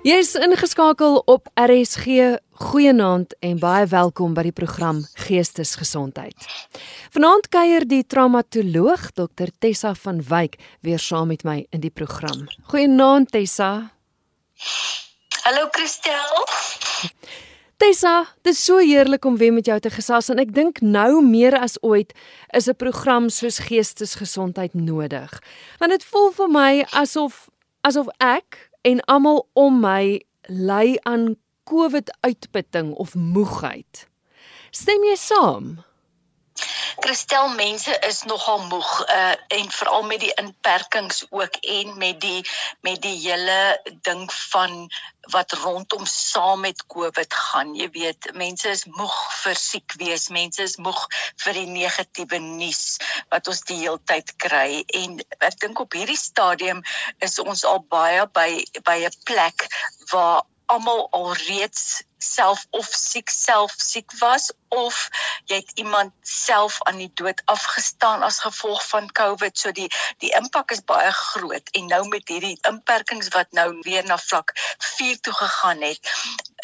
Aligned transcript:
Jy's 0.00 0.30
ingeskakel 0.32 1.18
op 1.28 1.50
RSG. 1.60 2.06
Goeienaand 2.50 3.34
en 3.44 3.58
baie 3.60 3.84
welkom 3.86 4.32
by 4.32 4.46
die 4.46 4.54
program 4.56 5.02
Geestesgesondheid. 5.26 6.46
Vanaand 7.12 7.50
kuier 7.52 7.84
die 7.84 8.00
traumatoloog 8.08 9.10
Dr 9.12 9.52
Tessa 9.60 9.92
van 10.00 10.22
Wyk 10.24 10.56
weer 10.80 10.96
saam 10.98 11.28
met 11.28 11.44
my 11.44 11.66
in 11.68 11.84
die 11.84 11.92
program. 11.92 12.46
Goeienaand 12.72 13.28
Tessa. 13.36 13.90
Hallo 15.42 15.68
Christel. 15.76 16.48
Tessa, 17.76 18.24
dit 18.40 18.56
is 18.56 18.64
so 18.64 18.80
heerlik 18.80 19.28
om 19.28 19.36
weer 19.36 19.52
met 19.52 19.68
jou 19.68 19.76
te 19.84 19.92
gesels 19.92 20.32
en 20.32 20.40
ek 20.40 20.56
dink 20.56 20.80
nou 20.80 21.20
meer 21.20 21.58
as 21.60 21.76
ooit 21.84 22.16
is 22.56 22.72
'n 22.72 22.76
program 22.80 23.28
soos 23.28 23.60
Geestesgesondheid 23.68 24.72
nodig. 24.72 25.28
Want 25.78 25.92
dit 25.92 26.04
voel 26.04 26.32
vir 26.32 26.48
my 26.48 26.86
asof 26.88 27.50
asof 27.84 28.08
ek 28.16 28.69
en 28.82 29.00
almal 29.04 29.48
om 29.52 29.80
my 29.80 30.20
ly 30.48 30.98
aan 31.02 31.36
COVID-uitputting 31.64 32.92
of 32.94 33.14
moegheid. 33.14 34.06
Stem 34.70 35.04
jy 35.04 35.16
saam? 35.18 35.78
Kristel 37.00 37.48
mense 37.54 37.94
is 38.08 38.22
nogal 38.28 38.62
moeg 38.68 38.90
uh, 39.08 39.34
en 39.58 39.70
veral 39.70 40.02
met 40.02 40.20
die 40.20 40.32
inperkings 40.42 41.24
ook 41.30 41.56
en 41.60 41.96
met 41.98 42.20
die 42.20 42.42
met 42.80 43.00
die 43.02 43.16
hele 43.18 43.80
ding 44.02 44.26
van 44.32 44.90
wat 45.30 45.52
rondom 45.52 46.06
saam 46.06 46.60
met 46.60 46.86
Covid 46.86 47.34
gaan. 47.34 47.74
Jy 47.76 47.88
weet, 47.92 48.30
mense 48.34 48.68
is 48.68 48.84
moeg 48.84 49.16
vir 49.42 49.56
siek 49.58 49.94
wees, 50.00 50.28
mense 50.28 50.62
is 50.62 50.76
moeg 50.76 51.00
vir 51.44 51.60
die 51.60 51.66
negatiewe 51.70 52.40
nuus 52.44 52.98
wat 53.32 53.48
ons 53.48 53.62
die 53.68 53.80
hele 53.82 54.00
tyd 54.10 54.34
kry 54.40 54.82
en 55.02 55.20
ek 55.38 55.60
dink 55.64 55.80
op 55.80 55.96
hierdie 55.96 56.18
stadium 56.18 56.82
is 57.24 57.38
ons 57.42 57.64
al 57.68 57.82
baie 57.92 58.26
by 58.34 58.50
by 58.84 58.98
'n 59.06 59.20
plek 59.24 59.68
waar 60.12 60.42
almal 60.70 61.08
alreeds 61.10 62.02
self 62.20 62.66
of 62.70 62.86
siek 62.92 63.30
self 63.32 63.74
siek 63.76 64.12
was 64.20 64.50
of 64.68 64.96
jy 65.50 65.56
het 65.62 65.70
iemand 65.82 66.12
self 66.22 66.76
aan 66.86 67.00
die 67.00 67.10
dood 67.20 67.40
afgestaan 67.50 68.22
as 68.22 68.42
gevolg 68.44 68.82
van 68.88 69.08
COVID. 69.20 69.58
So 69.58 69.72
die 69.72 69.88
die 70.22 70.32
impak 70.38 70.70
is 70.76 70.84
baie 70.84 71.10
groot 71.16 71.72
en 71.80 71.90
nou 71.90 72.02
met 72.08 72.28
hierdie 72.28 72.58
inperkings 72.70 73.32
wat 73.36 73.50
nou 73.56 73.68
weer 73.86 74.06
na 74.06 74.18
vlak 74.20 74.52
4 74.96 75.20
toe 75.20 75.34
gegaan 75.40 75.82
het 75.82 76.12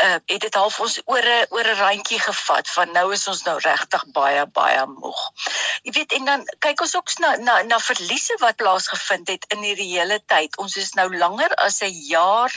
uh, 0.05 0.19
het 0.27 0.41
dit 0.41 0.55
half 0.55 0.81
ons 0.81 1.01
oor 1.05 1.25
'n 1.25 1.47
oor 1.51 1.67
'n 1.67 1.79
randjie 1.79 2.21
gevat 2.21 2.71
van 2.71 2.93
nou 2.93 3.13
is 3.13 3.27
ons 3.29 3.43
nou 3.43 3.59
regtig 3.59 4.05
baie 4.07 4.47
baie 4.47 4.87
moeg. 4.87 5.21
Jy 5.83 5.93
weet 5.93 6.13
en 6.13 6.25
dan 6.25 6.45
kyk 6.59 6.81
ons 6.81 6.97
ook 6.97 7.19
na 7.19 7.37
na 7.37 7.63
na 7.63 7.79
verliese 7.79 8.37
wat 8.41 8.57
plaasgevind 8.57 9.29
het 9.29 9.45
in 9.49 9.63
hierdie 9.63 9.99
hele 9.99 10.21
tyd. 10.27 10.57
Ons 10.57 10.77
is 10.77 10.93
nou 10.93 11.09
langer 11.17 11.55
as 11.55 11.81
'n 11.83 11.93
jaar 12.09 12.53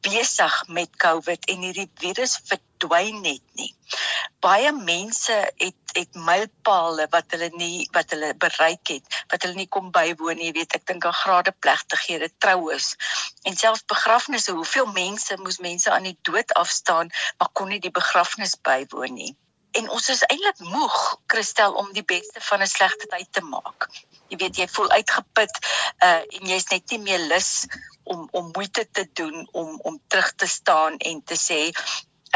besig 0.00 0.64
met 0.66 0.96
COVID 0.96 1.44
en 1.46 1.62
hierdie 1.62 1.90
virus 1.94 2.40
verdwyn 2.78 3.22
net 3.22 3.42
nie. 3.54 3.74
Baie 4.40 4.72
mense 4.72 5.34
het 5.58 5.74
het 5.96 6.14
mylpale 6.14 7.08
wat 7.10 7.32
hulle 7.34 7.48
nie 7.58 7.88
wat 7.92 8.12
hulle 8.14 8.34
bereik 8.34 8.92
het, 8.92 9.16
wat 9.32 9.42
hulle 9.42 9.56
nie 9.56 9.68
kom 9.68 9.90
bywoon 9.90 10.38
nie, 10.38 10.52
weet 10.52 10.76
ek 10.78 10.86
dink 10.86 11.04
aan 11.04 11.16
grade 11.16 11.52
plegtighede, 11.58 12.30
troues 12.38 12.94
en 13.42 13.56
selfs 13.56 13.84
begrafnisse. 13.88 14.52
Hoeveel 14.52 14.86
mense 14.92 15.36
moes 15.42 15.58
mense 15.58 15.90
aan 15.90 16.06
die 16.06 16.18
dood 16.22 16.54
afstaan, 16.54 17.10
maar 17.38 17.50
kon 17.52 17.68
nie 17.68 17.80
die 17.80 17.94
begrafnis 17.94 18.54
bywoon 18.62 19.14
nie. 19.14 19.34
En 19.76 19.90
ons 19.92 20.08
is 20.08 20.22
eintlik 20.24 20.60
moeg, 20.64 21.18
Christel, 21.26 21.74
om 21.74 21.90
die 21.92 22.04
beste 22.04 22.40
van 22.40 22.62
'n 22.62 22.66
slegte 22.66 23.06
tyd 23.06 23.32
te 23.32 23.42
maak. 23.42 23.88
Jy 24.28 24.36
weet 24.36 24.56
jy 24.56 24.68
voel 24.68 24.90
uitgeput 24.90 25.58
uh 26.04 26.20
en 26.36 26.46
jy's 26.52 26.68
net 26.70 26.90
nie 26.90 27.02
meer 27.02 27.22
lus 27.32 27.66
om 28.04 28.28
om 28.30 28.50
moeite 28.54 28.84
te 28.90 29.04
doen 29.12 29.48
om 29.52 29.80
om 29.80 30.00
terug 30.06 30.32
te 30.34 30.46
staan 30.46 30.96
en 30.96 31.24
te 31.24 31.36
sê 31.36 31.60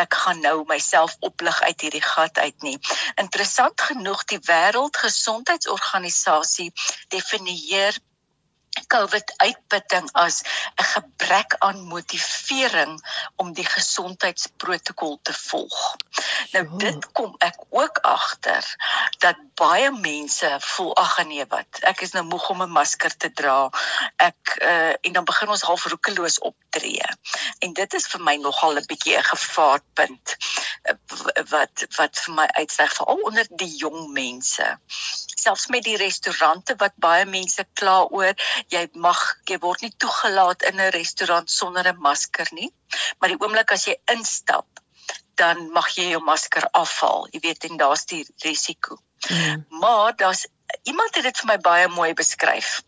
ek 0.00 0.14
gaan 0.14 0.40
nou 0.40 0.64
myself 0.68 1.16
oplig 1.20 1.62
uit 1.62 1.80
hierdie 1.80 2.04
gat 2.04 2.38
uit 2.38 2.62
nie. 2.62 2.78
Interessant 3.20 3.80
genoeg 3.80 4.24
die 4.24 4.40
Wêreldgesondheidsorganisasie 4.48 6.72
definieer 7.08 7.98
COVID 8.86 9.32
uitputting 9.36 10.08
as 10.12 10.42
'n 10.76 10.84
gebrek 10.84 11.54
aan 11.58 11.80
motivering 11.80 12.92
om 13.36 13.52
die 13.52 13.66
gesondheidsprotokol 13.66 15.18
te 15.22 15.32
volg. 15.32 15.96
Nou 16.52 16.76
dit 16.78 17.12
kom 17.12 17.34
ek 17.38 17.56
ook 17.68 17.98
agter 17.98 18.64
dat 19.18 19.36
baie 19.54 19.90
mense 19.90 20.56
voel 20.60 20.96
ag 20.96 21.24
nee 21.24 21.44
wat 21.48 21.80
ek 21.80 22.00
is 22.00 22.12
nou 22.16 22.24
moeg 22.24 22.48
om 22.48 22.62
'n 22.62 22.70
masker 22.70 23.16
te 23.16 23.32
dra. 23.32 23.70
Ek 24.16 24.56
uh, 24.62 24.94
en 25.00 25.12
dan 25.12 25.24
begin 25.24 25.48
ons 25.48 25.62
half 25.62 25.84
roekeloos 25.84 26.38
optree. 26.38 27.04
En 27.58 27.72
dit 27.72 27.94
is 27.94 28.06
vir 28.06 28.20
my 28.20 28.36
nogal 28.36 28.76
'n 28.76 28.86
bietjie 28.86 29.16
'n 29.18 29.24
gevaarpunt 29.24 30.36
uh, 30.84 30.94
wat 31.54 31.86
wat 31.96 32.18
vir 32.24 32.34
my 32.34 32.46
uitsig 32.46 32.92
veral 32.92 33.22
onder 33.28 33.46
die 33.50 33.76
jong 33.76 34.12
mense. 34.12 34.78
Selfs 35.42 35.66
met 35.66 35.82
die 35.82 35.96
restaurante 35.96 36.74
wat 36.76 36.92
baie 36.96 37.24
mense 37.26 37.66
kla 37.72 38.02
oor 38.04 38.34
jy 38.68 38.88
mag 38.94 39.18
jy 39.48 39.58
word 39.58 39.80
nie 39.82 39.94
toegelaat 39.96 40.62
in 40.62 40.80
'n 40.80 40.90
restaurant 40.90 41.50
sonder 41.50 41.88
'n 41.88 42.00
masker 42.00 42.48
nie. 42.52 42.72
Maar 43.18 43.28
die 43.28 43.40
oomblik 43.40 43.72
as 43.72 43.86
jy 43.86 43.96
instap, 44.12 44.80
dan 45.34 45.70
mag 45.72 45.88
jy 45.96 46.10
jou 46.10 46.22
masker 46.22 46.68
afhaal. 46.70 47.28
Jy 47.32 47.40
weet 47.40 47.64
en 47.64 47.76
daar's 47.76 48.04
die 48.06 48.26
risiko. 48.44 48.98
Mm. 49.28 49.66
Maar 49.68 50.16
daar's 50.16 50.46
iemand 50.82 51.14
het 51.14 51.24
dit 51.24 51.38
vir 51.38 51.46
my 51.46 51.58
baie 51.58 51.88
mooi 51.88 52.14
beskryf. 52.14 52.82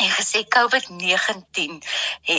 Hy 0.00 0.08
gesê 0.10 0.42
COVID-19 0.48 1.82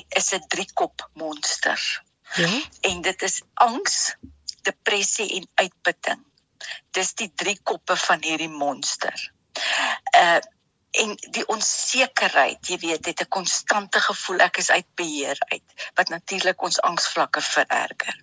is 0.09 0.33
'n 0.33 0.43
driekop 0.47 1.09
monster. 1.13 2.03
Ja. 2.35 2.61
En 2.81 3.01
dit 3.01 3.21
is 3.21 3.41
angs, 3.53 4.15
depressie 4.61 5.29
en 5.35 5.47
uitputting. 5.53 6.23
Dis 6.91 7.13
die 7.13 7.31
drie 7.35 7.59
koppe 7.63 7.95
van 7.95 8.23
hierdie 8.23 8.49
monster. 8.49 9.31
Uh 10.17 10.39
en 11.01 11.15
die 11.35 11.45
onsekerheid, 11.51 12.67
jy 12.67 12.77
weet, 12.81 13.05
het 13.05 13.21
'n 13.21 13.33
konstante 13.37 13.99
gevoel 13.99 14.39
ek 14.45 14.57
is 14.57 14.69
uit 14.69 14.87
beheer 14.95 15.37
uit 15.39 15.87
wat 15.95 16.09
natuurlik 16.09 16.61
ons 16.61 16.81
angsvlakke 16.81 17.41
vererger. 17.41 18.19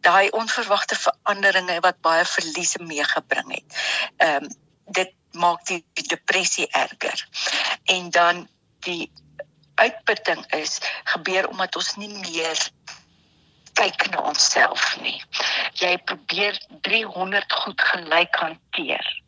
Daai 0.00 0.30
onverwagte 0.30 0.96
veranderinge 0.96 1.80
wat 1.80 2.00
baie 2.00 2.24
verliese 2.24 2.82
meegebring 2.82 3.54
het. 3.54 3.78
Ehm 4.16 4.44
um, 4.44 4.48
dit 4.84 5.12
maak 5.32 5.66
die, 5.66 5.84
die 5.92 6.08
depressie 6.08 6.68
erger. 6.70 7.28
En 7.84 8.10
dan 8.10 8.48
die 8.78 9.12
uitputting 9.74 10.52
is 10.52 10.78
gebeur 11.04 11.48
omdat 11.48 11.76
ons 11.76 11.94
nie 11.96 12.08
meer 12.08 12.58
kyk 13.72 14.08
na 14.10 14.20
onsself 14.20 14.96
nie. 15.00 15.22
Jy 15.72 15.98
probeer 15.98 16.58
300 16.80 17.52
goed 17.52 17.80
gelyk 17.80 18.34
hanteer 18.34 19.22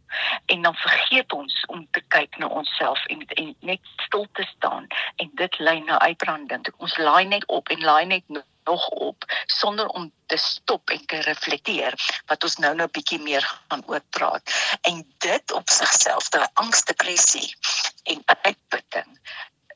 en 0.46 0.62
dan 0.62 0.74
vergeet 0.74 1.32
ons 1.32 1.64
om 1.66 1.86
te 1.90 2.02
kyk 2.08 2.38
na 2.38 2.46
onsself 2.46 3.04
en, 3.06 3.26
en 3.26 3.54
net 3.60 3.80
stil 4.06 4.26
te 4.32 4.46
staan 4.56 4.86
en 5.16 5.30
dit 5.34 5.58
lei 5.58 5.80
na 5.80 5.98
uitbranding. 5.98 6.66
Ons 6.76 6.96
laai 6.96 7.24
net 7.24 7.46
op 7.46 7.68
en 7.68 7.84
laai 7.84 8.06
net 8.06 8.24
nog 8.64 8.88
op 8.88 9.24
sonder 9.46 9.86
om 9.86 10.12
te 10.26 10.36
stop 10.36 10.90
en 10.90 11.06
te 11.06 11.20
reflekteer 11.20 11.94
wat 12.26 12.44
ons 12.44 12.56
nou 12.56 12.74
nou 12.74 12.88
bietjie 12.88 13.20
meer 13.22 13.44
gaan 13.68 13.82
oor 13.86 14.02
praat. 14.10 14.54
En 14.80 15.04
dit 15.18 15.52
op 15.52 15.68
sigself, 15.68 16.28
daai 16.28 16.48
angs, 16.54 16.84
depressie 16.84 17.54
en 18.02 18.22
uitputting 18.26 19.18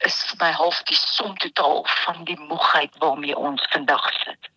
is 0.04 0.16
vir 0.28 0.40
my 0.40 0.50
half 0.52 0.82
die 0.90 0.98
som 0.98 1.36
totaal 1.42 1.86
van 2.04 2.24
die 2.28 2.38
moegheid 2.40 2.98
waarmee 2.98 3.36
ons 3.36 3.62
vandag 3.72 4.10
sit. 4.24 4.53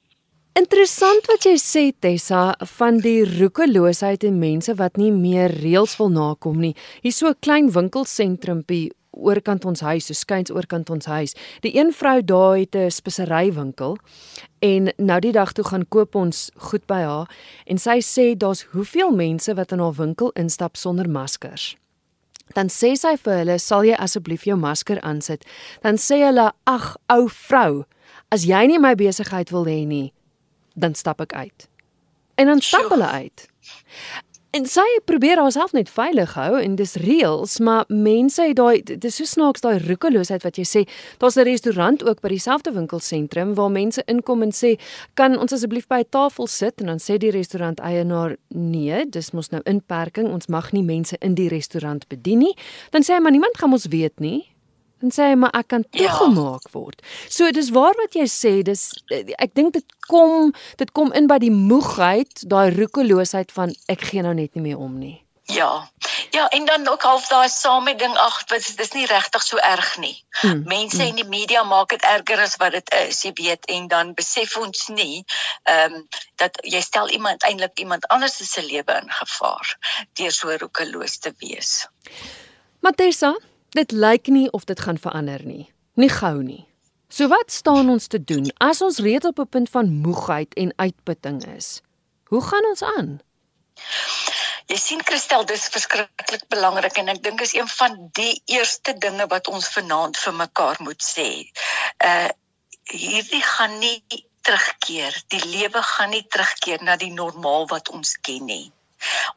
Interessant 0.58 1.28
wat 1.30 1.44
jy 1.46 1.52
sê 1.62 1.82
Tessa 2.02 2.56
van 2.80 2.96
die 3.04 3.20
roekeloosheid 3.28 4.24
en 4.26 4.40
mense 4.42 4.74
wat 4.80 4.96
nie 4.98 5.12
meer 5.14 5.54
reëls 5.54 5.94
wil 6.00 6.10
nakom 6.10 6.58
nie. 6.64 6.74
Hier 7.04 7.14
so 7.14 7.28
'n 7.30 7.36
klein 7.46 7.70
winkelsentrumpie 7.70 8.90
oorkant 9.12 9.66
ons 9.66 9.82
huis, 9.82 10.06
so 10.08 10.14
skuins 10.14 10.50
oorkant 10.50 10.90
ons 10.90 11.06
huis. 11.06 11.36
Die 11.62 11.78
een 11.78 11.94
vrou 11.94 12.24
daar 12.24 12.58
het 12.58 12.76
'n 12.76 12.90
speserywinkel 12.90 13.98
en 14.62 14.92
nou 14.98 15.20
die 15.20 15.32
dag 15.32 15.54
toe 15.54 15.64
gaan 15.64 15.86
koop 15.90 16.16
ons 16.16 16.50
goed 16.58 16.88
by 16.88 17.02
haar 17.02 17.30
en 17.68 17.78
sy 17.78 18.00
sê 18.02 18.36
daar's 18.36 18.66
hoeveel 18.74 19.12
mense 19.12 19.54
wat 19.54 19.72
in 19.72 19.80
haar 19.80 19.94
winkel 19.94 20.32
instap 20.36 20.76
sonder 20.76 21.10
maskers. 21.10 21.76
Dan 22.56 22.68
sê 22.68 22.96
sy 22.96 23.16
vir 23.16 23.38
hulle, 23.38 23.60
"Sal 23.60 23.84
jy 23.84 23.96
asseblief 23.96 24.44
jou 24.46 24.58
masker 24.58 25.00
aansit?" 25.02 25.46
Dan 25.84 25.98
sê 25.98 26.26
hulle, 26.26 26.52
"Ag, 26.66 26.98
ou 27.10 27.28
vrou, 27.30 27.86
as 28.32 28.46
jy 28.46 28.66
nie 28.66 28.80
my 28.80 28.96
besigheid 28.96 29.52
wil 29.52 29.66
hê 29.66 29.86
nie, 29.86 30.14
dan 30.78 30.96
stap 30.96 31.22
ek 31.22 31.34
uit. 31.34 31.68
En 32.38 32.46
dan 32.46 32.62
stap 32.62 32.90
hulle 32.94 33.10
uit. 33.10 33.48
En 34.56 34.66
sy 34.66 34.86
probeer 35.06 35.38
haarself 35.38 35.74
net 35.76 35.90
veilig 35.92 36.32
hou 36.38 36.56
en 36.58 36.78
dis 36.80 36.94
reëls, 37.04 37.58
maar 37.62 37.84
mense 37.92 38.42
het 38.42 38.56
daai 38.58 38.80
dis 38.88 39.18
so 39.20 39.28
snaaks 39.28 39.62
daai 39.62 39.76
roekeloosheid 39.84 40.46
wat 40.48 40.58
jy 40.58 40.64
sê. 40.66 40.82
Daar's 41.20 41.38
'n 41.38 41.46
restaurant 41.46 42.04
ook 42.04 42.22
by 42.22 42.30
dieselfde 42.30 42.72
winkelsentrum 42.72 43.54
waar 43.56 43.72
mense 43.72 44.02
inkom 44.08 44.42
en 44.42 44.52
sê, 44.52 44.80
"Kan 45.14 45.38
ons 45.38 45.54
asseblief 45.54 45.88
by 45.88 46.00
'n 46.00 46.10
tafel 46.10 46.48
sit?" 46.48 46.80
En 46.80 46.86
dan 46.86 47.00
sê 47.00 47.18
die 47.18 47.32
restaurant 47.32 47.80
eienaar, 47.80 48.38
"Nee, 48.48 49.06
dis 49.10 49.32
mos 49.32 49.50
nou 49.50 49.62
inperking. 49.64 50.32
Ons 50.32 50.48
mag 50.48 50.72
nie 50.72 50.84
mense 50.84 51.16
in 51.20 51.34
die 51.34 51.50
restaurant 51.50 52.08
bedien 52.08 52.40
nie." 52.40 52.56
Dan 52.92 53.04
sê 53.04 53.14
hy, 53.14 53.20
"Maar 53.20 53.32
niemand 53.32 53.58
gaan 53.58 53.72
ons 53.72 53.86
weet 53.86 54.20
nie." 54.20 54.57
En 55.02 55.12
sê 55.14 55.30
hy 55.30 55.36
maar 55.36 55.54
ek 55.54 55.68
kan 55.68 55.86
Ja. 55.92 56.08
toegemaak 56.08 56.64
ja. 56.64 56.72
word. 56.72 57.02
So 57.30 57.52
dis 57.52 57.70
waar 57.70 57.94
wat 58.02 58.14
jy 58.14 58.26
sê, 58.26 58.64
dis 58.64 58.94
ek 59.38 59.54
dink 59.54 59.74
dit 59.74 59.86
kom 60.08 60.54
dit 60.78 60.92
kom 60.92 61.12
in 61.14 61.28
by 61.28 61.38
die 61.38 61.52
moegheid, 61.54 62.50
daai 62.50 62.72
roekeloosheid 62.76 63.52
van 63.52 63.76
ek 63.88 64.02
gee 64.02 64.22
nou 64.22 64.34
net 64.34 64.56
nie 64.56 64.64
meer 64.64 64.78
om 64.78 64.98
nie. 65.00 65.24
Ja. 65.48 65.88
Ja, 66.32 66.48
en 66.48 66.66
dan 66.66 66.88
ook 66.88 67.02
half 67.02 67.28
daai 67.28 67.50
same 67.50 67.96
ding, 67.96 68.16
ag, 68.18 68.44
dis 68.52 68.76
dis 68.76 68.92
nie 68.94 69.06
regtig 69.08 69.44
so 69.44 69.58
erg 69.58 69.98
nie. 69.98 70.26
Hmm. 70.42 70.64
Mense 70.68 71.06
in 71.08 71.16
die 71.16 71.28
media 71.28 71.64
maak 71.64 71.90
dit 71.90 72.04
erger 72.04 72.42
as 72.44 72.58
wat 72.60 72.72
dit 72.76 72.90
is, 72.94 73.22
jy 73.24 73.32
weet, 73.38 73.66
en 73.66 73.88
dan 73.88 74.14
besef 74.14 74.58
ons 74.58 74.88
nie 74.88 75.24
ehm 75.64 75.94
um, 75.94 76.08
dat 76.36 76.60
jy 76.64 76.82
stel 76.82 77.10
iemand 77.10 77.44
eintlik 77.48 77.80
iemand 77.80 78.08
anders 78.08 78.36
se 78.52 78.62
lewe 78.62 79.00
in 79.02 79.10
gevaar 79.10 79.78
deur 80.20 80.32
so 80.32 80.52
roekeloos 80.52 81.18
te 81.20 81.34
wees. 81.40 81.88
Matessa, 82.82 83.34
dit 83.78 83.92
lyk 83.92 84.28
nie 84.34 84.48
of 84.52 84.66
dit 84.70 84.80
gaan 84.80 85.00
verander 85.02 85.44
nie. 85.46 85.68
Nie 85.96 86.10
gou 86.10 86.42
nie. 86.44 86.66
So 87.10 87.30
wat 87.32 87.52
staan 87.52 87.90
ons 87.90 88.08
te 88.12 88.20
doen 88.20 88.50
as 88.64 88.82
ons 88.82 89.00
reeds 89.00 89.26
op 89.26 89.40
'n 89.40 89.50
punt 89.50 89.70
van 89.70 89.94
moegheid 90.06 90.54
en 90.54 90.74
uitputting 90.76 91.46
is? 91.56 91.82
Hoe 92.28 92.42
gaan 92.42 92.66
ons 92.66 92.84
aan? 92.84 93.22
Jy 94.68 94.76
sien 94.76 95.04
Christel, 95.04 95.46
dis 95.46 95.68
verskriklik 95.72 96.48
belangrik 96.52 96.98
en 96.98 97.08
ek 97.08 97.24
dink 97.24 97.42
is 97.42 97.54
een 97.54 97.68
van 97.68 98.10
die 98.12 98.42
eerste 98.46 98.98
dinge 98.98 99.28
wat 99.28 99.48
ons 99.48 99.70
vanaand 99.72 100.18
vir 100.18 100.34
mekaar 100.34 100.78
moet 100.80 101.04
sê. 101.04 101.30
Uh 102.04 102.30
hierdie 102.88 103.44
gaan 103.44 103.80
nie 103.80 104.04
terugkeer. 104.42 105.24
Die 105.28 105.44
lewe 105.46 105.82
gaan 105.84 106.10
nie 106.10 106.24
terugkeer 106.28 106.84
na 106.84 106.96
die 106.96 107.12
normaal 107.12 107.68
wat 107.68 107.90
ons 107.90 108.16
ken 108.24 108.46
nie. 108.46 108.72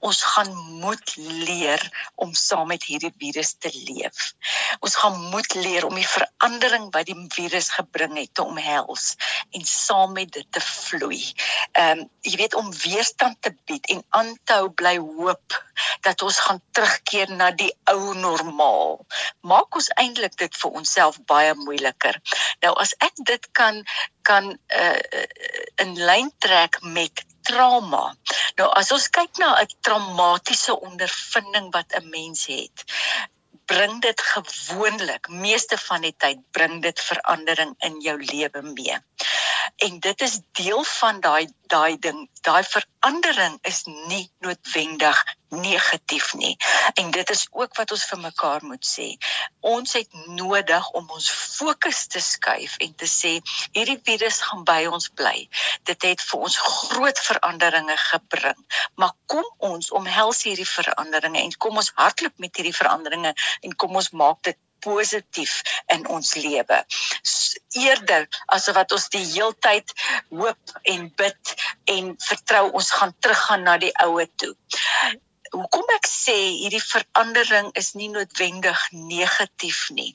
Ons 0.00 0.22
gaan 0.22 0.50
moet 0.80 1.14
leer 1.16 1.82
om 2.14 2.34
saam 2.34 2.70
met 2.72 2.84
hierdie 2.84 3.12
virus 3.18 3.54
te 3.58 3.70
leef. 3.72 4.32
Ons 4.80 4.96
gaan 5.00 5.18
moet 5.32 5.54
leer 5.54 5.86
om 5.86 5.94
die 5.98 6.08
verandering 6.08 6.88
wat 6.94 7.10
die 7.10 7.18
virus 7.34 7.70
gebring 7.76 8.16
het 8.18 8.34
te 8.34 8.44
omhels 8.44 9.14
en 9.50 9.66
saam 9.66 10.14
met 10.16 10.32
dit 10.32 10.46
te 10.52 10.62
vloei. 10.64 11.22
Ehm 11.72 11.98
um, 11.98 12.06
jy 12.20 12.36
weet 12.36 12.54
om 12.54 12.72
weerstand 12.82 13.40
te 13.42 13.52
bied 13.66 13.86
en 13.94 14.02
aanhou 14.20 14.70
bly 14.76 14.96
hoop 14.98 15.56
dat 16.04 16.22
ons 16.22 16.38
gaan 16.46 16.60
terugkeer 16.76 17.32
na 17.32 17.50
die 17.50 17.72
ou 17.92 18.14
normaal. 18.14 19.00
Maak 19.40 19.74
ons 19.80 19.90
eintlik 20.02 20.36
dit 20.40 20.60
vir 20.62 20.78
onsself 20.82 21.20
baie 21.32 21.54
moeiliker. 21.64 22.20
Nou 22.64 22.74
as 22.84 22.94
ek 22.98 23.24
dit 23.32 23.50
kan 23.56 23.82
kan 24.22 24.50
uh, 24.52 25.24
in 25.82 25.96
lyn 25.96 26.28
trek 26.38 26.80
met 26.82 27.24
trauma. 27.42 28.16
Nou 28.58 28.68
as 28.80 28.92
ons 28.92 29.08
kyk 29.08 29.38
na 29.38 29.54
'n 29.60 29.76
traumatiese 29.80 30.80
ondervinding 30.80 31.70
wat 31.72 31.94
'n 31.94 32.08
mens 32.08 32.46
het, 32.46 32.84
bring 33.70 34.00
dit 34.02 34.20
gewoonlik, 34.20 35.28
meeste 35.28 35.78
van 35.78 36.00
die 36.00 36.14
tyd 36.16 36.38
bring 36.50 36.82
dit 36.82 37.00
verandering 37.00 37.74
in 37.78 38.00
jou 38.00 38.16
lewe 38.18 38.62
mee. 38.62 38.98
En 39.76 39.98
dit 40.00 40.20
is 40.20 40.40
deel 40.52 40.84
van 40.84 41.20
daai 41.20 41.46
daai 41.70 41.98
ding, 42.02 42.24
daai 42.46 42.62
verandering 42.66 43.58
is 43.70 43.84
nie 43.86 44.24
noodwendig 44.44 45.20
negatief 45.50 46.34
nie. 46.34 46.56
En 46.94 47.10
dit 47.10 47.30
is 47.30 47.46
ook 47.50 47.76
wat 47.78 47.90
ons 47.94 48.04
vir 48.10 48.20
mekaar 48.22 48.64
moet 48.66 48.86
sê. 48.86 49.06
Ons 49.60 49.94
het 49.98 50.18
nodig 50.26 50.90
om 50.98 51.10
ons 51.10 51.30
fokus 51.30 52.06
te 52.06 52.22
skuif 52.22 52.76
en 52.86 52.94
te 52.94 53.08
sê 53.10 53.32
hierdie 53.76 53.98
virus 54.06 54.40
gaan 54.46 54.64
by 54.64 54.84
ons 54.90 55.10
bly. 55.20 55.48
Dit 55.90 56.06
het 56.06 56.22
vir 56.30 56.46
ons 56.48 56.58
groot 56.66 57.22
veranderinge 57.26 57.98
gebring. 58.06 58.64
Maar 58.94 59.14
kom 59.26 59.46
ons 59.72 59.90
omhels 59.90 60.42
hierdie 60.46 60.68
veranderinge 60.68 61.42
en 61.42 61.58
kom 61.58 61.82
ons 61.82 61.92
hardloop 61.98 62.38
met 62.38 62.56
hierdie 62.56 62.76
veranderinge 62.76 63.34
en 63.60 63.78
kom 63.84 63.98
ons 64.02 64.10
maak 64.10 64.42
dit 64.50 64.58
positief 64.84 65.60
in 65.94 66.06
ons 66.08 66.34
lewe. 66.40 66.78
Eerder 67.78 68.26
as 68.56 68.68
wat 68.76 68.92
ons 68.96 69.08
die 69.14 69.24
heeltyd 69.24 69.94
hoop 70.28 70.76
en 70.94 71.08
bid 71.22 71.54
en 71.94 72.14
vertrou 72.26 72.64
ons 72.80 72.92
gaan 72.98 73.14
teruggaan 73.18 73.66
na 73.68 73.76
die 73.82 73.92
oue 74.06 74.26
toe. 74.42 74.54
Hoekom 75.50 75.94
ek 75.96 76.06
sê 76.06 76.36
hierdie 76.62 76.82
verandering 76.82 77.72
is 77.78 77.94
nie 77.98 78.10
noodwendig 78.12 78.84
negatief 78.92 79.88
nie. 79.96 80.12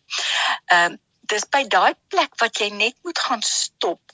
Ehm 0.70 0.96
um, 0.96 1.02
dis 1.26 1.42
by 1.50 1.64
daai 1.66 1.96
plek 2.14 2.36
wat 2.38 2.60
jy 2.62 2.68
net 2.70 2.94
moet 3.02 3.18
gaan 3.18 3.42
stop 3.42 4.14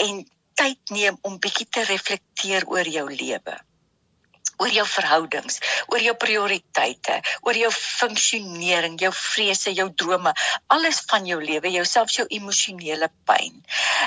en 0.00 0.22
tyd 0.56 0.92
neem 0.96 1.18
om 1.28 1.36
bietjie 1.36 1.66
te 1.68 1.82
reflekteer 1.84 2.64
oor 2.72 2.88
jou 2.88 3.04
lewe 3.12 3.58
oor 4.62 4.72
jou 4.72 4.86
verhoudings, 4.88 5.60
oor 5.92 6.02
jou 6.02 6.14
prioriteite, 6.26 7.20
oor 7.46 7.58
jou 7.58 7.72
funksionering, 7.78 8.98
jou 9.00 9.12
vrese, 9.12 9.74
jou 9.76 9.88
drome, 9.94 10.32
alles 10.72 11.02
van 11.10 11.26
jou 11.28 11.40
lewe, 11.42 11.72
jouself 11.78 12.14
jou 12.18 12.28
emosionele 12.40 13.10
pyn. 13.24 13.64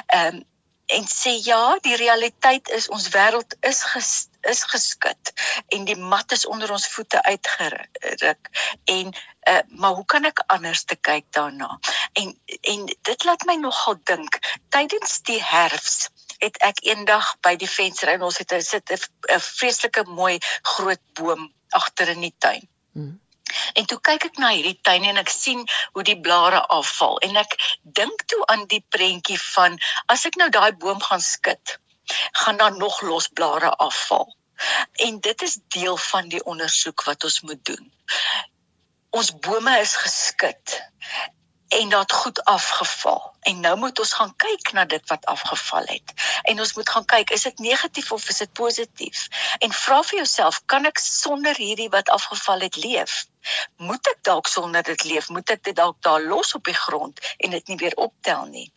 Ehm 0.08 0.40
um, 0.40 0.48
en 0.90 1.06
sê 1.06 1.36
ja, 1.46 1.78
die 1.86 1.96
realiteit 2.02 2.70
is 2.74 2.88
ons 2.90 3.10
wêreld 3.14 3.54
is 3.70 3.82
ges, 3.92 4.14
is 4.50 4.64
geskit 4.72 5.34
en 5.76 5.86
die 5.86 5.98
mat 6.14 6.34
is 6.34 6.48
onder 6.50 6.72
ons 6.74 6.88
voete 6.90 7.22
uitgeruk 7.28 8.50
en 8.96 9.12
uh, 9.14 9.60
maar 9.82 9.94
hoe 10.00 10.06
kan 10.06 10.26
ek 10.26 10.42
anders 10.48 10.84
te 10.90 10.98
kyk 11.10 11.28
daarna? 11.36 11.78
En 12.14 12.34
en 12.74 12.86
dit 13.12 13.28
laat 13.30 13.46
my 13.46 13.60
nogal 13.62 14.00
dink 14.12 14.40
tydens 14.74 15.20
die 15.30 15.42
herfs 15.44 16.10
het 16.44 16.60
ek 16.64 16.84
eendag 16.88 17.36
by 17.46 17.56
die 17.60 17.70
venster 17.70 18.12
en 18.14 18.26
ons 18.28 18.38
het 18.42 18.54
sit 18.64 18.92
'n 18.92 19.40
vreeslike 19.40 20.04
mooi 20.08 20.38
groot 20.74 21.02
boom 21.14 21.50
agter 21.70 22.10
in 22.16 22.22
die 22.22 22.36
tuin. 22.38 22.68
Hmm. 22.94 23.20
En 23.74 23.86
toe 23.86 24.00
kyk 24.02 24.26
ek 24.30 24.38
na 24.38 24.50
hierdie 24.54 24.80
tuin 24.82 25.04
en 25.10 25.18
ek 25.22 25.30
sien 25.34 25.62
hoe 25.94 26.04
die 26.04 26.20
blare 26.28 26.62
afval 26.78 27.20
en 27.28 27.40
ek 27.42 27.56
dink 27.84 28.26
toe 28.26 28.42
aan 28.54 28.66
die 28.74 28.84
prentjie 28.96 29.40
van 29.42 29.78
as 30.06 30.26
ek 30.30 30.38
nou 30.42 30.50
daai 30.50 30.72
boom 30.84 31.02
gaan 31.02 31.22
skud, 31.22 31.80
gaan 32.42 32.58
daar 32.58 32.78
nog 32.78 33.02
los 33.02 33.28
blare 33.28 33.72
afval. 33.88 34.36
En 35.06 35.20
dit 35.20 35.42
is 35.42 35.58
deel 35.68 35.98
van 35.98 36.30
die 36.30 36.44
ondersoek 36.44 37.04
wat 37.04 37.24
ons 37.24 37.42
moet 37.42 37.66
doen. 37.66 37.92
Ons 39.10 39.32
bome 39.40 39.80
is 39.80 39.96
geskud 39.96 40.80
en 41.70 41.90
dit 41.90 42.14
goed 42.14 42.44
afgeval. 42.44 43.34
En 43.42 43.60
nou 43.60 43.78
moet 43.78 44.00
ons 44.00 44.14
gaan 44.14 44.32
kyk 44.36 44.72
na 44.74 44.86
dit 44.86 45.08
wat 45.08 45.26
afgeval 45.26 45.86
het. 45.86 46.14
En 46.42 46.60
ons 46.60 46.74
moet 46.74 46.90
gaan 46.90 47.06
kyk, 47.06 47.30
is 47.30 47.46
dit 47.46 47.60
negatief 47.60 48.12
of 48.12 48.30
is 48.30 48.38
dit 48.38 48.54
positief? 48.54 49.28
En 49.58 49.74
vra 49.74 50.02
vir 50.04 50.18
jouself, 50.18 50.62
kan 50.66 50.90
ek 50.90 50.98
sonder 50.98 51.56
hierdie 51.56 51.90
wat 51.94 52.10
afgeval 52.10 52.66
het 52.66 52.76
leef? 52.76 53.26
Moet 53.78 54.10
ek 54.12 54.24
dalk 54.26 54.50
sonder 54.50 54.84
dit 54.84 55.04
leef? 55.04 55.30
Moet 55.30 55.54
ek 55.56 55.64
dit 55.70 55.78
dalk 55.78 56.02
daar 56.04 56.22
los 56.22 56.56
op 56.58 56.66
die 56.66 56.76
grond 56.76 57.22
en 57.38 57.56
dit 57.56 57.72
nie 57.72 57.78
weer 57.78 57.96
optel 57.96 58.46
nie? 58.50 58.68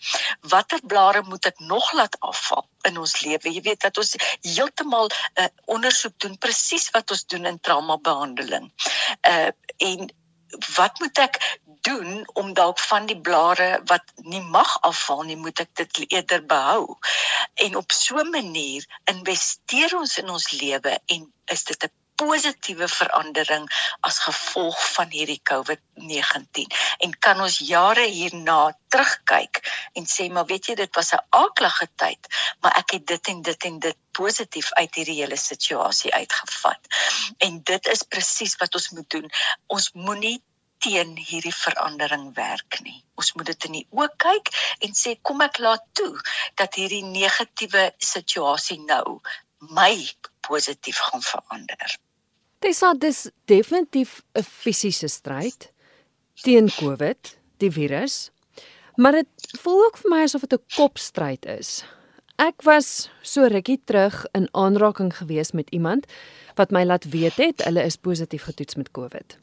Watter 0.53 0.85
blare 0.85 1.25
moet 1.27 1.49
ek 1.49 1.65
nog 1.65 1.93
laat 1.97 2.21
afval 2.21 2.69
in 2.89 3.01
ons 3.01 3.19
lewe? 3.25 3.51
Jy 3.51 3.65
weet 3.73 3.89
dat 3.89 3.99
ons 3.99 4.15
heeltemal 4.45 5.09
'n 5.09 5.43
uh, 5.43 5.51
ondersoek 5.65 6.19
doen 6.21 6.39
presies 6.39 6.91
wat 6.93 7.11
ons 7.11 7.25
doen 7.27 7.47
in 7.47 7.61
traumabehandeling. 7.61 8.73
Uh 9.21 9.51
en 9.83 10.13
wat 10.77 11.01
moet 11.01 11.19
ek 11.19 11.39
doen 11.83 12.29
om 12.33 12.53
dalk 12.55 12.81
van 12.81 13.07
die 13.07 13.19
blare 13.21 13.81
wat 13.91 14.13
nie 14.17 14.43
mag 14.43 14.75
afval 14.89 15.23
nie, 15.29 15.37
moet 15.37 15.65
ek 15.65 15.73
dit 15.83 16.05
eerder 16.09 16.45
behou. 16.47 16.99
En 17.67 17.77
op 17.77 17.93
so 17.93 18.19
'n 18.23 18.31
manier 18.31 18.87
investeer 19.05 19.97
ons 19.99 20.19
in 20.19 20.31
ons 20.31 20.51
lewe 20.51 21.01
en 21.07 21.33
is 21.47 21.65
dit 21.65 21.85
'n 21.85 21.93
positiewe 22.23 22.89
verandering 22.89 23.65
as 24.01 24.19
gevolg 24.19 24.79
van 24.93 25.11
hierdie 25.11 25.41
COVID-19 25.51 26.69
en 26.99 27.19
kan 27.19 27.41
ons 27.41 27.59
jare 27.59 28.05
hierna 28.07 28.77
terugkyk 28.89 29.63
en 29.99 30.07
sê 30.07 30.29
maar 30.31 30.47
weet 30.47 30.67
jy 30.71 30.75
dit 30.75 30.95
was 30.95 31.13
'n 31.17 31.25
aaklige 31.31 31.89
tyd 31.97 32.29
maar 32.61 32.77
ek 32.83 32.91
het 32.97 33.07
dit 33.07 33.33
en 33.35 33.43
dit 33.43 33.65
en 33.65 33.79
dit 33.79 33.99
positief 34.13 34.73
uit 34.73 34.95
hierdie 34.95 35.19
hele 35.21 35.37
situasie 35.37 36.13
uitgevat. 36.15 36.81
En 37.39 37.61
dit 37.65 37.87
is 37.87 38.03
presies 38.03 38.57
wat 38.61 38.75
ons 38.75 38.91
moet 38.91 39.11
doen. 39.11 39.31
Ons 39.67 39.91
moenie 39.93 40.37
teen 40.83 41.15
hierdie 41.17 41.55
verandering 41.55 42.33
werk 42.37 42.81
nie. 42.83 42.99
Ons 43.15 43.33
moet 43.37 43.53
dit 43.53 43.69
in 43.69 43.79
die 43.79 43.87
oë 43.95 44.09
kyk 44.25 44.51
en 44.87 44.97
sê 44.99 45.17
kom 45.23 45.43
ek 45.45 45.61
laat 45.63 45.85
toe 45.99 46.15
dat 46.61 46.79
hierdie 46.79 47.05
negatiewe 47.07 47.91
situasie 47.99 48.81
nou 48.83 49.21
my 49.71 49.95
positief 50.43 50.99
gaan 51.07 51.23
verander. 51.23 51.99
Tessa, 52.63 52.93
dis 52.95 53.29
definitief 53.51 54.23
'n 54.35 54.43
fisiese 54.43 55.09
stryd 55.09 55.71
teen 56.43 56.71
COVID, 56.71 57.37
die 57.59 57.71
virus. 57.71 58.31
Maar 58.95 59.13
dit 59.13 59.59
voel 59.63 59.85
ook 59.87 59.97
vir 59.97 60.11
my 60.11 60.23
asof 60.23 60.41
dit 60.41 60.53
'n 60.59 60.67
kopstryd 60.77 61.47
is. 61.47 61.85
Ek 62.37 62.63
was 62.63 63.11
so 63.23 63.47
rukkie 63.47 63.81
terug 63.85 64.25
in 64.33 64.49
aanraking 64.53 65.17
gewees 65.17 65.53
met 65.53 65.71
iemand 65.71 66.07
wat 66.55 66.71
my 66.71 66.85
laat 66.85 67.05
weet 67.05 67.37
het 67.37 67.65
hulle 67.65 67.83
is 67.83 67.97
positief 67.97 68.43
getoets 68.43 68.75
met 68.75 68.91
COVID. 68.91 69.39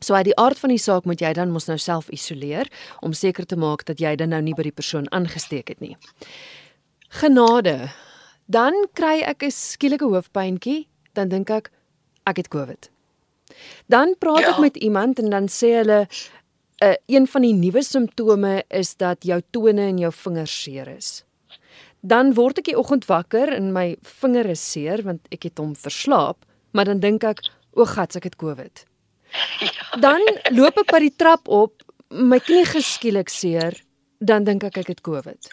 So 0.00 0.14
uit 0.14 0.30
die 0.30 0.36
aard 0.40 0.58
van 0.58 0.72
die 0.72 0.80
saak 0.80 1.04
moet 1.04 1.20
jy 1.20 1.32
dan 1.36 1.52
mos 1.52 1.68
nou 1.68 1.78
self 1.78 2.08
isoleer 2.08 2.70
om 3.04 3.12
seker 3.12 3.46
te 3.46 3.56
maak 3.56 3.84
dat 3.84 4.00
jy 4.00 4.14
dan 4.16 4.32
nou 4.32 4.40
nie 4.40 4.54
by 4.56 4.64
die 4.64 4.76
persoon 4.76 5.08
aangesteek 5.12 5.68
het 5.68 5.80
nie. 5.84 5.96
Genade. 7.20 7.90
Dan 8.46 8.74
kry 8.94 9.20
ek 9.20 9.44
'n 9.44 9.50
skielike 9.50 10.04
hoofpyntjie, 10.04 10.88
dan 11.14 11.28
dink 11.28 11.50
ek 11.50 11.70
ek 12.26 12.36
het 12.36 12.48
COVID. 12.48 12.90
Dan 13.86 14.14
praat 14.18 14.40
ja. 14.40 14.50
ek 14.54 14.58
met 14.58 14.76
iemand 14.76 15.18
en 15.18 15.30
dan 15.30 15.48
sê 15.48 15.74
hulle 15.82 16.06
uh, 16.82 16.94
een 17.06 17.26
van 17.26 17.42
die 17.42 17.54
nuwe 17.54 17.82
simptome 17.82 18.64
is 18.68 18.96
dat 18.96 19.24
jou 19.24 19.40
tone 19.50 19.80
en 19.80 19.98
jou 19.98 20.12
vingers 20.12 20.62
seer 20.62 20.88
is. 20.88 21.24
Dan 22.00 22.34
word 22.34 22.58
ek 22.58 22.64
die 22.64 22.78
oggend 22.78 23.04
wakker 23.04 23.52
en 23.52 23.72
my 23.72 23.96
vinger 24.02 24.46
is 24.46 24.62
seer 24.72 25.02
want 25.02 25.26
ek 25.30 25.42
het 25.50 25.58
hom 25.58 25.74
verslaap, 25.76 26.46
maar 26.72 26.84
dan 26.84 27.00
dink 27.00 27.24
ek, 27.24 27.44
o 27.76 27.84
gats, 27.84 28.16
ek 28.16 28.24
het 28.24 28.36
COVID. 28.36 28.89
Ja. 29.60 29.98
Dan 30.00 30.22
loop 30.56 30.78
ek 30.80 30.88
by 30.90 30.98
die 31.04 31.14
trap 31.16 31.48
op, 31.48 31.82
my 32.10 32.38
knie 32.42 32.64
geskielik 32.66 33.28
seer, 33.28 33.76
dan 34.18 34.44
dink 34.44 34.64
ek 34.66 34.80
ek 34.82 34.88
het 34.94 35.02
COVID. 35.06 35.50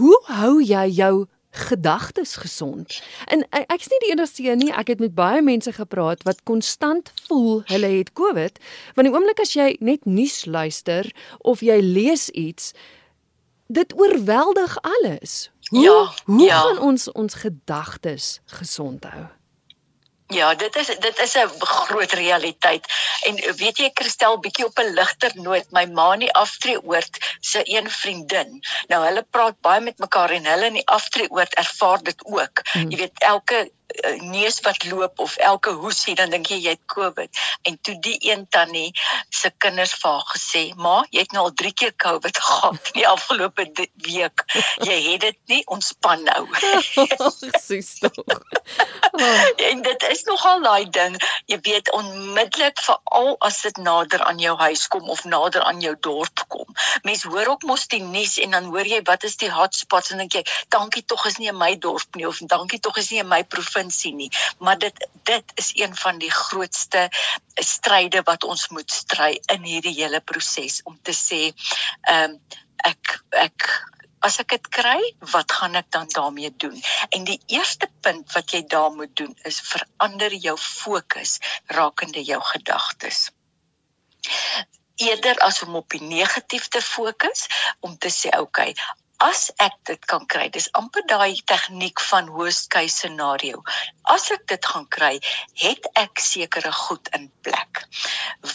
Hoe 0.00 0.16
hou 0.32 0.56
jy 0.64 0.86
jou 0.96 1.26
gedagtes 1.52 2.36
gesond. 2.36 3.02
En 3.28 3.44
ek's 3.50 3.90
nie 3.92 3.98
die 4.06 4.10
enigste 4.14 4.44
een 4.46 4.58
nie. 4.58 4.70
Ek 4.72 4.88
het 4.88 5.02
met 5.04 5.14
baie 5.14 5.42
mense 5.44 5.72
gepraat 5.76 6.24
wat 6.24 6.40
konstant 6.48 7.12
voel 7.26 7.60
hulle 7.68 7.90
het 7.98 8.12
COVID, 8.16 8.58
want 8.96 9.08
die 9.08 9.12
oomblik 9.12 9.42
as 9.44 9.52
jy 9.56 9.74
net 9.80 10.08
nuus 10.08 10.46
luister 10.48 11.10
of 11.38 11.60
jy 11.60 11.76
lees 11.84 12.30
iets, 12.30 12.72
dit 13.68 13.92
oorweldig 13.96 14.78
alles. 14.80 15.50
Hoe 15.68 15.84
ja, 15.84 16.00
hoe 16.24 16.46
ja. 16.46 16.58
gaan 16.60 16.80
ons 16.88 17.08
ons 17.12 17.34
gedagtes 17.44 18.40
gesond 18.56 19.04
hou? 19.04 19.28
Ja, 20.32 20.54
dit 20.54 20.76
is 20.76 20.86
dit 20.86 21.18
is 21.18 21.34
'n 21.36 21.50
groot 21.58 22.12
realiteit. 22.12 22.86
En 23.22 23.34
weet 23.56 23.78
jy 23.78 23.90
Christel 23.94 24.38
bietjie 24.38 24.64
op 24.64 24.78
'n 24.78 24.94
ligter 24.94 25.32
noot, 25.34 25.70
my 25.70 25.84
ma 25.86 26.12
in 26.12 26.24
die 26.26 26.32
aftreeoord 26.32 27.36
se 27.40 27.60
een 27.64 27.90
vriendin. 27.90 28.60
Nou 28.88 29.04
hulle 29.04 29.26
praat 29.30 29.60
baie 29.60 29.80
met 29.80 29.98
mekaar 29.98 30.30
en 30.30 30.46
hulle 30.46 30.66
in 30.66 30.80
die 30.80 30.86
aftreeoord 30.86 31.54
ervaar 31.54 32.02
dit 32.02 32.24
ook. 32.24 32.60
Hmm. 32.72 32.90
Jy 32.90 32.96
weet 32.96 33.18
elke 33.18 33.70
neus 34.20 34.60
wat 34.60 34.84
loop 34.90 35.18
of 35.18 35.36
elke 35.36 35.70
hoesie 35.70 36.14
dan 36.14 36.30
dink 36.30 36.46
jy 36.46 36.58
jy 36.62 36.74
het 36.76 36.84
COVID. 36.86 37.40
En 37.62 37.78
toe 37.80 37.98
die 38.00 38.16
een 38.20 38.46
tannie 38.48 38.90
se 39.28 39.50
kinders 39.58 39.94
vir 40.00 40.10
haar 40.10 40.26
gesê, 40.34 40.74
"Ma, 40.74 41.04
jy 41.10 41.20
het 41.20 41.32
nou 41.32 41.44
al 41.44 41.52
3 41.54 41.72
keer 41.72 41.94
COVID 41.96 42.38
gehad 42.46 42.72
in 42.72 43.00
die 43.00 43.08
afgelope 43.08 43.88
week. 43.94 44.44
Jy 44.76 44.98
het 45.10 45.20
dit 45.20 45.38
nie 45.46 45.62
ontspan 45.66 46.22
nou." 46.22 46.46
Presies 47.40 47.98
tog. 47.98 48.12
Oh. 49.12 49.48
En 49.56 49.82
dit 49.82 50.02
is 50.02 50.22
nogal 50.22 50.62
daai 50.62 50.88
ding, 50.90 51.16
jy 51.46 51.58
weet 51.60 51.92
onmiddellik 51.92 52.80
veral 52.80 53.36
as 53.38 53.60
dit 53.60 53.76
nader 53.76 54.22
aan 54.24 54.38
jou 54.38 54.56
huis 54.58 54.88
kom 54.88 55.08
of 55.08 55.24
nader 55.24 55.62
aan 55.62 55.80
jou 55.80 55.96
dorp 56.00 56.44
kom. 56.48 56.66
Mense 57.02 57.28
hoor 57.28 57.46
ook 57.46 57.62
mos 57.62 57.86
die 57.86 58.02
nuus 58.02 58.38
en 58.38 58.50
dan 58.50 58.64
hoor 58.64 58.86
jy 58.86 59.02
wat 59.02 59.24
is 59.24 59.36
die 59.36 59.50
hotspots 59.50 60.10
en 60.10 60.18
dink 60.18 60.32
jy, 60.32 60.44
"Dankie 60.68 61.04
tog 61.04 61.26
is 61.26 61.36
nie 61.36 61.48
in 61.48 61.58
my 61.58 61.78
dorp 61.78 62.14
nie 62.14 62.26
of 62.28 62.38
dankie 62.38 62.80
tog 62.80 62.96
is 62.96 63.10
nie 63.10 63.18
in 63.18 63.28
my 63.28 63.44
provinsie 63.44 63.81
provinsie 63.82 64.14
nie, 64.14 64.30
maar 64.58 64.78
dit 64.78 65.08
dit 65.24 65.52
is 65.54 65.70
een 65.74 65.94
van 65.96 66.18
die 66.18 66.30
grootste 66.30 67.08
stryde 67.54 68.22
wat 68.24 68.44
ons 68.44 68.68
moet 68.68 68.90
stry 68.90 69.40
in 69.54 69.62
hierdie 69.62 69.94
hele 69.94 70.20
proses 70.20 70.82
om 70.84 70.98
te 71.02 71.12
sê 71.12 71.52
ehm 72.02 72.30
um, 72.30 72.40
ek 72.82 73.18
ek 73.30 73.66
as 74.22 74.38
ek 74.38 74.54
dit 74.54 74.68
kry, 74.70 74.98
wat 75.32 75.52
gaan 75.52 75.74
ek 75.74 75.90
dan 75.90 76.06
daarmee 76.14 76.50
doen? 76.56 76.78
En 77.10 77.24
die 77.24 77.40
eerste 77.46 77.88
punt 78.00 78.32
wat 78.32 78.52
jy 78.54 78.62
daar 78.66 78.90
moet 78.94 79.16
doen 79.16 79.34
is 79.44 79.58
verander 79.66 80.34
jou 80.34 80.56
fokus 80.58 81.38
rakende 81.66 82.22
jou 82.22 82.40
gedagtes 82.52 83.30
eerder 85.02 85.38
as 85.42 85.62
om 85.62 85.74
op 85.76 85.88
die 85.90 86.02
negatief 86.02 86.68
te 86.68 86.82
fokus 86.82 87.46
om 87.80 87.96
te 87.98 88.10
sê 88.12 88.30
okay 88.38 88.74
as 89.22 89.50
ek 89.62 89.76
dit 89.86 90.06
kan 90.10 90.24
kry, 90.26 90.48
dis 90.50 90.68
amper 90.78 91.04
daai 91.06 91.38
tegniek 91.46 92.00
van 92.08 92.30
worst 92.34 92.68
case 92.74 92.96
scenario. 93.04 93.62
As 94.14 94.30
ek 94.34 94.48
dit 94.50 94.66
gaan 94.72 94.88
kry, 94.96 95.12
het 95.62 95.86
ek 95.98 96.22
sekere 96.22 96.72
goed 96.74 97.10
in 97.16 97.28
plek. 97.46 97.84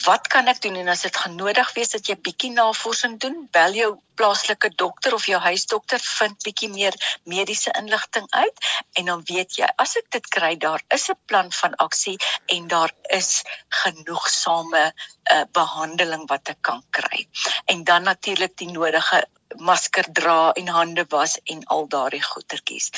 Wat 0.04 0.28
kan 0.34 0.52
ek 0.52 0.60
doen 0.66 0.76
en 0.82 0.92
as 0.92 1.06
dit 1.08 1.22
gaan 1.24 1.38
nodig 1.40 1.72
wees 1.78 1.96
dat 1.96 2.10
jy 2.12 2.18
bietjie 2.20 2.52
navorsing 2.56 3.16
doen, 3.24 3.46
bel 3.56 3.80
jou 3.80 3.94
plaaslike 4.18 4.74
dokter 4.76 5.16
of 5.16 5.28
jou 5.30 5.40
huisdokter, 5.40 6.04
vind 6.04 6.44
bietjie 6.44 6.70
meer 6.74 6.96
mediese 7.30 7.72
inligting 7.80 8.28
uit 8.34 8.68
en 9.00 9.12
dan 9.14 9.24
weet 9.30 9.60
jy, 9.62 9.70
as 9.80 9.96
ek 10.02 10.12
dit 10.18 10.30
kry, 10.36 10.56
daar 10.58 10.84
is 10.94 11.08
'n 11.14 11.20
plan 11.32 11.52
van 11.62 11.80
aksie 11.88 12.18
en 12.58 12.68
daar 12.68 12.92
is 13.20 13.44
genoegsame 13.84 14.84
uh, 14.92 15.44
behandeling 15.54 16.28
wat 16.28 16.50
ek 16.50 16.62
kan 16.62 16.84
kry. 16.92 17.28
En 17.66 17.84
dan 17.84 18.04
natuurlik 18.04 18.58
die 18.58 18.72
nodige 18.72 19.24
masker 19.56 20.12
dra 20.20 20.52
en 20.60 20.68
hande 20.68 21.06
was 21.10 21.38
en 21.44 21.64
al 21.76 21.88
daardie 21.88 22.24
goetertjies. 22.24 22.92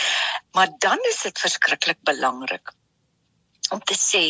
Maar 0.51 0.69
dan 0.77 0.97
is 1.09 1.21
dit 1.21 1.39
verskriklik 1.39 2.01
belangrik 2.01 2.73
om 3.69 3.81
te 3.85 3.93
sê 3.93 4.21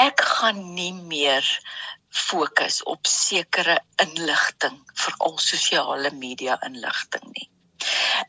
ek 0.00 0.20
gaan 0.38 0.60
nie 0.76 0.92
meer 0.92 1.46
fokus 2.14 2.82
op 2.94 3.08
sekere 3.08 3.78
inligting 4.04 4.76
veral 5.04 5.38
sosiale 5.40 6.12
media 6.12 6.58
inligting 6.68 7.24
nie. 7.32 7.48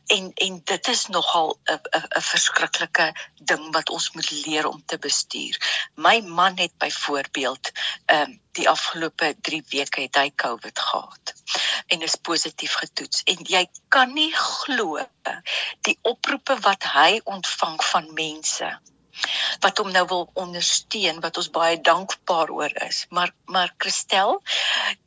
En 0.06 0.30
en 0.34 0.60
dit 0.64 0.88
is 0.88 1.06
nogal 1.06 1.58
'n 1.64 1.80
'n 1.98 2.06
'n 2.18 2.26
verskriklike 2.30 3.08
ding 3.34 3.72
wat 3.72 3.90
ons 3.90 4.10
moet 4.12 4.30
leer 4.30 4.66
om 4.66 4.82
te 4.86 4.98
bestuur. 4.98 5.54
My 5.94 6.20
man 6.20 6.58
het 6.58 6.78
byvoorbeeld 6.78 7.72
ehm 8.06 8.20
um, 8.20 8.40
die 8.52 8.68
afgelope 8.68 9.36
3 9.40 9.62
weke 9.68 10.00
het 10.00 10.16
hy 10.16 10.30
COVID 10.34 10.78
gehad 10.78 11.34
en 11.86 12.02
is 12.02 12.16
positief 12.28 12.74
getoets 12.80 13.22
en 13.32 13.44
jy 13.52 13.62
kan 13.88 14.12
nie 14.16 14.32
glo 14.34 15.02
die 15.88 15.96
oproepe 16.02 16.56
wat 16.64 16.86
hy 16.94 17.20
ontvang 17.36 17.76
van 17.90 18.08
mense 18.20 18.70
wat 19.64 19.82
hom 19.82 19.92
nou 19.92 20.04
wil 20.12 20.24
ondersteun 20.44 21.20
wat 21.24 21.38
ons 21.42 21.52
baie 21.58 21.76
dankbaar 21.90 22.52
oor 22.60 22.74
is 22.88 23.04
maar 23.18 23.32
maar 23.56 23.74
Christel 23.84 24.40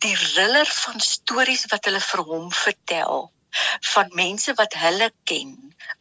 die 0.05 0.15
riller 0.21 0.71
van 0.83 1.03
stories 1.09 1.67
wat 1.73 1.89
hulle 1.89 2.03
vir 2.11 2.25
hom 2.31 2.47
vertel 2.63 3.29
van 3.93 4.11
mense 4.13 4.53
wat 4.53 4.73
hulle 4.73 5.11
ken 5.23 5.55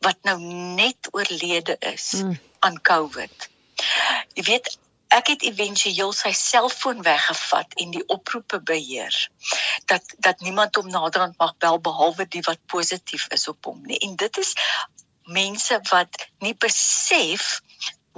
wat 0.04 0.18
nou 0.22 0.38
net 0.78 1.08
oorlede 1.10 1.76
is 1.78 2.12
mm. 2.12 2.36
aan 2.58 2.80
COVID. 2.80 3.48
Jy 4.34 4.42
weet, 4.46 4.68
ek 5.14 5.30
het 5.32 5.44
éventueel 5.48 6.12
sy 6.12 6.32
selfoon 6.36 7.00
weggevat 7.02 7.74
en 7.82 7.92
die 7.94 8.04
oproepe 8.06 8.60
beheer 8.60 9.16
dat 9.88 10.04
dat 10.26 10.40
niemand 10.44 10.76
hom 10.76 10.90
naderhand 10.92 11.38
mag 11.40 11.54
bel 11.56 11.80
behalwe 11.80 12.26
die 12.28 12.44
wat 12.46 12.60
positief 12.66 13.28
is 13.34 13.48
op 13.48 13.70
hom 13.70 13.80
nie. 13.86 13.98
En 14.04 14.16
dit 14.20 14.38
is 14.38 14.52
mense 15.24 15.80
wat 15.90 16.28
nie 16.44 16.54
besef 16.54 17.60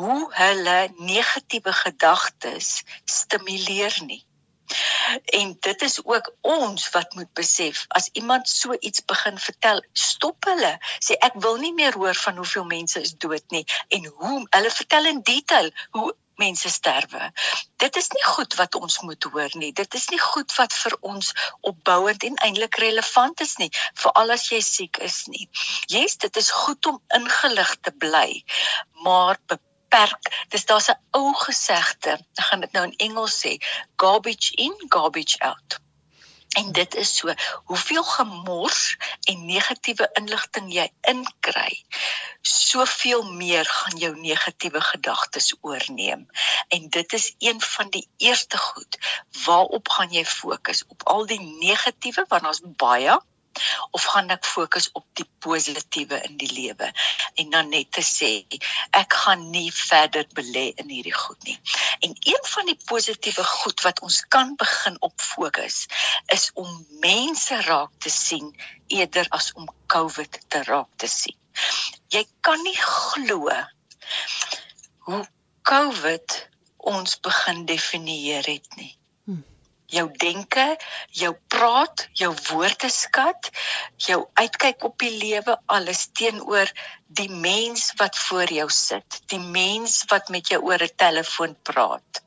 hoe 0.00 0.26
hulle 0.34 0.78
negatiewe 0.99 1.72
gedagtes 1.72 2.82
stimuleer 3.04 3.96
nie. 4.06 4.25
En 5.41 5.57
dit 5.61 5.83
is 5.83 5.99
ook 6.05 6.33
ons 6.41 6.89
wat 6.95 7.15
moet 7.15 7.33
besef 7.33 7.85
as 7.89 8.09
iemand 8.12 8.49
so 8.49 8.77
iets 8.79 9.05
begin 9.05 9.39
vertel, 9.39 9.85
stop 9.93 10.45
hulle. 10.45 10.73
Sê 11.03 11.19
ek 11.19 11.39
wil 11.45 11.57
nie 11.62 11.75
meer 11.75 11.97
hoor 11.99 12.15
van 12.15 12.37
hoeveel 12.37 12.65
mense 12.65 13.00
is 13.00 13.17
dood 13.17 13.47
nie 13.50 13.65
en 13.89 14.07
hoe 14.07 14.47
hulle 14.50 14.71
vertel 14.71 15.07
in 15.15 15.23
detail 15.23 15.71
hoe 15.91 16.11
mense 16.41 16.71
sterwe. 16.73 17.31
Dit 17.77 17.97
is 18.00 18.09
nie 18.17 18.25
goed 18.25 18.57
wat 18.61 18.77
ons 18.79 19.00
moet 19.07 19.29
hoor 19.33 19.57
nie. 19.61 19.73
Dit 19.77 19.95
is 19.99 20.09
nie 20.12 20.21
goed 20.23 20.55
wat 20.57 20.77
vir 20.83 20.97
ons 21.12 21.33
opbouend 21.73 22.27
en 22.29 22.39
eintlik 22.47 22.81
relevant 22.85 23.45
is 23.45 23.57
nie, 23.62 23.71
veral 24.03 24.37
as 24.37 24.49
jy 24.53 24.61
siek 24.65 25.03
is 25.05 25.23
nie. 25.33 25.49
Yes, 25.93 26.17
dit 26.25 26.41
is 26.43 26.53
goed 26.62 26.93
om 26.93 27.00
ingelig 27.21 27.75
te 27.81 27.97
bly, 28.07 28.29
maar 29.07 29.37
beperk. 29.47 29.67
Dis 30.49 30.64
daar's 30.70 30.90
'n 30.90 30.99
ou 31.18 31.35
gesegde, 31.35 32.12
ek 32.40 32.47
gaan 32.49 32.61
dit 32.61 32.73
nou 32.73 32.85
in 32.85 32.97
Engels 32.97 33.38
sê, 33.42 33.52
garbage 33.97 34.54
in, 34.54 34.75
garbage 34.88 35.38
out. 35.38 35.80
En 36.59 36.73
dit 36.73 36.94
is 36.94 37.16
so, 37.16 37.35
hoeveel 37.64 38.02
gemors 38.04 38.97
en 39.30 39.47
negatiewe 39.47 40.09
inligting 40.18 40.73
jy 40.75 40.87
inkry, 41.00 41.85
soveel 42.42 43.23
meer 43.23 43.64
gaan 43.64 43.99
jou 44.02 44.11
negatiewe 44.18 44.80
gedagtes 44.80 45.54
oorneem. 45.61 46.26
En 46.68 46.88
dit 46.88 47.12
is 47.12 47.35
een 47.38 47.61
van 47.61 47.90
die 47.90 48.09
eerste 48.16 48.59
goed 48.59 48.99
waarop 49.44 49.88
gaan 49.88 50.11
jy 50.11 50.25
fokus 50.25 50.82
op 50.88 51.06
al 51.06 51.26
die 51.26 51.40
negatiewe 51.40 52.25
want 52.28 52.42
daar's 52.42 52.62
baie 52.64 53.20
of 53.90 54.05
gaan 54.12 54.31
ek 54.35 54.47
fokus 54.47 54.88
op 54.99 55.07
die 55.19 55.26
positiewe 55.45 56.21
in 56.29 56.37
die 56.40 56.50
lewe 56.52 56.90
en 57.43 57.50
dan 57.55 57.71
net 57.73 57.90
te 57.97 58.05
sê 58.07 58.31
ek 58.97 59.17
gaan 59.23 59.47
nie 59.55 59.69
verder 59.75 60.26
belê 60.37 60.67
in 60.83 60.93
hierdie 60.93 61.17
goed 61.17 61.43
nie. 61.49 61.57
En 62.00 62.14
een 62.33 62.45
van 62.52 62.71
die 62.71 62.79
positiewe 62.93 63.45
goed 63.45 63.83
wat 63.87 64.00
ons 64.07 64.21
kan 64.29 64.55
begin 64.61 64.97
op 65.00 65.21
fokus 65.21 65.87
is 66.37 66.50
om 66.55 66.71
mense 67.05 67.61
raak 67.67 67.93
te 67.99 68.12
sien 68.12 68.52
eerder 68.87 69.26
as 69.31 69.52
om 69.55 69.69
COVID 69.87 70.40
te 70.49 70.62
raak 70.69 70.90
te 70.97 71.11
sien. 71.11 71.37
Jy 72.11 72.25
kan 72.40 72.62
nie 72.62 72.79
glo 72.79 73.50
hoe 75.09 75.25
COVID 75.69 76.38
ons 76.90 77.21
begin 77.21 77.67
definieer 77.69 78.47
het 78.47 78.76
nie 78.76 78.95
jou 79.90 80.06
denke, 80.23 80.64
jou 81.20 81.32
praat, 81.52 82.06
jou 82.18 82.30
woordeskat, 82.49 83.50
jou 84.06 84.20
uitkyk 84.35 84.85
op 84.88 84.99
die 85.02 85.12
lewe, 85.18 85.59
alles 85.66 86.09
teenoor 86.16 86.70
die 87.06 87.30
mens 87.30 87.90
wat 88.00 88.18
voor 88.18 88.52
jou 88.52 88.68
sit, 88.70 89.20
die 89.32 89.42
mens 89.42 90.04
wat 90.12 90.28
met 90.28 90.49
jou 90.49 90.62
oor 90.62 90.82
'n 90.82 90.97
telefoon 90.97 91.56
praat. 91.62 92.23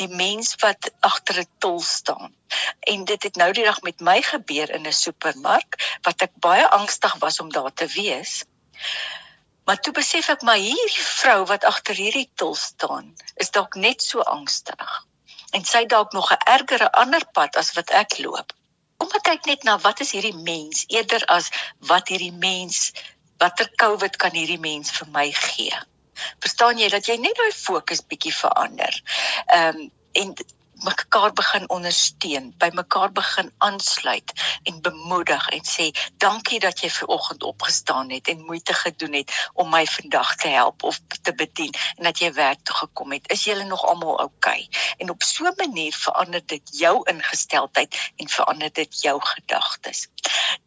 die 0.00 0.08
mens 0.08 0.54
wat 0.64 0.90
agter 1.00 1.40
'n 1.40 1.50
tol 1.58 1.80
staan. 1.80 2.34
En 2.80 3.04
dit 3.04 3.22
het 3.22 3.36
nou 3.36 3.52
die 3.52 3.64
dag 3.64 3.80
met 3.82 4.00
my 4.00 4.22
gebeur 4.22 4.70
in 4.70 4.86
'n 4.86 4.92
supermark 4.92 5.98
wat 6.02 6.22
ek 6.22 6.32
baie 6.34 6.68
angstig 6.68 7.14
was 7.24 7.40
om 7.40 7.52
daar 7.52 7.72
te 7.72 7.86
wees. 7.86 8.44
Maar 9.64 9.80
toe 9.80 9.92
besef 9.92 10.28
ek 10.28 10.42
maar 10.42 10.56
hierdie 10.56 11.04
vrou 11.04 11.44
wat 11.44 11.64
agter 11.64 11.94
hierdie 11.94 12.30
tol 12.34 12.54
staan, 12.54 13.14
is 13.34 13.50
dalk 13.50 13.74
net 13.74 14.02
so 14.02 14.20
angstig. 14.20 15.06
En 15.56 15.64
sy 15.64 15.84
dalk 15.86 16.12
nog 16.12 16.32
'n 16.32 16.42
ergere 16.56 16.92
ander 16.92 17.24
pad 17.32 17.56
as 17.56 17.72
wat 17.72 17.90
ek 17.90 18.18
loop. 18.18 18.52
Kom 18.96 19.08
ek 19.18 19.22
kyk 19.22 19.44
net 19.44 19.62
na 19.62 19.78
wat 19.78 20.00
is 20.00 20.12
hierdie 20.12 20.36
mens 20.36 20.84
eerder 20.86 21.24
as 21.24 21.50
wat 21.78 22.08
hierdie 22.08 22.32
mens 22.32 22.92
watter 23.38 23.70
COVID 23.82 24.16
kan 24.16 24.34
hierdie 24.36 24.60
mens 24.60 24.90
vir 24.90 25.08
my 25.08 25.30
gee. 25.32 25.76
Verstaan 26.38 26.78
jy 26.78 26.88
dat 26.88 27.06
jy 27.08 27.16
net 27.16 27.36
daai 27.36 27.52
fokus 27.52 28.04
bietjie 28.04 28.34
verander. 28.34 29.02
Ehm 29.46 29.76
um, 29.76 29.90
en 30.12 30.34
mekaar 30.84 31.32
begin 31.32 31.68
ondersteun, 31.68 32.50
by 32.58 32.70
mekaar 32.72 33.12
begin 33.12 33.50
aansluit 33.58 34.32
en 34.62 34.80
bemoedig 34.82 35.48
en 35.56 35.64
sê 35.66 35.90
dankie 36.22 36.60
dat 36.60 36.80
jy 36.80 36.90
ver 36.90 37.12
oggend 37.16 37.42
opgestaan 37.42 38.10
het 38.10 38.28
en 38.32 38.44
moeite 38.46 38.74
gedoen 38.74 39.18
het 39.20 39.34
om 39.54 39.70
my 39.70 39.84
vandag 39.86 40.34
te 40.36 40.48
help 40.48 40.82
of 40.82 41.00
te 41.22 41.34
bedien 41.34 41.74
en 41.96 42.08
dat 42.08 42.18
jy 42.18 42.32
werk 42.32 42.64
toe 42.64 42.76
gekom 42.76 43.12
het. 43.12 43.28
Is 43.32 43.44
julle 43.44 43.64
nog 43.64 43.84
almal 43.84 44.18
oukei? 44.26 44.64
Okay? 44.64 44.94
En 44.98 45.10
op 45.10 45.22
so 45.22 45.44
'n 45.44 45.54
manier 45.56 45.92
verander 45.92 46.42
dit 46.46 46.78
jou 46.78 47.02
ingesteldheid 47.10 48.12
en 48.16 48.28
verander 48.28 48.72
dit 48.72 49.00
jou 49.00 49.20
gedagtes. 49.20 50.08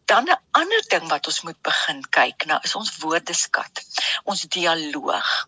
Dan 0.05 0.29
'n 0.29 0.41
ander 0.51 0.83
ding 0.87 1.09
wat 1.09 1.27
ons 1.27 1.41
moet 1.41 1.61
begin 1.61 2.01
kyk 2.09 2.45
na 2.45 2.63
is 2.63 2.75
ons 2.75 2.97
woordeskat, 2.97 3.85
ons 4.23 4.41
dialoog 4.41 5.47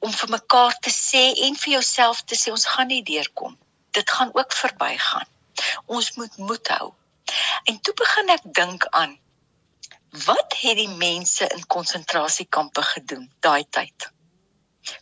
om 0.00 0.12
vir 0.12 0.30
mekaar 0.36 0.76
te 0.84 0.92
sê 0.94 1.22
en 1.46 1.58
vir 1.62 1.72
jouself 1.76 2.22
te 2.24 2.38
sê 2.42 2.52
ons 2.54 2.68
gaan 2.74 2.88
nie 2.92 3.02
deurkom. 3.06 3.56
Dit 3.96 4.10
gaan 4.10 4.30
ook 4.34 4.52
verbygaan. 4.52 5.28
Ons 5.86 6.14
moet 6.16 6.36
moed 6.36 6.68
hou. 6.76 6.92
En 7.64 7.80
toe 7.80 7.94
begin 7.94 8.32
ek 8.36 8.46
dink 8.60 8.86
aan 9.02 9.18
wat 10.26 10.56
het 10.58 10.78
die 10.80 10.90
mense 11.02 11.46
in 11.54 11.66
konsentrasiekampe 11.66 12.82
gedoen 12.82 13.28
daai 13.46 13.64
tyd? 13.70 14.08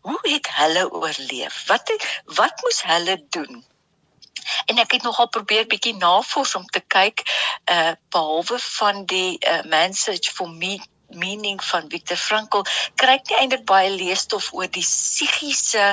Hoe 0.04 0.18
het 0.22 0.50
hulle 0.58 0.84
oorleef? 0.90 1.62
Wat 1.66 1.88
het, 1.88 2.04
wat 2.40 2.62
moes 2.62 2.82
hulle 2.90 3.16
doen? 3.28 3.64
En 4.66 4.78
ek 4.78 4.98
het 4.98 5.06
nogal 5.06 5.28
probeer 5.28 5.66
bietjie 5.70 5.94
navors 5.96 6.54
om 6.58 6.66
te 6.66 6.80
kyk 6.80 7.24
uh 7.72 7.92
behalwe 8.12 8.58
van 8.58 9.04
die 9.06 9.38
uh, 9.38 9.62
message 9.62 10.32
for 10.32 10.50
me 10.50 10.78
meaning 11.08 11.60
van 11.64 11.88
Viktor 11.88 12.16
Frankl 12.16 12.66
kry 12.94 13.18
nie 13.28 13.36
eintlik 13.40 13.64
baie 13.68 13.90
leesstof 13.90 14.50
oor 14.52 14.68
die 14.72 14.84
psigiese 14.84 15.86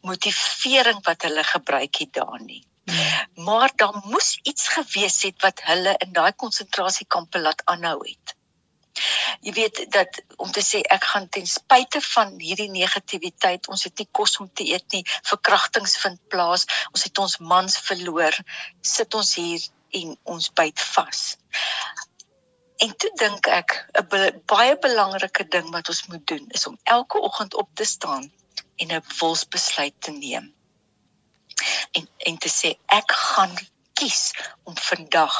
motivering 0.00 1.02
wat 1.08 1.26
hulle 1.28 1.44
gebruik 1.44 2.00
het 2.02 2.14
daar 2.20 2.40
nie. 2.40 2.62
Hmm. 2.84 3.44
Maar 3.44 3.72
daar 3.76 4.00
moes 4.04 4.38
iets 4.42 4.68
gewees 4.68 5.22
het 5.22 5.40
wat 5.42 5.60
hulle 5.68 5.96
in 6.06 6.12
daai 6.12 6.32
konsentrasiekampe 6.32 7.40
laat 7.40 7.62
aanhou 7.64 8.00
het. 8.04 8.36
Jy 9.40 9.52
weet 9.52 9.78
dat 9.92 10.20
om 10.36 10.50
te 10.52 10.62
sê 10.62 10.80
ek 10.96 11.04
gaan 11.12 11.28
ten 11.28 11.46
spyte 11.50 12.00
van 12.00 12.36
hierdie 12.38 12.70
negativiteit, 12.70 13.68
ons 13.68 13.84
het 13.88 13.98
nie 13.98 14.08
kos 14.18 14.36
om 14.44 14.50
te 14.52 14.66
eet 14.70 14.86
nie, 14.94 15.02
verkrachtings 15.30 15.96
vind 16.02 16.20
plaas, 16.30 16.66
ons 16.92 17.06
het 17.08 17.18
ons 17.24 17.38
mans 17.52 17.78
verloor, 17.88 18.38
sit 18.94 19.14
ons 19.18 19.34
hier 19.40 19.66
en 20.00 20.14
ons 20.36 20.50
byt 20.60 20.86
vas. 20.94 21.24
En 22.84 22.96
toe 23.00 23.10
dink 23.20 23.46
ek 23.60 23.70
'n 24.00 24.06
be 24.12 24.22
baie 24.52 24.72
belangrike 24.86 25.44
ding 25.54 25.70
wat 25.76 25.88
ons 25.92 26.02
moet 26.10 26.24
doen 26.32 26.44
is 26.58 26.66
om 26.70 26.78
elke 26.96 27.20
oggend 27.28 27.54
op 27.62 27.70
te 27.80 27.84
staan 27.84 28.24
en 28.82 28.92
'n 28.96 29.04
wilsbesluit 29.20 29.96
te 30.06 30.12
neem. 30.16 30.46
En 31.96 32.08
en 32.28 32.36
te 32.44 32.50
sê 32.58 32.70
ek 32.98 33.12
gaan 33.12 33.54
kies 34.00 34.22
om 34.68 34.76
vandag 34.90 35.34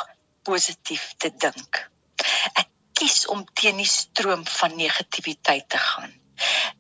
positief 0.48 1.04
te 1.16 1.30
dink. 1.46 1.82
Ek 2.62 2.68
kies 3.00 3.26
om 3.34 3.44
teen 3.60 3.76
die 3.82 3.92
stroom 3.92 4.46
van 4.58 4.76
negativiteit 4.76 5.68
te 5.68 5.80
gaan. 5.88 6.12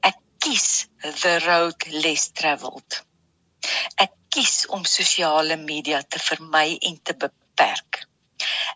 Ek 0.00 0.18
kies 0.38 0.86
the 1.00 1.38
road 1.48 1.86
less 1.86 2.30
traveled. 2.40 3.02
Ek 4.06 4.12
kies 4.28 4.56
om 4.66 4.84
sosiale 4.84 5.56
media 5.56 6.02
te 6.02 6.18
vermy 6.18 6.76
en 6.80 7.00
te 7.02 7.14
beperk. 7.26 8.04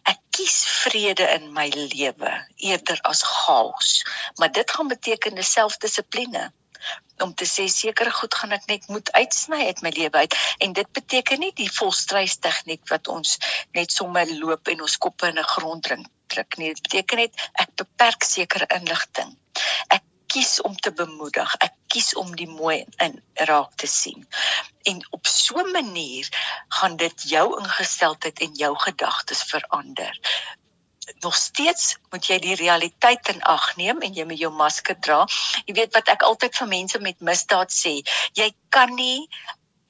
Ek 0.02 0.20
kies 0.38 0.58
vrede 0.84 1.26
in 1.34 1.50
my 1.52 1.66
lewe 1.74 2.32
eerder 2.70 3.00
as 3.10 3.24
chaos, 3.26 4.04
maar 4.38 4.52
dit 4.52 4.70
gaan 4.70 4.88
beteken 4.88 5.44
selfdissipline. 5.44 6.44
Om 7.18 7.34
te 7.34 7.46
sê 7.50 7.64
sekere 7.66 8.10
goed 8.14 8.34
gaan 8.38 8.54
ek 8.54 8.68
net 8.70 8.86
moet 8.94 9.10
uitsny 9.12 9.64
uit 9.66 9.80
my 9.82 9.90
lewe 9.96 10.20
uit. 10.22 10.36
En 10.62 10.72
dit 10.72 10.92
beteken 10.98 11.42
nie 11.42 11.50
die 11.58 11.70
volstrys 11.78 12.36
tegniek 12.44 12.84
wat 12.92 13.10
ons 13.10 13.34
net 13.74 13.90
sommer 13.92 14.30
loop 14.38 14.70
en 14.70 14.86
ons 14.86 14.98
koppe 15.06 15.26
in 15.32 15.42
'n 15.42 15.50
grond 15.54 15.82
drink 15.82 16.06
druk 16.28 16.56
nie. 16.60 16.70
Dit 16.74 16.82
beteken 16.86 17.24
net 17.24 17.48
ek 17.64 17.74
beperk 17.82 18.22
sekere 18.22 18.70
inligting. 18.78 19.34
Ek 19.90 20.04
kies 20.32 20.60
om 20.60 20.76
te 20.76 20.92
bemoedig. 20.92 21.54
Ek 21.64 21.74
kies 21.92 22.12
om 22.20 22.34
die 22.36 22.48
mooi 22.50 22.84
in 23.04 23.16
raak 23.48 23.74
te 23.80 23.88
sien. 23.88 24.26
En 24.90 25.00
op 25.16 25.26
so 25.26 25.60
'n 25.62 25.72
manier 25.72 26.28
gaan 26.68 26.96
dit 26.96 27.28
jou 27.30 27.46
ingesteldheid 27.60 28.40
en 28.46 28.54
jou 28.54 28.72
gedagtes 28.78 29.42
verander. 29.42 30.20
Nog 31.20 31.36
steeds 31.36 31.96
moet 32.10 32.26
jy 32.26 32.38
die 32.38 32.54
realiteit 32.54 33.28
in 33.28 33.42
ag 33.42 33.76
neem 33.76 34.00
en 34.00 34.14
jy 34.14 34.24
moet 34.24 34.38
jou 34.38 34.52
masker 34.52 35.00
dra. 35.00 35.26
Jy 35.64 35.74
weet 35.74 35.94
wat 35.94 36.08
ek 36.08 36.22
altyd 36.22 36.56
vir 36.56 36.68
mense 36.68 36.98
met 36.98 37.20
misdaad 37.20 37.72
sê, 37.72 37.94
jy 38.32 38.52
kan 38.68 38.94
nie 38.94 39.28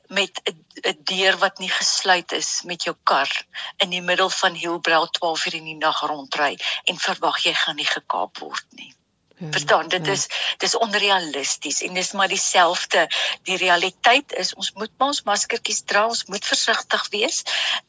met 0.08 0.40
'n 0.82 0.98
deur 1.04 1.36
wat 1.38 1.58
nie 1.58 1.70
gesluit 1.70 2.32
is 2.32 2.62
met 2.64 2.82
jou 2.82 2.96
kar 3.02 3.30
in 3.76 3.90
die 3.90 4.02
middel 4.02 4.30
van 4.30 4.54
Hillbrow 4.54 5.10
12 5.10 5.46
uur 5.46 5.54
in 5.54 5.64
die 5.64 5.76
nag 5.76 6.00
rondry 6.00 6.56
en 6.84 6.98
verwag 6.98 7.38
jy 7.44 7.54
gaan 7.54 7.76
nie 7.76 7.90
gekaap 7.96 8.38
word 8.38 8.66
nie. 8.70 8.94
Ja, 9.38 9.50
Verstaan, 9.50 9.88
dit 9.88 10.06
ja. 10.06 10.12
is 10.12 10.26
dis 10.58 10.76
onrealisties 10.76 11.82
en 11.82 11.94
dis 11.94 12.12
maar 12.12 12.28
dieselfde. 12.28 13.06
Die 13.42 13.56
realiteit 13.56 14.32
is 14.32 14.54
ons 14.54 14.72
moet 14.74 14.90
ons 14.98 15.22
maskertjies 15.22 15.84
dra, 15.86 16.06
ons 16.10 16.24
moet 16.26 16.44
versigtig 16.44 17.08
wees. 17.14 17.42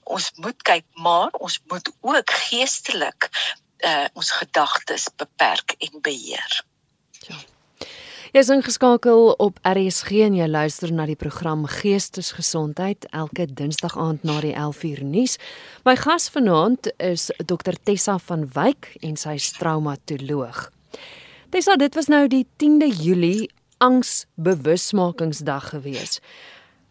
Ons 0.04 0.32
moet 0.36 0.62
kyk, 0.62 0.86
maar 0.94 1.34
ons 1.42 1.60
moet 1.68 1.90
ook 2.02 2.36
geestelik 2.50 3.30
uh 3.80 4.06
ons 4.14 4.32
gedagtes 4.32 5.08
beperk 5.16 5.76
en 5.80 6.02
beheer. 6.02 6.62
Ja. 7.28 7.38
Jy 8.30 8.44
is 8.44 8.50
ingeskakel 8.54 9.32
op 9.42 9.58
RSG 9.66 10.20
en 10.28 10.36
jy 10.38 10.46
luister 10.46 10.92
na 10.94 11.08
die 11.10 11.18
program 11.18 11.64
Geestesgesondheid 11.66 13.08
elke 13.10 13.48
Dinsdag 13.50 13.96
aand 13.98 14.28
na 14.28 14.36
die 14.44 14.54
11uur 14.54 15.02
nuus. 15.02 15.40
My 15.88 15.96
gas 15.98 16.30
vanaand 16.30 16.92
is 17.02 17.32
Dr 17.42 17.80
Tessa 17.84 18.20
van 18.28 18.46
Wyk 18.54 18.92
en 19.02 19.18
sy 19.18 19.34
is 19.40 19.50
traumatoloog. 19.58 20.68
Tessa, 21.50 21.74
dit 21.76 21.96
was 21.98 22.06
nou 22.06 22.28
die 22.30 22.44
10de 22.62 22.88
Julie 22.94 23.50
angsbewusmakingsdag 23.78 25.70
gewees. 25.70 26.20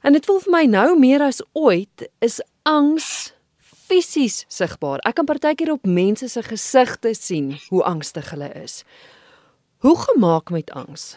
En 0.03 0.13
dit 0.13 0.25
voel 0.27 0.41
vir 0.43 0.51
my 0.51 0.63
nou 0.67 0.89
meer 0.99 1.23
as 1.23 1.39
ooit 1.55 2.09
is 2.19 2.41
angs 2.67 3.31
fisies 3.63 4.41
sigbaar. 4.51 4.99
Ek 5.07 5.15
kan 5.21 5.29
partykeer 5.31 5.71
op 5.77 5.87
mense 5.87 6.27
se 6.27 6.43
gesigte 6.43 7.15
sien 7.15 7.53
hoe 7.69 7.85
angstig 7.87 8.33
hulle 8.35 8.51
is. 8.59 8.83
Hoe 9.87 9.95
gemaak 10.09 10.51
met 10.51 10.75
angs? 10.75 11.15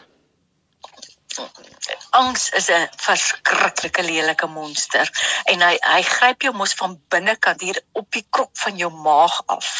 Angs 2.10 2.50
is 2.58 2.68
'n 2.70 2.88
verskriklike 2.96 4.02
lelike 4.02 4.46
monster 4.46 5.10
en 5.52 5.62
hy 5.66 5.76
hy 5.80 6.02
gryp 6.02 6.42
jou 6.46 6.52
mos 6.54 6.74
van 6.80 6.96
binnekant 7.14 7.60
hier 7.60 7.80
op 7.92 8.10
die 8.16 8.24
krop 8.30 8.58
van 8.64 8.76
jou 8.76 8.90
maag 9.06 9.36
af. 9.46 9.70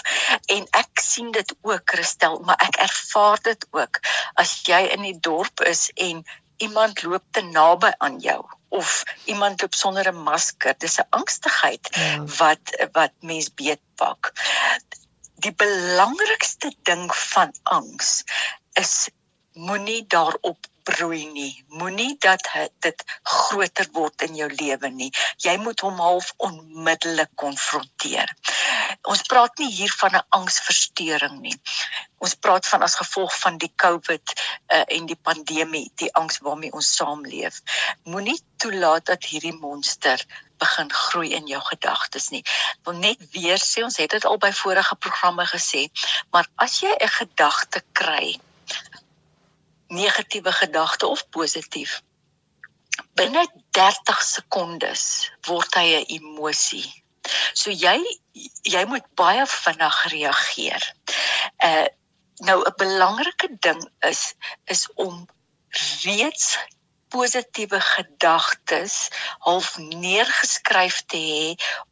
En 0.47 0.67
ek 0.83 1.03
sien 1.03 1.31
dit 1.31 1.55
ook, 1.61 1.83
Christel, 1.85 2.41
maar 2.47 2.61
ek 2.69 2.81
ervaar 2.87 3.43
dit 3.43 3.67
ook 3.71 4.01
as 4.35 4.63
jy 4.69 4.81
in 4.97 5.03
die 5.09 5.19
dorp 5.21 5.61
is 5.61 5.91
en 5.95 6.25
iemand 6.57 7.03
loop 7.03 7.25
te 7.31 7.43
naby 7.43 7.93
aan 7.99 8.19
jou 8.19 8.41
of 8.69 9.03
iemand 9.25 9.61
loop 9.61 9.75
sonder 9.75 10.09
'n 10.09 10.23
masker. 10.31 10.75
Dis 10.79 10.99
'n 10.99 11.11
angstigheid 11.11 11.89
ja. 11.91 12.25
wat 12.41 12.77
wat 12.93 13.13
mens 13.21 13.55
beetpak. 13.55 14.33
Die 15.45 15.55
belangrikste 15.65 16.73
ding 16.83 17.15
van 17.15 17.53
angs 17.63 18.23
is 18.73 19.09
moenie 19.53 20.07
daarop 20.07 20.72
broei 20.83 21.27
nie. 21.33 21.65
Moenie 21.79 22.17
dat 22.19 22.49
dit 22.85 23.05
groter 23.23 23.89
word 23.93 24.23
in 24.27 24.37
jou 24.39 24.49
lewe 24.51 24.91
nie. 24.91 25.11
Jy 25.45 25.57
moet 25.63 25.81
hom 25.87 26.01
half 26.03 26.33
onmiddellik 26.37 27.33
konfronteer. 27.35 28.31
Ons 29.09 29.25
praat 29.31 29.59
nie 29.59 29.71
hier 29.73 29.93
van 30.01 30.17
'n 30.19 30.27
angsversteuring 30.39 31.41
nie. 31.41 31.57
Ons 32.19 32.35
praat 32.35 32.67
van 32.67 32.83
as 32.83 32.95
gevolg 33.01 33.39
van 33.39 33.59
die 33.59 33.73
COVID 33.77 34.35
uh, 34.35 34.85
en 34.87 35.07
die 35.07 35.19
pandemie, 35.29 35.91
die 35.95 36.13
angs 36.15 36.39
waarmee 36.39 36.73
ons 36.73 36.95
saamleef. 36.97 37.63
Moenie 38.05 38.39
toelaat 38.57 39.07
dat 39.07 39.25
hierdie 39.25 39.59
monster 39.59 40.27
begin 40.63 40.93
groei 40.93 41.33
in 41.35 41.47
jou 41.51 41.63
gedagtes 41.67 42.31
nie. 42.31 42.45
Wil 42.87 43.01
net 43.03 43.19
weer 43.35 43.59
sê, 43.59 43.83
ons 43.83 43.99
het 43.99 44.11
dit 44.11 44.25
al 44.25 44.39
by 44.39 44.53
vorige 44.53 44.97
programme 44.97 45.47
gesê, 45.51 45.89
maar 46.31 46.47
as 46.57 46.81
jy 46.81 46.95
'n 46.95 47.15
gedagte 47.19 47.83
kry 47.93 48.39
negatiewe 49.99 50.53
gedagte 50.63 51.07
of 51.07 51.29
positief 51.29 52.01
binne 53.19 53.45
30 53.77 54.21
sekondes 54.35 55.05
word 55.49 55.79
hy 55.79 55.87
'n 56.01 56.11
emosie. 56.19 56.89
So 57.61 57.71
jy 57.85 57.99
jy 58.75 58.85
moet 58.93 59.07
baie 59.21 59.45
vinnig 59.47 59.99
reageer. 60.15 60.83
Uh 61.71 61.89
nou 62.49 62.59
'n 62.65 62.79
belangrike 62.85 63.49
ding 63.67 63.83
is 64.11 64.23
is 64.75 64.83
om 65.07 65.27
reeds 66.05 66.47
positiewe 67.13 67.81
gedagtes 67.81 68.95
half 69.47 69.77
neergeskryf 69.79 70.97
te 71.13 71.21
hê 71.33 71.45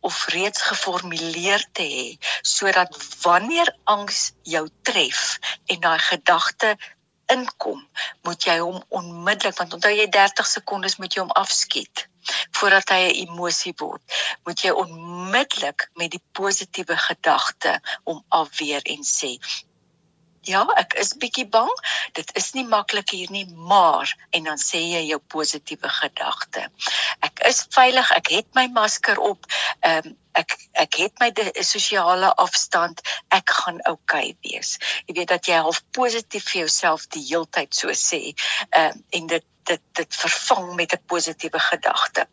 of 0.09 0.25
reeds 0.35 0.63
geformuleer 0.71 1.63
te 1.77 1.87
hê 1.95 2.07
sodat 2.55 2.97
wanneer 3.23 3.69
angs 3.85 4.33
jou 4.55 4.65
tref 4.83 5.39
en 5.67 5.81
daai 5.87 6.01
gedagte 6.13 6.73
inkom, 7.35 7.81
moet 8.27 8.47
jy 8.49 8.59
hom 8.61 8.79
onmiddellik 9.01 9.59
want 9.59 9.75
onthou 9.79 9.93
jy 9.95 10.07
30 10.17 10.47
sekondes 10.47 10.99
moet 11.03 11.15
jy 11.15 11.25
hom 11.25 11.35
afskiet 11.43 12.07
voordat 12.59 12.93
hy 12.93 13.01
'n 13.09 13.19
emosie 13.27 13.73
word. 13.81 14.03
Moet 14.45 14.63
jy 14.65 14.71
onmiddellik 14.83 15.89
met 15.95 16.11
die 16.11 16.23
positiewe 16.33 16.97
gedagte 16.97 17.81
hom 18.05 18.25
afweer 18.29 18.83
en 18.85 19.03
sê 19.05 19.33
Ja, 20.49 20.63
ek 20.81 20.95
is 20.97 21.13
bietjie 21.21 21.45
bang. 21.53 21.71
Dit 22.17 22.31
is 22.39 22.53
nie 22.57 22.65
maklik 22.65 23.13
hier 23.13 23.29
nie, 23.33 23.45
maar 23.47 24.09
en 24.33 24.47
dan 24.49 24.61
sê 24.61 24.81
jy 24.81 25.03
jou 25.11 25.19
positiewe 25.35 25.91
gedagte. 25.93 26.65
Ek 27.27 27.43
is 27.51 27.67
veilig, 27.75 28.13
ek 28.17 28.31
het 28.33 28.49
my 28.57 28.67
masker 28.73 29.21
op. 29.21 29.45
Ehm 29.81 30.11
um, 30.13 30.17
ek 30.41 30.55
ek 30.79 30.97
het 31.03 31.21
my 31.21 31.29
sosiale 31.67 32.31
afstand. 32.39 33.03
Ek 33.29 33.51
gaan 33.51 33.83
oukei 33.91 34.31
okay 34.31 34.37
wees. 34.47 34.79
Jy 35.07 35.19
weet 35.19 35.33
dat 35.35 35.51
jy 35.51 35.59
half 35.61 35.83
positief 35.93 36.47
vir 36.53 36.61
jouself 36.63 37.09
die 37.11 37.25
heeltyd 37.27 37.75
so 37.75 37.93
sê. 37.93 38.23
Ehm 38.71 38.97
um, 38.97 39.05
en 39.21 39.31
dit 39.37 39.49
dit 39.69 39.87
dit 40.01 40.21
vervang 40.25 40.75
met 40.75 40.97
'n 40.97 41.05
positiewe 41.07 41.61
gedagte. 41.69 42.29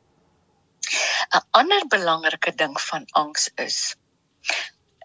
'n 1.35 1.45
Ander 1.51 1.87
belangrike 1.87 2.55
ding 2.55 2.81
van 2.81 3.05
angs 3.11 3.49
is 3.55 3.95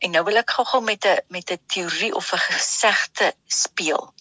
En 0.03 0.11
nou 0.11 0.23
wil 0.27 0.41
ek 0.41 0.55
gou-gou 0.57 0.81
met 0.83 1.07
'n 1.07 1.21
met 1.35 1.51
'n 1.51 1.65
teorie 1.73 2.15
of 2.21 2.33
'n 2.33 2.45
gesegde 2.51 3.29
speel. 3.47 4.15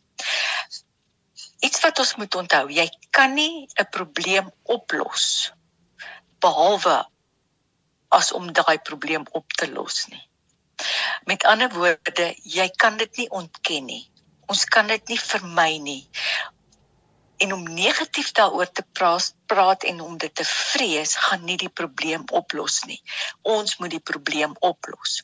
Iets 1.60 1.80
wat 1.82 2.00
ons 2.00 2.15
moet 2.15 2.36
onthou, 2.36 2.65
jy 2.70 2.88
kan 3.10 3.34
nie 3.34 3.67
'n 3.76 3.89
probleem 3.89 4.52
oplos 4.63 5.52
behalwe 6.39 6.98
as 8.10 8.32
om 8.32 8.54
daai 8.54 8.78
probleem 8.89 9.26
op 9.32 9.54
te 9.54 9.72
los 9.72 10.06
nie. 10.08 10.30
Met 11.24 11.44
ander 11.44 11.70
woorde, 11.70 12.36
jy 12.44 12.70
kan 12.70 12.98
dit 12.98 13.17
nie 13.17 13.30
ontken 13.30 13.86
nie. 13.86 14.12
Ons 14.46 14.65
kan 14.65 14.88
dit 14.88 15.08
nie 15.08 15.20
vermy 15.20 15.78
nie 15.78 16.10
en 17.41 17.54
om 17.54 17.63
negatief 17.73 18.32
daaroor 18.38 18.71
te 18.71 18.84
praat, 18.91 19.34
praat 19.45 19.84
en 19.84 20.01
om 20.01 20.17
dit 20.17 20.36
te 20.36 20.45
vrees 20.45 21.15
gaan 21.15 21.43
nie 21.43 21.58
die 21.58 21.69
probleem 21.69 22.23
oplos 22.30 22.84
nie. 22.86 22.99
Ons 23.41 23.77
moet 23.82 23.89
die 23.95 24.04
probleem 24.12 24.54
oplos. 24.60 25.23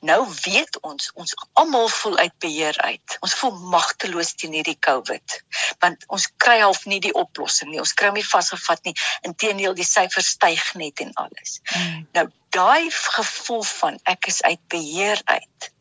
Nou 0.00 0.18
weet 0.44 0.78
ons, 0.80 1.10
ons 1.14 1.34
almal 1.60 1.88
voel 1.92 2.16
uit 2.16 2.34
beheer 2.44 2.80
uit. 2.80 3.16
Ons 3.20 3.34
voel 3.40 3.58
magteloos 3.74 4.32
teen 4.40 4.56
hierdie 4.56 4.78
COVID. 4.88 5.36
Want 5.84 6.08
ons 6.08 6.28
kry 6.40 6.58
half 6.62 6.86
nie 6.88 7.00
die 7.04 7.14
oplossing 7.14 7.70
nie. 7.70 7.82
Ons 7.84 7.92
kry 7.98 8.08
hom 8.08 8.18
nie 8.18 8.26
vasgevat 8.26 8.88
nie. 8.88 8.96
Inteendeel, 9.28 9.76
die 9.76 9.86
syfers 9.86 10.32
styg 10.38 10.70
net 10.80 11.04
en 11.04 11.12
alles. 11.20 11.58
Hmm. 11.74 12.06
Nou 12.16 12.28
daai 12.56 12.88
gevoel 12.90 13.62
van 13.74 14.00
ek 14.08 14.30
is 14.32 14.40
uit 14.42 14.62
beheer 14.72 15.20
uit 15.24 15.72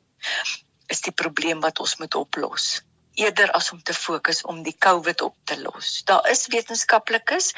is 0.91 1.01
die 1.03 1.15
probleem 1.15 1.63
wat 1.63 1.79
ons 1.83 1.95
moet 2.01 2.15
oplos 2.15 2.81
eerder 3.17 3.51
as 3.57 3.71
om 3.71 3.81
te 3.83 3.93
fokus 3.93 4.43
om 4.45 4.63
die 4.63 4.75
COVID 4.77 5.21
op 5.25 5.35
te 5.43 5.59
los. 5.61 6.01
Daar 6.05 6.29
is 6.29 6.47
wetenskaplikes 6.53 7.53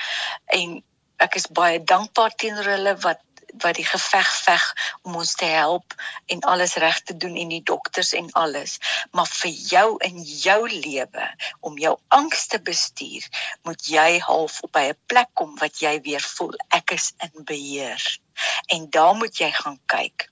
en 0.56 0.80
ek 1.20 1.36
is 1.36 1.50
baie 1.52 1.82
dankbaar 1.84 2.36
teenoor 2.36 2.72
hulle 2.76 2.96
wat 3.04 3.26
wat 3.58 3.76
die 3.80 3.86
geveg 3.86 4.30
veg 4.44 4.66
om 5.02 5.16
ons 5.16 5.32
te 5.36 5.48
help 5.50 5.96
en 6.34 6.44
alles 6.52 6.76
reg 6.82 7.00
te 7.02 7.16
doen 7.18 7.36
en 7.36 7.50
die 7.50 7.64
dokters 7.66 8.12
en 8.14 8.32
alles. 8.38 8.78
Maar 9.12 9.28
vir 9.28 9.52
jou 9.72 9.88
in 10.06 10.22
jou 10.22 10.60
lewe 10.70 11.26
om 11.60 11.78
jou 11.82 11.96
angs 12.08 12.48
te 12.48 12.60
bestuur, 12.62 13.26
moet 13.68 13.88
jy 13.90 14.20
half 14.26 14.62
op 14.68 14.72
by 14.78 14.86
'n 14.92 15.00
plek 15.06 15.34
kom 15.34 15.56
wat 15.64 15.82
jy 15.82 16.00
weer 16.06 16.22
voel 16.36 16.56
ek 16.70 16.92
is 16.92 17.14
in 17.26 17.44
beheer. 17.44 18.20
En 18.68 18.90
daar 18.90 19.16
moet 19.16 19.38
jy 19.38 19.52
gaan 19.52 19.80
kyk. 19.86 20.30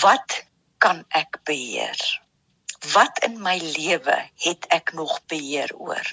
Wat 0.00 0.44
kan 0.78 1.04
ek 1.08 1.44
beheer? 1.44 2.20
Wat 2.92 3.18
in 3.24 3.36
my 3.42 3.58
lewe 3.58 4.16
het 4.44 4.66
ek 4.68 4.92
nog 4.92 5.20
beheer 5.26 5.72
oor? 5.76 6.06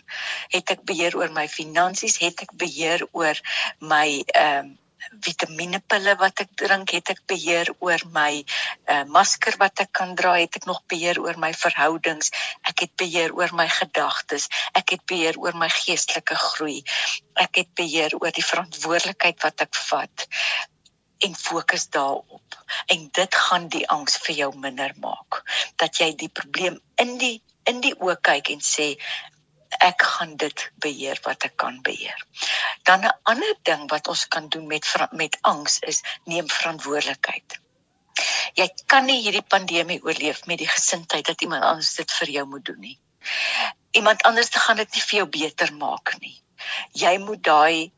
Het 0.52 0.76
ek 0.76 0.84
beheer 0.84 1.16
oor 1.16 1.32
my 1.32 1.48
finansies? 1.48 2.20
Het 2.20 2.44
ek 2.48 2.52
beheer 2.60 3.08
oor 3.12 3.40
my 3.80 4.24
ehm 4.34 4.74
uh, 4.74 4.76
vitaminepille 5.24 6.16
wat 6.20 6.42
ek 6.44 6.50
drink? 6.60 6.92
Het 6.92 7.14
ek 7.14 7.22
beheer 7.32 7.70
oor 7.80 8.02
my 8.12 8.44
uh, 8.44 9.04
masker 9.08 9.56
wat 9.62 9.80
ek 9.80 9.94
kan 9.96 10.16
dra? 10.20 10.34
Het 10.42 10.60
ek 10.60 10.68
nog 10.68 10.82
beheer 10.92 11.22
oor 11.24 11.40
my 11.40 11.54
verhoudings? 11.56 12.34
Ek 12.68 12.84
het 12.84 12.96
beheer 13.00 13.32
oor 13.38 13.54
my 13.56 13.70
gedagtes. 13.72 14.50
Ek 14.76 14.98
het 14.98 15.06
beheer 15.08 15.40
oor 15.40 15.56
my 15.56 15.70
geestelike 15.72 16.36
groei. 16.36 16.82
Ek 17.40 17.64
het 17.64 17.72
beheer 17.80 18.18
oor 18.20 18.36
die 18.36 18.46
verantwoordelikheid 18.46 19.40
wat 19.48 19.64
ek 19.68 19.80
vat 19.88 20.28
en 21.26 21.36
fokus 21.36 21.90
daarop 21.90 22.58
en 22.86 23.10
dit 23.20 23.36
gaan 23.36 23.68
die 23.74 23.86
angs 23.90 24.18
vir 24.26 24.36
jou 24.36 24.52
minder 24.56 24.94
maak 25.02 25.42
dat 25.76 26.00
jy 26.02 26.14
die 26.16 26.30
probleem 26.30 26.80
in 27.04 27.18
die 27.22 27.38
in 27.68 27.82
die 27.84 27.96
oë 27.96 28.16
kyk 28.30 28.52
en 28.54 28.62
sê 28.64 28.94
ek 29.84 30.04
gaan 30.10 30.36
dit 30.40 30.64
beheer 30.84 31.20
wat 31.26 31.44
ek 31.44 31.56
kan 31.60 31.82
beheer. 31.84 32.20
Dan 32.88 33.06
'n 33.06 33.18
ander 33.24 33.56
ding 33.70 33.90
wat 33.92 34.08
ons 34.08 34.28
kan 34.28 34.50
doen 34.50 34.68
met 34.68 34.86
met 35.12 35.38
angs 35.42 35.80
is 35.80 36.02
neem 36.26 36.48
verantwoordelikheid. 36.50 37.60
Jy 38.54 38.68
kan 38.86 39.06
nie 39.06 39.22
hierdie 39.22 39.46
pandemie 39.56 40.04
oorleef 40.04 40.46
met 40.46 40.58
die 40.58 40.70
gesindheid 40.70 41.26
dat 41.26 41.42
iemand 41.42 41.64
anders 41.64 41.96
dit 41.96 42.12
vir 42.12 42.30
jou 42.30 42.46
moet 42.46 42.66
doen 42.66 42.80
nie. 42.80 43.00
Iemand 43.92 44.24
anders 44.24 44.50
te 44.50 44.60
gaan 44.60 44.78
dit 44.78 44.94
nie 44.94 45.02
vir 45.02 45.18
jou 45.18 45.28
beter 45.28 45.74
maak 45.74 46.16
nie. 46.20 46.42
Jy 46.92 47.18
moet 47.18 47.44
daai 47.44 47.92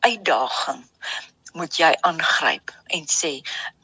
uitdaging 0.00 0.84
moet 1.52 1.76
jy 1.76 1.90
aangryp 2.06 2.72
en 2.96 3.06
sê 3.10 3.30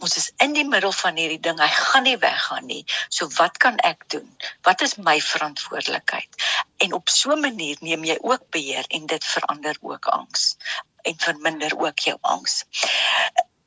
ons 0.03 0.17
is 0.21 0.29
in 0.45 0.55
die 0.57 0.67
middel 0.69 0.93
van 0.93 1.19
hierdie 1.21 1.41
ding 1.49 1.61
hy 1.63 1.69
gaan 1.79 2.07
nie 2.09 2.19
weggaan 2.23 2.67
nie. 2.67 2.85
So 3.09 3.29
wat 3.39 3.59
kan 3.63 3.81
ek 3.91 4.09
doen? 4.15 4.29
Wat 4.67 4.85
is 4.87 4.97
my 5.09 5.17
verantwoordelikheid? 5.21 6.47
En 6.85 6.93
op 6.99 7.09
so 7.09 7.33
'n 7.33 7.41
manier 7.41 7.77
neem 7.81 8.05
jy 8.05 8.19
ook 8.21 8.51
beheer 8.51 8.85
en 8.89 9.07
dit 9.07 9.25
verander 9.25 9.77
ook 9.81 10.07
angs 10.07 10.57
en 11.03 11.19
verminder 11.19 11.79
ook 11.79 11.99
jou 11.99 12.19
angs. 12.21 12.65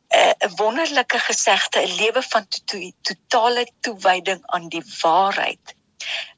'n 0.09 0.55
wonderlike 0.55 1.19
gesegde 1.19 1.79
'n 1.81 1.95
lewe 2.01 2.21
van 2.21 2.47
to 2.47 2.59
to 2.65 2.91
totale 3.01 3.65
toewyding 3.79 4.41
aan 4.45 4.69
die 4.69 4.85
waarheid 5.01 5.75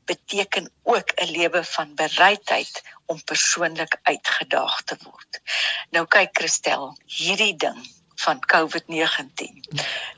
beteken 0.05 0.71
ook 0.83 1.11
'n 1.15 1.31
lewe 1.31 1.63
van 1.63 1.95
bereidheid 1.95 2.81
om 3.05 3.23
persoonlik 3.23 3.99
uitgedaag 4.03 4.81
te 4.81 4.97
word. 5.03 5.41
Nou 5.89 6.05
kyk 6.07 6.29
Christel, 6.31 6.97
hierdie 7.05 7.55
ding 7.55 7.79
van 8.15 8.39
COVID-19 8.53 9.63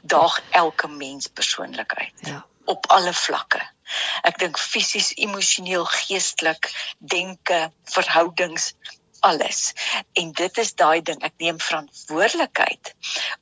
daag 0.02 0.41
elke 0.50 0.88
mens 0.88 1.28
persoonlik 1.28 1.93
uit. 1.93 2.19
Ja. 2.19 2.46
Op 2.65 2.86
alle 2.88 3.13
vlakke. 3.13 3.62
Ek 4.22 4.38
dink 4.39 4.60
fisies, 4.60 5.12
emosioneel, 5.15 5.86
geestelik, 5.86 6.69
denke, 6.98 7.72
verhoudings, 7.84 8.74
alles. 9.29 9.73
En 10.19 10.31
dit 10.31 10.57
is 10.57 10.73
daai 10.75 11.01
ding, 11.01 11.21
ek 11.23 11.38
neem 11.39 11.59
verantwoordelikheid 11.63 12.91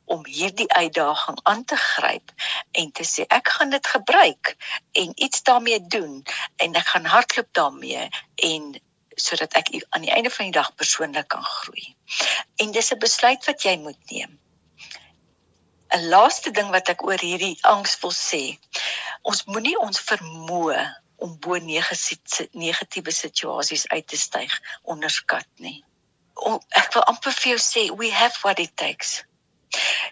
om 0.05 0.25
hierdie 0.25 0.69
uitdaging 0.73 1.39
aan 1.43 1.63
te 1.65 1.79
gryp 1.79 2.33
en 2.77 2.91
te 2.91 3.05
sê 3.07 3.25
ek 3.27 3.49
gaan 3.55 3.73
dit 3.73 3.87
gebruik 3.95 4.53
en 5.01 5.13
iets 5.15 5.43
daarmee 5.49 5.81
doen 5.95 6.21
en 6.61 6.77
ek 6.77 6.93
gaan 6.93 7.09
hardloop 7.15 7.49
daarmee 7.57 8.05
en 8.51 8.69
sodat 9.15 9.57
ek 9.57 9.73
aan 9.89 10.05
die 10.05 10.13
einde 10.13 10.29
van 10.29 10.51
die 10.51 10.57
dag 10.59 10.69
persoonlik 10.75 11.27
kan 11.33 11.43
groei. 11.43 11.95
En 12.61 12.71
dis 12.71 12.93
'n 12.93 13.01
besluit 13.01 13.45
wat 13.45 13.63
jy 13.63 13.77
moet 13.77 14.11
neem. 14.11 14.39
'n 15.97 16.07
Laaste 16.13 16.51
ding 16.51 16.69
wat 16.71 16.89
ek 16.93 17.03
oor 17.03 17.19
hierdie 17.19 17.57
angs 17.61 17.97
wil 18.01 18.13
sê. 18.15 18.43
Ons 19.21 19.43
moenie 19.45 19.79
ons 19.79 20.01
vermoë 20.11 20.83
om 21.21 21.37
bo 21.39 21.57
negatiewe 21.61 23.13
situasies 23.15 23.87
uit 23.93 24.07
te 24.07 24.17
styg 24.17 24.57
onderskat 24.95 25.47
nie. 25.65 25.77
O, 26.35 26.57
ek 26.81 26.95
wil 26.95 27.05
amper 27.11 27.35
vir 27.37 27.53
jou 27.53 27.61
sê 27.61 27.85
we 27.97 28.09
have 28.15 28.41
what 28.43 28.59
it 28.63 28.73
takes. 28.75 29.21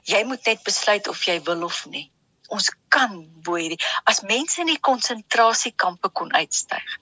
Jy 0.07 0.23
moet 0.29 0.45
net 0.45 0.63
besluit 0.63 1.07
of 1.11 1.25
jy 1.27 1.39
wil 1.47 1.65
of 1.67 1.85
nie 1.89 2.07
ons 2.53 2.69
kan 2.93 3.13
bo 3.45 3.57
hierdie 3.59 3.79
as 4.09 4.21
mense 4.27 4.59
in 4.63 4.71
die 4.71 4.79
konsentrasiekampe 4.89 6.11
kon 6.19 6.33
uitstyg. 6.33 6.95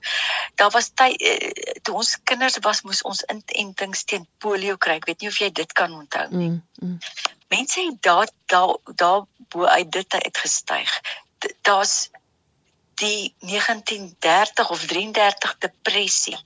Daar 0.59 0.71
was 0.75 0.91
tyd 0.99 1.21
uh, 1.21 1.77
toe 1.87 1.95
ons 2.01 2.15
kinders 2.27 2.59
was 2.65 2.83
moes 2.87 3.03
ons 3.07 3.23
inentings 3.31 4.03
teen 4.09 4.27
polio 4.43 4.77
kry. 4.77 4.99
Ek 4.99 5.07
weet 5.09 5.23
nie 5.23 5.31
of 5.31 5.39
jy 5.41 5.49
dit 5.61 5.77
kan 5.77 5.95
onthou 5.95 6.27
nie. 6.33 6.51
Mm, 6.57 6.61
mm. 6.83 6.99
Mense 7.53 7.87
het 7.87 8.01
daar 8.03 8.31
daar 8.51 8.75
daar 9.03 9.23
bo 9.53 9.65
uit 9.65 9.91
dit 9.91 10.19
uitgestyg. 10.19 10.99
Daar's 11.67 12.09
die 12.97 13.35
1930 13.39 14.69
of 14.69 14.85
33 14.85 15.57
depressie. 15.57 16.37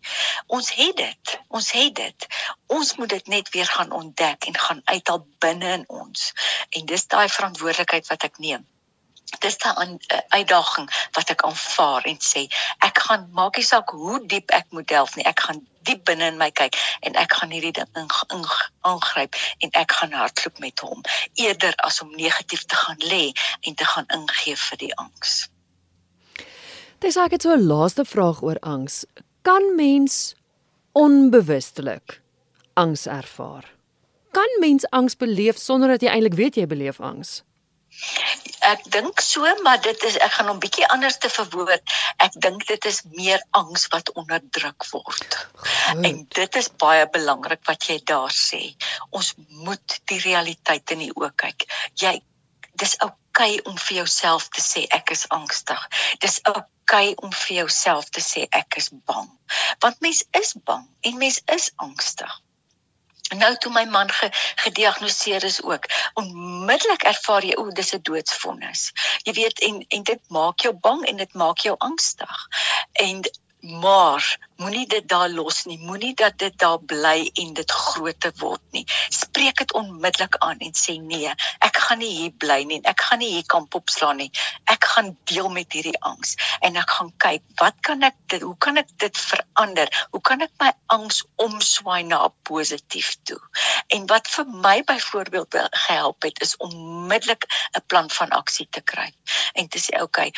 Ons 0.47 0.73
het 0.75 0.97
dit. 0.97 1.37
Ons 1.47 1.71
het 1.71 1.95
dit. 1.95 2.27
Ons 2.67 2.95
moet 2.95 3.09
dit 3.09 3.27
net 3.27 3.49
weer 3.55 3.71
gaan 3.71 3.91
ontdek 3.91 4.49
en 4.49 4.59
gaan 4.65 4.81
uithaal 4.83 5.25
binne 5.39 5.71
in 5.79 5.87
ons. 5.87 6.33
En 6.69 6.85
dis 6.85 7.07
daai 7.07 7.29
verantwoordelikheid 7.29 8.07
wat 8.07 8.29
ek 8.29 8.37
neem 8.43 8.67
dis 9.39 9.57
'n 9.57 9.99
uitdaging 10.27 10.87
wat 11.11 11.29
ek 11.29 11.41
aanvaar 11.49 12.03
en 12.11 12.17
sê 12.31 12.41
ek 12.87 12.99
gaan 13.05 13.29
maak 13.31 13.55
nie 13.55 13.65
saak 13.65 13.89
hoe 13.89 14.19
diep 14.33 14.51
ek 14.51 14.65
moet 14.75 14.87
delf 14.87 15.15
nie 15.15 15.25
ek 15.25 15.39
gaan 15.45 15.61
diep 15.87 16.03
binne 16.09 16.27
in 16.31 16.37
my 16.37 16.49
kyk 16.51 16.75
en 16.99 17.15
ek 17.23 17.37
gaan 17.37 17.53
hierdie 17.55 17.71
ding 17.77 18.11
aangryp 18.91 19.39
en 19.59 19.71
ek 19.83 19.91
gaan 19.91 20.19
hardloop 20.19 20.59
met 20.59 20.79
hom 20.79 21.01
eerder 21.33 21.73
as 21.75 22.01
om 22.01 22.11
negatief 22.15 22.65
te 22.65 22.75
gaan 22.83 23.01
lê 23.13 23.23
en 23.61 23.75
te 23.75 23.85
gaan 23.85 24.07
ingee 24.19 24.55
vir 24.67 24.77
die 24.77 24.95
angs. 24.95 25.49
Dis 27.01 27.17
ek 27.17 27.33
het 27.33 27.41
so 27.41 27.53
'n 27.57 27.65
laaste 27.65 28.05
vraag 28.05 28.41
oor 28.45 28.59
angs. 28.61 29.05
Kan 29.41 29.75
mens 29.75 30.35
onbewustelik 30.91 32.21
angs 32.73 33.05
ervaar? 33.05 33.65
Kan 34.31 34.51
mens 34.59 34.85
angs 34.89 35.17
beleef 35.17 35.57
sonder 35.57 35.89
dat 35.89 36.01
jy 36.01 36.07
eintlik 36.07 36.33
weet 36.33 36.55
jy 36.55 36.67
beleef 36.67 36.99
angs? 36.99 37.41
Ek 38.59 38.83
dink 38.93 39.19
so, 39.19 39.41
maar 39.63 39.81
dit 39.81 40.03
is 40.03 40.15
ek 40.17 40.31
gaan 40.31 40.47
hom 40.47 40.59
bietjie 40.59 40.87
anders 40.87 41.17
te 41.17 41.29
verwoord. 41.29 41.81
Ek 42.17 42.37
dink 42.45 42.67
dit 42.67 42.85
is 42.85 43.01
meer 43.17 43.41
angs 43.49 43.87
wat 43.87 44.13
onderdruk 44.13 44.85
word. 44.91 45.37
Goed. 45.55 46.05
En 46.05 46.27
dit 46.29 46.55
is 46.55 46.69
baie 46.77 47.09
belangrik 47.09 47.65
wat 47.65 47.83
jy 47.89 47.99
daar 48.05 48.31
sê. 48.31 48.75
Ons 49.09 49.33
moet 49.65 50.01
die 50.05 50.19
realiteit 50.19 50.91
in 50.91 50.99
die 51.07 51.13
oë 51.15 51.33
kyk. 51.35 51.65
Jy 51.95 52.21
dis 52.81 52.97
oukei 52.99 53.17
okay 53.31 53.59
om 53.69 53.77
vir 53.77 54.01
jouself 54.01 54.49
te 54.49 54.61
sê 54.61 54.85
ek 54.99 55.13
is 55.15 55.27
angstig. 55.29 55.81
Dis 56.19 56.41
oukei 56.43 56.69
okay 56.91 57.13
om 57.23 57.31
vir 57.31 57.55
jouself 57.61 58.09
te 58.11 58.21
sê 58.21 58.47
ek 58.51 58.75
is 58.81 58.89
bang. 59.07 59.29
Want 59.79 60.01
mens 60.03 60.23
is 60.39 60.55
bang 60.67 60.87
en 61.07 61.17
mens 61.17 61.39
is 61.55 61.71
angstig. 61.75 62.33
Nou 63.39 63.53
toe 63.63 63.71
my 63.71 63.85
man 63.87 64.09
ge, 64.11 64.27
gediagnoseer 64.65 65.43
is 65.47 65.61
ook, 65.63 65.87
onmiddellik 66.19 67.05
ervaar 67.13 67.47
jy 67.47 67.55
o, 67.61 67.69
dis 67.71 67.93
'n 67.95 68.01
doodsvonnis. 68.09 68.81
Jy 69.23 69.33
weet 69.39 69.63
en 69.67 69.85
en 69.87 70.03
dit 70.03 70.21
maak 70.27 70.67
jou 70.67 70.73
bang 70.87 71.05
en 71.07 71.23
dit 71.23 71.33
maak 71.33 71.63
jou 71.63 71.75
angstig. 71.79 72.47
En 72.91 73.23
maar 73.61 74.37
moenie 74.55 74.87
dit 74.87 75.07
daar 75.07 75.29
los 75.29 75.63
nie 75.63 75.79
moenie 75.79 76.13
dat 76.13 76.37
dit 76.37 76.57
daar 76.57 76.79
bly 76.79 77.29
en 77.33 77.53
dit 77.53 77.71
groter 77.71 78.33
word 78.37 78.61
nie 78.71 78.85
spreek 79.09 79.57
dit 79.57 79.73
onmiddellik 79.73 80.35
aan 80.37 80.57
en 80.57 80.73
sê 80.73 80.97
nee 80.97 81.33
gaan 81.91 81.99
nie 81.99 82.13
hier 82.15 82.31
bly 82.39 82.63
nie 82.67 82.79
ek 82.87 83.01
gaan 83.03 83.19
nie 83.19 83.29
hier 83.33 83.47
kamp 83.53 83.75
opslaan 83.75 84.21
nie. 84.21 84.29
Ek 84.71 84.85
gaan 84.93 85.09
deel 85.27 85.49
met 85.51 85.75
hierdie 85.75 85.97
angs 86.07 86.37
en 86.63 86.79
ek 86.79 86.93
gaan 86.95 87.11
kyk 87.25 87.43
wat 87.59 87.81
kan 87.87 88.07
ek 88.07 88.15
dit 88.31 88.45
hoe 88.47 88.55
kan 88.65 88.79
ek 88.79 88.93
dit 89.03 89.21
verander? 89.31 89.91
Hoe 90.15 90.23
kan 90.31 90.45
ek 90.47 90.55
my 90.63 90.71
angs 90.95 91.21
omswaai 91.35 92.07
na 92.07 92.21
positief 92.47 93.17
toe? 93.27 93.39
En 93.91 94.07
wat 94.13 94.31
vir 94.31 94.47
my 94.63 94.77
byvoorbeeld 94.87 95.59
gehelp 95.85 96.29
het 96.29 96.39
is 96.47 96.55
onmiddellik 96.63 97.47
'n 97.75 97.85
plan 97.87 98.09
van 98.19 98.35
aksie 98.39 98.67
te 98.69 98.81
kry. 98.81 99.09
En 99.53 99.67
te 99.67 99.79
sê 99.79 99.99
okay 100.01 100.31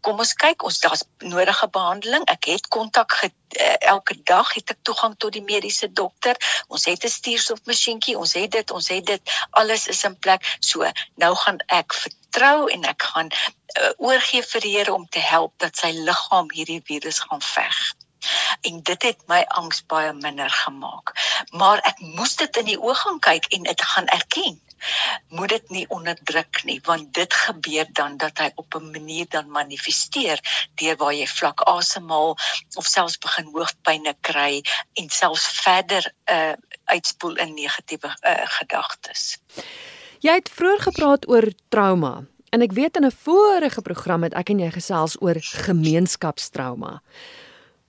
kom 0.00 0.20
ons 0.24 0.32
kyk 0.42 0.64
ons 0.68 0.80
daar's 0.84 1.04
nodige 1.18 1.68
behandeling. 1.74 2.24
Ek 2.30 2.48
het 2.52 2.68
kontak 2.72 3.16
uh, 3.24 3.28
elke 3.92 4.16
dag 4.30 4.52
het 4.54 4.74
ek 4.74 4.82
toegang 4.82 5.16
tot 5.16 5.32
die 5.36 5.44
mediese 5.44 5.90
dokter. 5.92 6.38
Ons 6.68 6.88
het 6.90 7.04
'n 7.04 7.14
stuurstofmasjienkie. 7.18 8.18
Ons 8.18 8.34
het 8.40 8.50
dit 8.50 8.70
ons 8.70 8.88
het 8.88 9.06
dit. 9.06 9.36
Alles 9.50 9.86
is 9.88 10.04
in 10.04 10.18
plek. 10.18 10.44
So 10.60 10.86
nou 11.14 11.34
gaan 11.44 11.62
ek 11.66 11.94
vertrou 11.94 12.68
en 12.68 12.84
ek 12.84 13.02
gaan 13.02 13.30
uh, 13.32 13.92
oorgee 13.96 14.42
vir 14.42 14.60
die 14.60 14.76
Here 14.76 14.94
om 14.94 15.08
te 15.08 15.20
help 15.20 15.54
dat 15.56 15.76
sy 15.76 15.90
liggaam 15.92 16.52
hierdie 16.52 16.82
virus 16.84 17.20
gaan 17.20 17.42
veg 17.42 17.96
en 18.60 18.80
dit 18.82 19.02
het 19.02 19.26
my 19.26 19.42
angs 19.62 19.84
baie 19.86 20.12
minder 20.12 20.50
gemaak 20.50 21.14
maar 21.50 21.82
ek 21.92 22.00
moes 22.00 22.36
dit 22.36 22.62
in 22.62 22.72
die 22.72 22.80
oë 22.80 22.96
gaan 23.02 23.20
kyk 23.30 23.52
en 23.58 23.68
dit 23.70 23.82
gaan 23.92 24.10
erken 24.20 24.60
moet 25.28 25.48
dit 25.48 25.70
nie 25.74 25.84
onderdruk 25.88 26.62
nie 26.64 26.78
want 26.86 27.12
dit 27.14 27.34
gebeur 27.34 27.86
dan 27.92 28.16
dat 28.16 28.38
hy 28.38 28.50
op 28.54 28.74
'n 28.74 28.90
manier 28.90 29.26
dan 29.28 29.50
manifesteer 29.50 30.40
deur 30.74 30.96
waar 30.96 31.14
jy 31.14 31.26
vlak 31.26 31.60
asemhaal 31.60 32.36
of 32.74 32.86
selfs 32.86 33.18
begin 33.18 33.50
hoofpynne 33.52 34.14
kry 34.20 34.62
en 34.94 35.10
selfs 35.10 35.46
verder 35.62 36.12
uh 36.30 36.52
uitspoel 36.88 37.36
in 37.36 37.54
negatiewe 37.54 38.08
uh, 38.08 38.34
gedagtes. 38.44 39.38
Jy 40.24 40.32
het 40.40 40.48
vroeër 40.48 40.80
gepraat 40.80 41.28
oor 41.28 41.52
trauma 41.68 42.24
en 42.48 42.62
ek 42.64 42.72
weet 42.72 42.96
in 42.96 43.04
'n 43.04 43.12
vorige 43.12 43.82
program 43.82 44.22
het 44.22 44.34
ek 44.34 44.48
en 44.48 44.58
jy 44.58 44.70
gesels 44.70 45.20
oor 45.20 45.36
gemeenskapstrauma. 45.40 47.02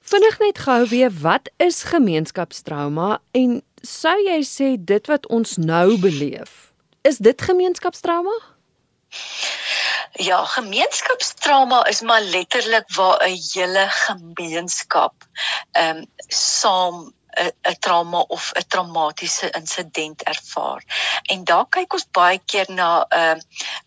Vinnig 0.10 0.40
net 0.40 0.60
gou 0.66 0.88
weer 0.90 1.12
wat 1.22 1.50
is 1.58 1.84
gemeenskapstrauma 1.84 3.20
en 3.38 3.62
sou 3.86 4.16
jy 4.26 4.40
sê 4.48 4.74
dit 4.78 5.06
wat 5.08 5.28
ons 5.28 5.58
nou 5.58 6.00
beleef 6.02 6.70
Is 7.02 7.18
dit 7.18 7.42
gemeenskapstrauma? 7.42 8.34
Ja, 10.12 10.46
gemeenskapstrauma 10.46 11.86
is 11.86 12.02
maar 12.02 12.22
letterlik 12.22 12.94
waar 12.96 13.28
'n 13.28 13.38
hele 13.54 13.86
gemeenskap 13.90 15.14
ehm 15.72 15.98
um, 15.98 16.06
saam 16.28 17.14
'n 17.40 17.80
trauma 17.80 18.20
of 18.20 18.52
'n 18.54 18.68
traumatiese 18.68 19.50
insident 19.50 20.24
ervaar. 20.24 20.84
En 21.24 21.44
daar 21.44 21.66
kyk 21.70 21.94
ons 21.94 22.08
baie 22.12 22.42
keer 22.46 22.66
na 22.68 23.06
'n 23.10 23.16
uh, 23.20 23.36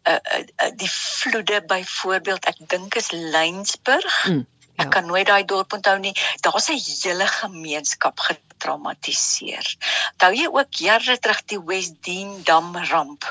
uh, 0.08 0.18
uh, 0.34 0.44
uh, 0.56 0.70
die 0.76 0.90
vloede 0.90 1.62
byvoorbeeld, 1.64 2.44
ek 2.44 2.68
dink 2.68 2.94
is 2.94 3.10
Lynsburg. 3.10 4.26
Mm. 4.26 4.46
Ek 4.76 4.84
ja. 4.84 4.88
kan 4.88 5.06
nooit 5.06 5.26
daai 5.26 5.44
dorp 5.44 5.72
onthou 5.72 5.98
nie. 5.98 6.14
Daar's 6.40 6.68
'n 6.68 6.80
hele 6.80 7.26
gemeenskap 7.26 8.20
getraumatiseer. 8.62 9.66
Onthou 10.12 10.32
jy 10.36 10.46
ook 10.46 10.78
jare 10.78 11.18
terug 11.18 11.40
die 11.50 11.58
Westdene 11.58 12.42
Dam 12.46 12.76
ramp 12.76 13.26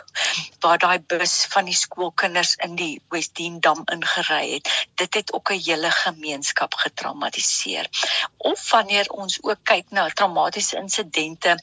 waar 0.62 0.78
daai 0.78 1.00
bus 1.00 1.46
van 1.50 1.66
die 1.66 1.76
skoolkinders 1.76 2.56
in 2.66 2.76
die 2.76 3.02
Westdene 3.10 3.60
Dam 3.64 3.84
ingery 3.92 4.58
het. 4.58 4.70
Dit 5.00 5.14
het 5.14 5.34
ook 5.34 5.52
'n 5.52 5.64
hele 5.64 5.92
gemeenskap 5.92 6.74
getraumatiseer. 6.74 7.88
Of 8.38 8.70
wanneer 8.72 9.10
ons 9.10 9.40
ook 9.42 9.64
kyk 9.64 9.90
na 9.90 10.10
traumatiese 10.10 10.78
insidente 10.78 11.58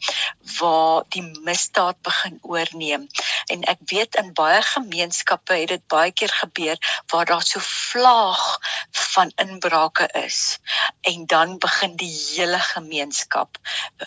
waar 0.59 1.05
die 1.09 1.23
misdaad 1.45 2.01
begin 2.03 2.39
oorneem. 2.43 3.07
En 3.47 3.63
ek 3.63 3.79
weet 3.85 4.15
in 4.15 4.33
baie 4.33 4.63
gemeenskappe 4.63 5.53
het 5.53 5.69
dit 5.69 5.87
baie 5.87 6.13
keer 6.13 6.33
gebeur 6.33 6.79
waar 7.07 7.25
daar 7.25 7.43
so 7.43 7.61
vlaag 7.61 8.59
van 8.91 9.33
inbrake 9.37 10.09
is 10.13 10.59
en 11.01 11.27
dan 11.27 11.59
begin 11.59 11.97
die 11.97 12.17
hele 12.37 12.59
gemeenskap 12.59 13.58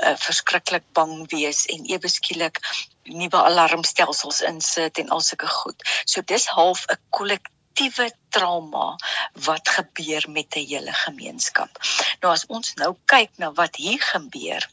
uh, 0.02 0.16
verskriklik 0.18 0.86
bang 0.98 1.16
wees 1.32 1.66
en 1.74 1.86
ewe 1.86 2.10
skielik 2.10 2.60
nuwe 3.04 3.44
alarmstelsels 3.44 4.42
insit 4.48 5.02
en 5.02 5.10
al 5.10 5.24
sulke 5.26 5.48
goed. 5.48 5.88
So 6.06 6.22
dis 6.22 6.46
half 6.56 6.86
'n 6.88 7.00
kollektiewe 7.10 8.12
trauma 8.30 8.98
wat 9.48 9.70
gebeur 9.78 10.30
met 10.30 10.56
'n 10.56 10.68
hele 10.68 10.94
gemeenskap. 10.94 11.70
Nou 12.22 12.34
as 12.34 12.46
ons 12.46 12.74
nou 12.76 12.96
kyk 13.06 13.38
na 13.38 13.52
wat 13.52 13.76
hier 13.76 14.02
gebeur, 14.02 14.70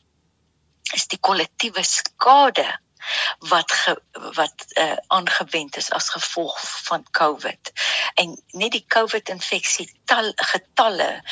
is 0.94 1.06
die 1.06 1.20
kollektiewe 1.20 1.82
skade 1.84 2.68
wat 3.38 3.72
ge, 3.72 3.94
wat 4.12 4.64
uh, 4.74 4.96
aangewend 5.06 5.76
is 5.76 5.90
as 5.90 6.08
gevolg 6.08 6.58
van 6.84 7.06
COVID. 7.10 7.72
En 8.14 8.42
net 8.50 8.72
die 8.72 8.84
COVID 8.88 9.28
infeksie 9.28 9.90
getalle 10.36 11.22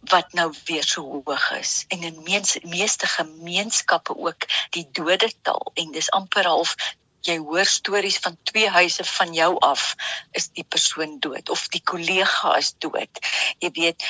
wat 0.00 0.32
nou 0.32 0.54
weer 0.64 0.84
so 0.84 1.02
hoog 1.02 1.50
is. 1.50 1.84
En 1.88 2.02
in 2.02 2.22
meens, 2.22 2.58
meeste 2.62 3.06
gemeenskappe 3.06 4.16
ook 4.16 4.46
die 4.70 4.88
dodetal 4.92 5.70
en 5.74 5.92
dis 5.92 6.10
amper 6.10 6.44
half 6.44 6.74
jy 7.26 7.36
hoor 7.38 7.68
stories 7.68 8.18
van 8.24 8.38
twee 8.48 8.68
huise 8.68 9.04
van 9.04 9.32
jou 9.36 9.50
af 9.64 9.94
is 10.36 10.48
die 10.56 10.64
persoon 10.64 11.18
dood 11.20 11.50
of 11.52 11.66
die 11.68 11.82
kollega 11.84 12.54
is 12.56 12.72
dood. 12.78 13.20
Jy 13.60 13.70
weet 13.76 14.06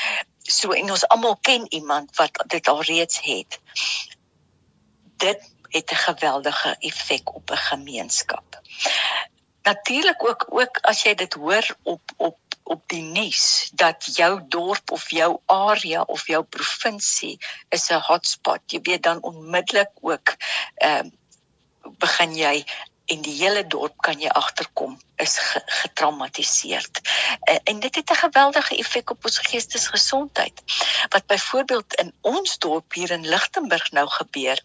so 0.47 0.75
en 0.77 0.93
ons 0.95 1.07
almal 1.09 1.37
ken 1.43 1.67
iemand 1.75 2.15
wat 2.19 2.43
dit 2.47 2.69
al 2.69 2.83
reeds 2.87 3.21
het. 3.27 3.59
Dit 5.23 5.43
het 5.71 5.91
'n 5.93 6.03
geweldige 6.07 6.77
effek 6.79 7.35
op 7.35 7.51
'n 7.51 7.57
gemeenskap. 7.57 8.63
Natuurlik 9.63 10.29
ook 10.29 10.47
ook 10.49 10.79
as 10.83 11.03
jy 11.03 11.15
dit 11.15 11.35
hoor 11.35 11.77
op 11.83 12.03
op 12.17 12.39
op 12.71 12.83
die 12.87 13.03
nuus 13.03 13.71
dat 13.75 14.07
jou 14.17 14.31
dorp 14.49 14.91
of 14.91 15.11
jou 15.11 15.31
area 15.47 16.03
of 16.03 16.27
jou 16.27 16.43
provinsie 16.43 17.39
is 17.69 17.91
'n 17.91 18.03
hotspot. 18.11 18.61
Jy 18.67 18.81
weet 18.83 19.03
dan 19.03 19.23
onmiddellik 19.23 19.91
ook 20.01 20.37
ehm 20.75 21.07
uh, 21.07 21.13
begin 21.99 22.37
jy 22.37 22.65
en 23.11 23.23
die 23.27 23.35
hele 23.35 23.67
dorp 23.67 23.97
kan 24.07 24.21
jy 24.23 24.29
agterkom 24.29 24.99
is 25.21 25.39
ge 25.39 25.63
getraumatiseerd. 25.67 27.01
En, 27.41 27.61
en 27.63 27.81
dit 27.81 27.95
het 27.95 28.11
'n 28.11 28.23
geweldige 28.23 28.77
effek 28.77 29.11
op 29.11 29.25
ons 29.25 29.39
geestesgesondheid. 29.39 30.63
Wat 31.09 31.27
byvoorbeeld 31.27 31.95
in 31.95 32.15
ons 32.21 32.59
dorp 32.59 32.93
hier 32.93 33.11
in 33.11 33.29
Lichtenburg 33.29 33.91
nou 33.91 34.07
gebeur, 34.09 34.63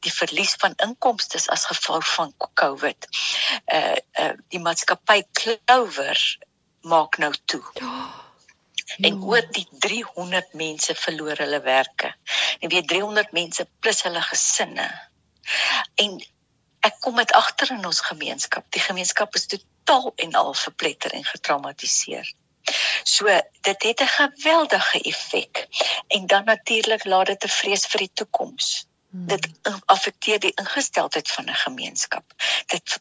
die 0.00 0.14
verlies 0.14 0.54
van 0.58 0.74
inkomste 0.76 1.42
as 1.46 1.64
gevolg 1.64 2.14
van 2.14 2.34
COVID. 2.54 3.08
Uh 3.66 3.96
uh 4.12 4.32
die 4.48 4.60
maatskappy 4.60 5.22
Clover 5.32 6.38
maak 6.82 7.18
nou 7.18 7.32
toe. 7.44 7.62
en 9.08 9.22
oor 9.22 9.44
die 9.52 9.66
300 9.70 10.52
mense 10.52 10.94
verloor 10.94 11.36
hulle 11.36 11.60
werke. 11.60 12.14
En 12.60 12.68
weet 12.68 12.88
300 12.88 13.32
mense 13.32 13.68
plus 13.80 14.02
hulle 14.02 14.22
gesinne. 14.22 14.88
En 15.94 16.18
ek 16.80 17.00
kom 17.00 17.14
met 17.14 17.32
agter 17.32 17.72
in 17.74 17.86
ons 17.86 18.00
gemeenskap. 18.00 18.66
Die 18.74 18.82
gemeenskap 18.82 19.34
is 19.34 19.46
totaal 19.46 20.12
en 20.16 20.34
al 20.34 20.54
verpletter 20.54 21.14
en 21.14 21.24
getraumatiseer. 21.24 22.32
So 23.02 23.26
dit 23.60 23.82
het 23.82 24.00
'n 24.00 24.14
geweldige 24.14 25.00
effek 25.00 25.66
en 26.08 26.26
dan 26.26 26.44
natuurlik 26.44 27.04
laat 27.04 27.26
dit 27.26 27.44
'n 27.44 27.48
vrees 27.48 27.86
vir 27.86 27.98
die 27.98 28.12
toekoms. 28.12 28.86
Hmm. 29.10 29.26
Dit 29.26 29.48
affekteer 29.86 30.38
die 30.38 30.52
ingesteldheid 30.54 31.30
van 31.30 31.48
'n 31.48 31.54
gemeenskap. 31.54 32.24
Dit 32.66 32.98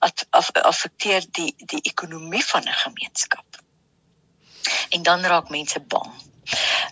affekteer 0.61 1.25
die 1.31 1.53
die 1.57 1.81
ekonomie 1.81 2.45
van 2.45 2.63
'n 2.63 2.79
gemeenskap. 2.85 3.45
En 4.89 5.03
dan 5.03 5.25
raak 5.25 5.49
mense 5.49 5.79
bang. 5.79 6.13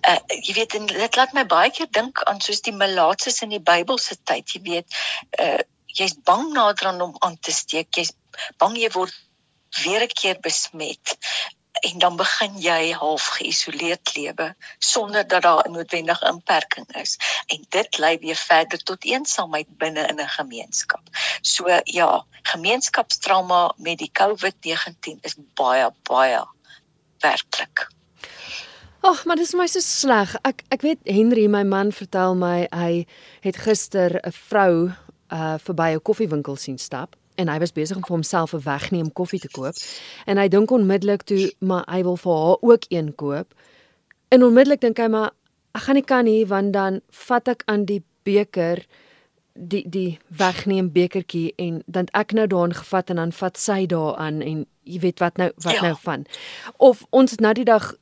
Uh 0.09 0.19
jy 0.41 0.53
weet 0.53 0.75
en 0.75 0.85
dit 0.85 1.15
laat 1.15 1.33
my 1.33 1.45
baie 1.45 1.71
keer 1.71 1.87
dink 1.91 2.23
aan 2.23 2.41
soos 2.41 2.61
die 2.61 2.75
melaatses 2.75 3.41
in 3.45 3.53
die 3.55 3.63
Bybelse 3.63 4.17
tyd, 4.23 4.51
jy 4.51 4.61
weet, 4.69 4.99
uh 5.39 5.61
jy's 5.95 6.17
bang 6.27 6.49
nader 6.53 6.91
aan 6.91 7.01
om 7.01 7.15
aan 7.23 7.37
te 7.39 7.53
steek, 7.55 7.93
jy's 7.95 8.11
bang 8.59 8.75
jy 8.77 8.89
word 8.97 9.15
weer 9.83 10.03
'n 10.03 10.15
keer 10.21 10.39
besmet 10.43 11.15
en 11.81 11.99
dan 11.99 12.15
begin 12.15 12.55
jy 12.61 12.93
half 12.95 13.25
geïsoleerd 13.37 14.15
lewe 14.15 14.55
sonder 14.79 15.27
dat 15.27 15.41
daar 15.41 15.67
'n 15.67 15.71
noodwendige 15.71 16.27
inperking 16.27 16.87
is 16.95 17.17
en 17.45 17.65
dit 17.69 17.97
lei 17.97 18.17
weer 18.17 18.35
verder 18.35 18.83
tot 18.83 19.03
eensaamheid 19.03 19.77
binne 19.77 20.07
in 20.07 20.19
'n 20.21 20.35
gemeenskap. 20.37 21.03
So 21.41 21.81
ja, 21.83 22.25
gemeenskapstrauma 22.41 23.73
met 23.77 23.97
die 23.97 24.11
COVID-19 24.11 25.19
is 25.21 25.35
baie 25.37 25.91
baie 26.03 26.47
werklik. 27.25 27.87
Ag, 29.05 29.25
maar 29.25 29.37
dis 29.37 29.53
my 29.53 29.67
so 29.69 29.81
sleg. 29.83 30.33
Ek 30.47 30.63
ek 30.73 30.85
weet 30.85 31.01
Henry, 31.05 31.45
my 31.51 31.63
man 31.67 31.91
vertel 31.93 32.37
my 32.37 32.65
hy 32.73 33.05
het 33.45 33.57
gister 33.65 34.19
'n 34.21 34.33
vrou 34.49 34.91
uh 35.33 35.57
verby 35.61 35.93
'n 35.93 36.01
koffiewinkel 36.01 36.55
sien 36.55 36.77
stap 36.77 37.15
en 37.35 37.49
hy 37.51 37.59
was 37.59 37.73
besig 37.75 37.97
om 37.97 38.03
vir 38.03 38.15
homself 38.15 38.53
'n 38.53 38.63
wegneem 38.65 39.11
koffie 39.13 39.39
te 39.39 39.49
koop 39.49 39.75
en 40.25 40.37
hy 40.37 40.47
dink 40.47 40.71
onmiddellik 40.71 41.23
toe 41.23 41.51
maar 41.59 41.83
hy 41.87 42.03
wil 42.03 42.17
vir 42.17 42.33
haar 42.33 42.57
ook 42.61 42.83
een 42.89 43.15
koop 43.15 43.53
en 44.29 44.43
onmiddellik 44.43 44.81
dink 44.81 44.97
hy 44.97 45.07
maar 45.07 45.31
ek 45.75 45.81
gaan 45.81 45.95
nie 45.95 46.03
kan 46.03 46.25
nie 46.25 46.45
want 46.45 46.73
dan 46.73 47.01
vat 47.27 47.47
ek 47.47 47.63
aan 47.65 47.85
die 47.85 48.03
beker 48.23 48.85
die 49.53 49.83
die 49.89 50.19
wegneem 50.27 50.91
bekertjie 50.91 51.53
en 51.57 51.83
dan 51.87 52.07
ek 52.13 52.33
nou 52.33 52.47
daarin 52.47 52.73
gevat 52.73 53.09
en 53.09 53.15
dan 53.15 53.31
vat 53.31 53.57
sy 53.57 53.85
daaraan 53.85 54.41
en 54.41 54.65
jy 54.85 54.99
weet 55.03 55.19
wat 55.19 55.37
nou 55.41 55.49
wat 55.63 55.73
ja. 55.73 55.81
nou 55.81 55.95
van. 56.01 56.25
Of 56.77 57.03
ons 57.09 57.31
het 57.31 57.39
nou 57.43 57.53
die 57.53 57.65
dag 57.65 57.93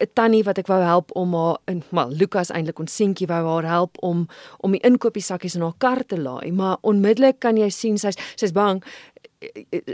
'n 0.00 0.10
tannie 0.12 0.42
wat 0.44 0.58
ek 0.58 0.66
wou 0.66 0.80
help 0.82 1.14
om 1.16 1.34
haar 1.34 1.58
in 1.64 1.82
maar 1.90 2.08
Lukas 2.08 2.50
eintlik 2.50 2.78
ons 2.78 2.94
seentjie 2.94 3.26
wou 3.26 3.44
haar 3.46 3.68
help 3.68 3.96
om 4.00 4.28
om 4.58 4.70
die 4.72 4.80
inkopiesakkies 4.80 5.54
in 5.54 5.62
haar 5.62 5.78
kar 5.78 6.04
te 6.06 6.20
laai. 6.20 6.52
Maar 6.52 6.76
onmiddellik 6.80 7.38
kan 7.38 7.56
jy 7.56 7.70
sien 7.70 7.98
sy's 7.98 8.16
sy's 8.36 8.52
bang. 8.52 8.82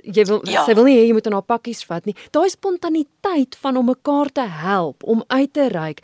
Jy 0.03 0.25
wil 0.25 0.41
ja. 0.45 0.65
sy 0.65 0.75
wil 0.75 0.85
nie 0.85 0.97
hê 0.97 1.07
jy 1.07 1.13
moet 1.13 1.27
aan 1.27 1.33
haar 1.33 1.43
pakkies 1.43 1.85
vat 1.85 2.05
nie. 2.05 2.17
Daai 2.31 2.49
spontaniteit 2.49 3.57
van 3.57 3.77
om 3.77 3.87
mekaar 3.87 4.33
te 4.33 4.47
help 4.47 5.03
om 5.03 5.25
uit 5.27 5.53
te 5.53 5.69
reik 5.69 6.03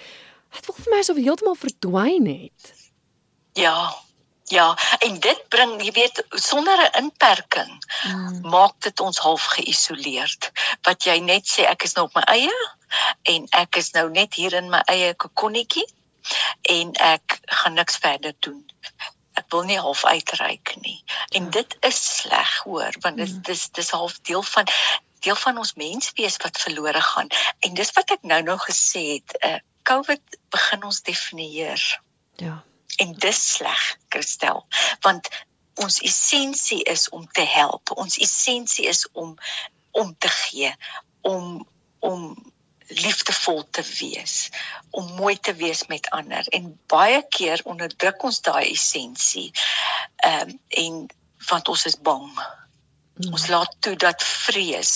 dit 0.54 0.64
voel 0.64 0.76
vir 0.84 0.92
my 0.92 0.98
asof 1.02 1.16
heeltemal 1.16 1.54
verdwyn 1.58 2.26
het. 2.26 2.74
Ja 3.58 4.03
Ja, 4.46 4.78
en 4.98 5.20
dit 5.20 5.48
bring, 5.48 5.78
jy 5.82 5.92
weet, 5.96 6.24
sonder 6.28 6.78
'n 6.78 6.98
inperking 7.00 7.72
mm. 8.04 8.40
maak 8.52 8.74
dit 8.78 9.00
ons 9.00 9.18
half 9.18 9.44
geïsoleerd. 9.56 10.50
Wat 10.82 11.04
jy 11.04 11.18
net 11.18 11.48
sê 11.48 11.64
ek 11.64 11.82
is 11.88 11.94
nou 11.96 12.04
op 12.06 12.14
my 12.14 12.22
eie 12.28 12.56
en 13.22 13.46
ek 13.50 13.76
is 13.80 13.90
nou 13.90 14.10
net 14.10 14.34
hier 14.34 14.52
in 14.52 14.68
my 14.68 14.82
eie 14.84 15.14
kokonnetjie 15.14 15.86
en 16.62 16.92
ek 16.92 17.38
gaan 17.44 17.74
niks 17.80 17.96
verder 17.96 18.36
doen. 18.38 18.60
Ek 19.32 19.48
wil 19.48 19.64
nie 19.64 19.80
half 19.80 20.04
uitreik 20.04 20.76
nie. 20.80 21.00
En 21.32 21.48
ja. 21.48 21.50
dit 21.50 21.76
is 21.80 22.02
sleg 22.18 22.58
hoor, 22.68 22.92
want 23.00 23.16
dit 23.16 23.32
mm. 23.32 23.42
dis 23.48 23.68
dis 23.70 23.90
half 23.90 24.20
deel 24.20 24.42
van 24.42 24.68
deel 25.24 25.40
van 25.40 25.58
ons 25.58 25.72
menswees 25.80 26.36
wat 26.44 26.60
verlore 26.60 27.00
gaan. 27.00 27.32
En 27.64 27.74
dis 27.74 27.96
wat 27.96 28.10
ek 28.10 28.28
nou 28.28 28.42
nou 28.42 28.58
gesê 28.60 29.06
het, 29.16 29.40
uh, 29.40 29.56
COVID 29.88 30.38
begin 30.52 30.84
ons 30.84 31.00
definieer. 31.02 31.80
Ja 32.36 32.60
en 33.02 33.12
dis 33.12 33.40
sleg 33.56 33.84
Christel 34.08 34.64
want 35.06 35.28
ons 35.74 36.00
essensie 36.06 36.82
is 36.86 37.08
om 37.08 37.26
te 37.26 37.42
help. 37.42 37.90
Ons 37.98 38.18
essensie 38.22 38.86
is 38.86 39.06
om 39.12 39.34
om 39.90 40.16
te 40.18 40.28
gee 40.28 40.74
om 41.20 41.66
om 41.98 42.52
liefdevol 42.88 43.62
te 43.70 43.82
wees 43.98 44.50
om 44.90 45.14
mooi 45.18 45.38
te 45.38 45.54
wees 45.54 45.86
met 45.86 46.10
ander. 46.10 46.46
En 46.48 46.80
baie 46.86 47.22
keer 47.28 47.62
onderdruk 47.64 48.22
ons 48.22 48.40
daai 48.40 48.70
essensie 48.70 49.50
ehm 50.16 50.50
um, 50.50 50.58
en 50.68 51.06
want 51.48 51.68
ons 51.68 51.84
is 51.84 51.98
bang. 52.00 52.28
Mm. 53.14 53.32
ons 53.32 53.46
laat 53.46 53.76
toe 53.78 53.96
dat 53.96 54.22
vrees 54.22 54.92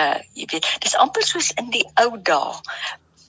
uh 0.00 0.20
jy 0.36 0.46
weet 0.52 0.68
dis 0.84 0.94
amper 0.96 1.24
soos 1.24 1.50
in 1.60 1.68
die 1.74 1.84
ou 2.00 2.16
dae 2.30 2.62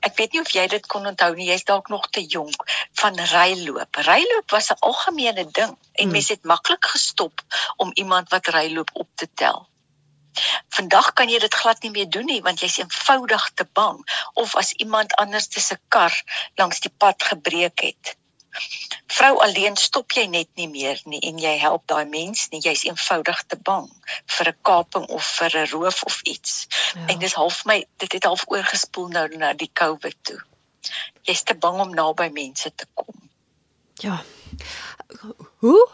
ek 0.07 0.15
weet 0.17 0.35
nie 0.35 0.41
of 0.41 0.51
jy 0.55 0.65
dit 0.71 0.85
kon 0.91 1.07
onthou 1.09 1.31
nie, 1.35 1.49
jy's 1.51 1.65
dalk 1.67 1.89
nog 1.93 2.07
te 2.09 2.23
jonk 2.35 2.63
van 3.01 3.19
ryloop. 3.31 4.01
Ryloop 4.09 4.51
was 4.55 4.69
'n 4.71 4.79
algemene 4.89 5.45
ding 5.45 5.73
en 5.73 6.03
hmm. 6.03 6.11
mense 6.11 6.33
het 6.33 6.43
maklik 6.43 6.85
gestop 6.85 7.41
om 7.77 7.91
iemand 7.93 8.29
wat 8.29 8.47
ryloop 8.47 8.89
op 8.93 9.09
te 9.15 9.27
tel. 9.33 9.67
Vandag 10.69 11.13
kan 11.13 11.29
jy 11.29 11.39
dit 11.39 11.53
glad 11.53 11.81
nie 11.83 11.91
meer 11.91 12.09
doen 12.09 12.25
nie 12.25 12.41
want 12.41 12.61
jy's 12.61 12.77
eenvoudig 12.77 13.49
te 13.53 13.65
bang 13.73 13.99
of 14.33 14.55
as 14.55 14.71
iemand 14.85 15.15
anders 15.15 15.49
se 15.67 15.77
kar 15.87 16.13
langs 16.55 16.79
die 16.79 16.93
pad 16.97 17.23
gebreek 17.23 17.79
het 17.89 18.15
vrou 19.07 19.39
alleen 19.43 19.77
stop 19.77 20.11
jy 20.11 20.25
net 20.27 20.49
nie 20.55 20.67
meer 20.67 21.01
nie 21.05 21.19
en 21.29 21.39
jy 21.41 21.55
help 21.61 21.85
daai 21.87 22.05
mens 22.05 22.47
nie. 22.51 22.61
Jy's 22.63 22.85
eenvoudig 22.87 23.43
te 23.47 23.57
bang 23.57 23.87
vir 24.37 24.49
'n 24.49 24.57
kaping 24.61 25.05
of 25.07 25.25
vir 25.37 25.57
'n 25.57 25.69
roof 25.71 26.03
of 26.03 26.21
iets. 26.21 26.67
Ja. 26.93 27.07
en 27.07 27.19
dis 27.19 27.33
half 27.33 27.65
my 27.65 27.85
dit 27.97 28.11
het 28.11 28.23
half 28.23 28.43
oorgespoel 28.47 29.07
nou 29.07 29.27
na 29.37 29.53
die 29.53 29.71
covid 29.73 30.15
toe. 30.21 30.39
Jy's 31.21 31.43
te 31.43 31.55
bang 31.55 31.79
om 31.79 31.93
naby 31.93 32.29
mense 32.33 32.71
te 32.75 32.85
kom. 32.93 33.29
Ja. 33.93 34.23
Hoe? 35.57 35.89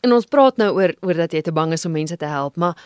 En 0.00 0.12
ons 0.12 0.24
praat 0.24 0.56
nou 0.56 0.72
oor 0.74 0.94
oor 1.00 1.14
dat 1.14 1.32
jy 1.32 1.40
te 1.42 1.52
bang 1.52 1.72
is 1.72 1.84
om 1.84 1.92
mense 1.92 2.16
te 2.16 2.26
help 2.26 2.56
maar 2.56 2.76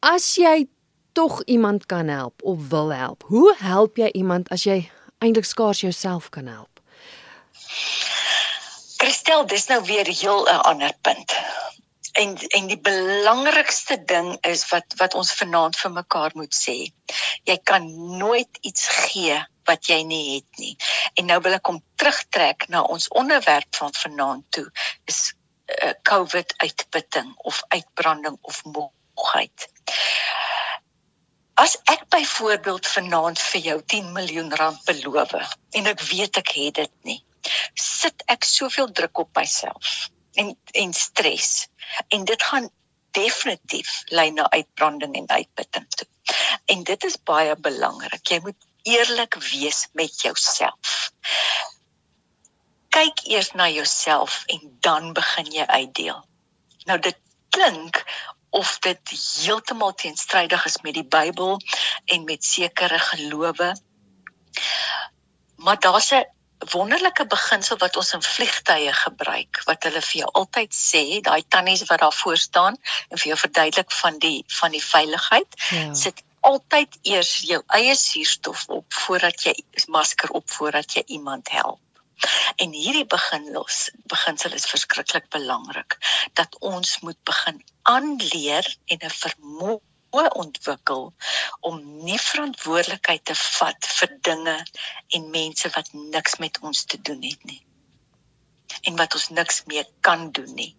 as 0.00 0.34
jy 0.34 0.68
tog 1.12 1.42
iemand 1.44 1.86
kan 1.86 2.08
help 2.08 2.42
of 2.42 2.68
wil 2.68 2.92
help 2.92 3.22
hoe 3.22 3.54
help 3.58 3.96
jy 3.96 4.10
iemand 4.12 4.48
as 4.48 4.62
jy 4.62 4.90
eintlik 5.18 5.44
skaars 5.44 5.80
jouself 5.80 6.28
kan 6.30 6.46
help 6.46 6.77
Christel, 8.98 9.44
dis 9.46 9.66
nou 9.70 9.82
weer 9.86 10.08
heel 10.20 10.46
'n 10.50 10.60
ander 10.70 10.94
punt. 11.00 11.36
En 12.12 12.36
en 12.36 12.66
die 12.66 12.80
belangrikste 12.80 14.04
ding 14.04 14.38
is 14.40 14.68
wat 14.68 14.94
wat 14.96 15.14
ons 15.14 15.32
vanaand 15.32 15.76
vir 15.76 15.90
mekaar 15.90 16.30
moet 16.34 16.54
sê. 16.54 16.76
Jy 17.44 17.56
kan 17.70 17.86
nooit 18.18 18.58
iets 18.60 18.88
gee 18.88 19.38
wat 19.64 19.86
jy 19.86 20.02
nie 20.02 20.34
het 20.34 20.58
nie. 20.58 20.76
En 21.14 21.26
nou 21.30 21.40
wil 21.40 21.52
ek 21.58 21.62
kom 21.62 21.82
terugtrek 21.94 22.66
na 22.68 22.82
ons 22.82 23.08
onderwerp 23.08 23.76
van 23.76 23.94
vanaand 23.94 24.44
toe 24.50 24.66
is 25.04 25.20
uh, 25.32 25.92
COVID 26.02 26.54
uitputting 26.56 27.30
of 27.36 27.62
uitbranding 27.68 28.38
of 28.40 28.64
moegheid. 28.64 29.68
As 31.54 31.78
ek 31.84 32.08
byvoorbeeld 32.08 32.86
vanaand 32.86 33.40
vir 33.52 33.60
jou 33.60 33.78
10 33.94 34.12
miljoen 34.12 34.54
rand 34.54 34.84
beloof 34.84 35.32
en 35.70 35.86
ek 35.94 36.02
weet 36.10 36.42
ek 36.42 36.54
het 36.58 36.74
dit 36.82 36.94
nie 37.02 37.22
sit 37.74 38.22
ek 38.26 38.44
soveel 38.44 38.92
druk 38.92 39.18
op 39.18 39.36
myself 39.36 40.08
en 40.34 40.54
en 40.72 40.92
stres 40.92 41.68
en 42.08 42.24
dit 42.24 42.42
gaan 42.42 42.70
definitief 43.10 44.02
lei 44.06 44.30
na 44.30 44.50
uitbranding 44.50 45.14
en 45.16 45.28
uitputting 45.28 45.88
toe. 45.88 46.06
En 46.64 46.84
dit 46.84 47.04
is 47.04 47.16
baie 47.22 47.56
belangrik. 47.56 48.26
Jy 48.28 48.40
moet 48.44 48.66
eerlik 48.82 49.34
wees 49.50 49.86
met 49.92 50.20
jouself. 50.20 51.12
Kyk 52.94 53.24
eers 53.28 53.52
na 53.52 53.68
jouself 53.68 54.42
en 54.46 54.76
dan 54.80 55.12
begin 55.12 55.52
jy 55.52 55.66
uitdeel. 55.66 56.20
Nou 56.84 56.98
dit 56.98 57.18
klink 57.48 58.04
of 58.50 58.78
dit 58.84 59.12
heeltemal 59.44 59.94
teenstrydig 59.94 60.64
is 60.64 60.80
met 60.82 60.96
die 60.96 61.04
Bybel 61.04 61.58
en 62.04 62.24
met 62.24 62.44
sekere 62.44 62.98
gelowe. 62.98 63.72
Maar 65.56 65.78
daar's 65.78 66.12
'n 66.12 66.24
wonderlike 66.58 67.26
beginsel 67.26 67.78
wat 67.78 67.96
ons 67.96 68.12
in 68.16 68.22
vliegtye 68.22 68.92
gebruik 68.92 69.60
wat 69.66 69.84
hulle 69.86 70.02
vir 70.02 70.20
jou 70.22 70.30
altyd 70.40 70.74
sê 70.74 71.02
daai 71.24 71.42
tannies 71.48 71.84
wat 71.90 72.00
daar 72.04 72.16
voor 72.20 72.36
staan 72.36 72.78
en 73.08 73.18
vir 73.18 73.28
jou 73.32 73.38
verduidelik 73.44 73.92
van 74.00 74.18
die 74.18 74.44
van 74.60 74.74
die 74.74 74.84
veiligheid 74.84 75.60
ja. 75.70 75.94
sit 75.94 76.24
altyd 76.40 76.98
eers 77.02 77.32
jou 77.50 77.60
eie 77.78 77.94
suurstof 77.98 78.64
op 78.68 78.98
voordat 79.04 79.44
jy 79.46 79.54
masker 79.94 80.34
op 80.40 80.50
voordat 80.50 80.98
jy 80.98 81.04
iemand 81.18 81.50
help 81.54 81.80
en 82.56 82.72
hierdie 82.74 83.06
beginsels 83.06 83.90
beginsel 84.10 84.56
is 84.58 84.66
verskriklik 84.70 85.28
belangrik 85.34 85.98
dat 86.40 86.58
ons 86.72 86.98
moet 87.06 87.18
begin 87.30 87.62
aanleer 87.94 88.66
en 88.86 88.98
'n 89.10 89.18
vermoë 89.22 89.78
ontwikkel 90.10 91.14
om 91.60 91.80
nie 92.04 92.18
verantwoordelikheid 92.18 93.24
te 93.24 93.34
vat 93.34 93.88
vir 93.98 94.14
dinge 94.28 94.56
en 95.16 95.30
mense 95.30 95.70
wat 95.74 95.92
niks 95.92 96.38
met 96.38 96.58
ons 96.60 96.84
te 96.84 97.00
doen 97.00 97.22
het 97.22 97.44
nie. 97.44 97.60
En 98.82 98.96
wat 98.96 99.14
ons 99.14 99.28
niks 99.28 99.64
meer 99.66 99.86
kan 100.00 100.30
doen 100.32 100.54
nie. 100.54 100.76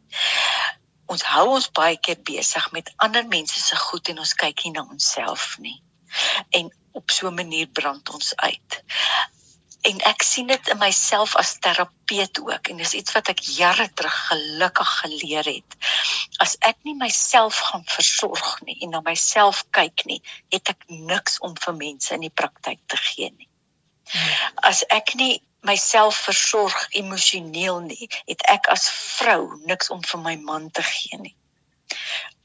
Ons 1.05 1.23
hou 1.33 1.47
ons 1.55 1.71
baie 1.71 1.97
keer 1.97 2.21
besig 2.21 2.71
met 2.71 2.93
ander 2.97 3.27
mense 3.27 3.59
se 3.59 3.75
goed 3.75 4.09
en 4.09 4.19
ons 4.25 4.33
kyk 4.33 4.63
nie 4.65 4.75
na 4.77 4.85
onsself 4.85 5.57
nie. 5.59 5.81
En 6.49 6.73
op 6.91 7.11
so 7.11 7.27
'n 7.27 7.35
manier 7.35 7.67
brand 7.67 8.09
ons 8.09 8.35
uit 8.35 8.83
en 9.81 9.99
ek 10.09 10.23
sien 10.27 10.47
dit 10.47 10.69
in 10.73 10.79
myself 10.81 11.35
as 11.39 11.55
terapeut 11.63 12.39
ook 12.43 12.71
en 12.71 12.81
dis 12.81 12.93
iets 12.99 13.15
wat 13.15 13.31
ek 13.31 13.43
jare 13.55 13.87
terug 13.93 14.17
gelukkig 14.29 14.93
geleer 15.01 15.47
het. 15.47 15.77
As 16.43 16.57
ek 16.59 16.81
nie 16.87 16.95
myself 16.99 17.59
gaan 17.69 17.85
versorg 17.87 18.59
nie 18.67 18.77
en 18.83 18.95
na 18.95 19.03
myself 19.05 19.63
kyk 19.75 20.05
nie, 20.09 20.19
het 20.51 20.73
ek 20.75 20.87
niks 20.89 21.39
om 21.45 21.55
vir 21.55 21.77
mense 21.79 22.15
in 22.15 22.27
die 22.27 22.33
praktyk 22.41 22.81
te 22.91 22.99
gee 23.09 23.31
nie. 23.31 23.49
As 24.65 24.83
ek 24.89 25.15
nie 25.15 25.39
myself 25.63 26.23
versorg 26.27 26.87
emosioneel 26.95 27.81
nie, 27.87 28.07
het 28.27 28.45
ek 28.51 28.71
as 28.71 28.87
vrou 28.89 29.59
niks 29.67 29.91
om 29.95 30.03
vir 30.03 30.23
my 30.23 30.35
man 30.43 30.71
te 30.71 30.83
gee 30.83 31.19
nie 31.19 31.35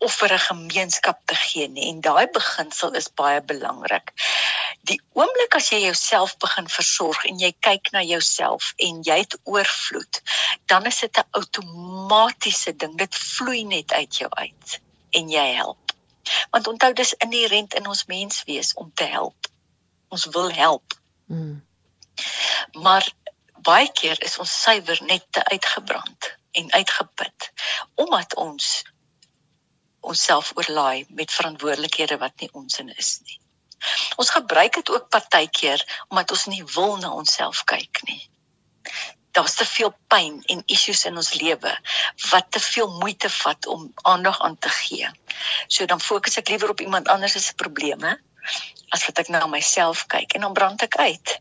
of 0.04 0.14
vir 0.20 0.32
'n 0.34 0.46
gemeenskap 0.46 1.18
te 1.30 1.36
gee 1.40 1.68
nie 1.68 1.88
en 1.90 2.00
daai 2.00 2.26
beginsel 2.36 2.96
is 3.00 3.08
baie 3.20 3.40
belangrik. 3.52 4.12
Die 4.88 5.00
oomblik 5.16 5.54
as 5.56 5.70
jy 5.72 5.80
jouself 5.86 6.36
begin 6.42 6.68
versorg 6.68 7.24
en 7.28 7.38
jy 7.40 7.50
kyk 7.66 7.90
na 7.94 8.02
jouself 8.04 8.72
en 8.86 9.00
jy 9.06 9.16
het 9.22 9.36
oorvloed, 9.48 10.20
dan 10.70 10.86
is 10.90 11.00
dit 11.00 11.18
'n 11.18 11.28
outomatiese 11.40 12.76
ding. 12.76 12.98
Dit 12.98 13.14
vloei 13.14 13.64
net 13.64 13.92
uit 13.92 14.16
jou 14.16 14.30
uit 14.30 14.80
en 15.10 15.30
jy 15.30 15.46
help. 15.60 15.94
Want 16.50 16.66
onthou 16.66 16.92
dis 16.92 17.14
inherënt 17.26 17.74
in 17.74 17.86
ons 17.86 18.04
menswees 18.04 18.74
om 18.74 18.92
te 18.94 19.04
help. 19.04 19.48
Ons 20.08 20.24
wil 20.24 20.50
help. 20.52 20.98
Mm. 21.26 21.64
Maar 22.72 23.12
baie 23.64 23.92
keer 23.92 24.22
is 24.22 24.38
ons 24.38 24.62
suiwer 24.62 25.00
net 25.04 25.24
te 25.30 25.44
uitgebrand 25.44 26.36
en 26.52 26.72
uitgeput 26.72 27.52
omdat 27.94 28.34
ons 28.34 28.84
onsself 30.00 30.52
oorlaai 30.54 31.06
met 31.08 31.32
verantwoordelikhede 31.32 32.18
wat 32.18 32.40
nie 32.40 32.50
ons 32.52 32.78
in 32.78 32.92
is 32.94 33.18
nie. 33.24 33.38
Ons 34.16 34.30
gebruik 34.30 34.74
dit 34.74 34.90
ook 34.90 35.08
partykeer 35.08 36.04
omdat 36.08 36.30
ons 36.30 36.46
nie 36.52 36.64
wil 36.74 36.96
na 36.96 37.12
onsself 37.12 37.64
kyk 37.64 38.00
nie. 38.08 38.22
Daar's 39.34 39.56
te 39.58 39.66
veel 39.66 39.90
pyn 40.06 40.42
en 40.46 40.62
issues 40.66 41.04
in 41.04 41.16
ons 41.18 41.34
lewe 41.34 41.72
wat 42.30 42.50
te 42.50 42.60
veel 42.60 42.90
moeite 43.00 43.30
vat 43.30 43.66
om 43.66 43.90
aandag 44.02 44.40
aan 44.40 44.58
te 44.58 44.68
gee. 44.68 45.08
So 45.66 45.86
dan 45.90 46.00
fokus 46.00 46.38
ek 46.38 46.48
liewer 46.48 46.70
op 46.70 46.80
iemand 46.80 47.08
anders 47.08 47.32
se 47.32 47.54
probleme 47.54 48.18
as 48.94 49.06
wat 49.06 49.18
ek 49.24 49.32
na 49.34 49.46
myself 49.50 50.06
kyk 50.06 50.36
en 50.36 50.46
dan 50.46 50.54
brand 50.54 50.82
ek 50.86 50.96
uit. 50.96 51.40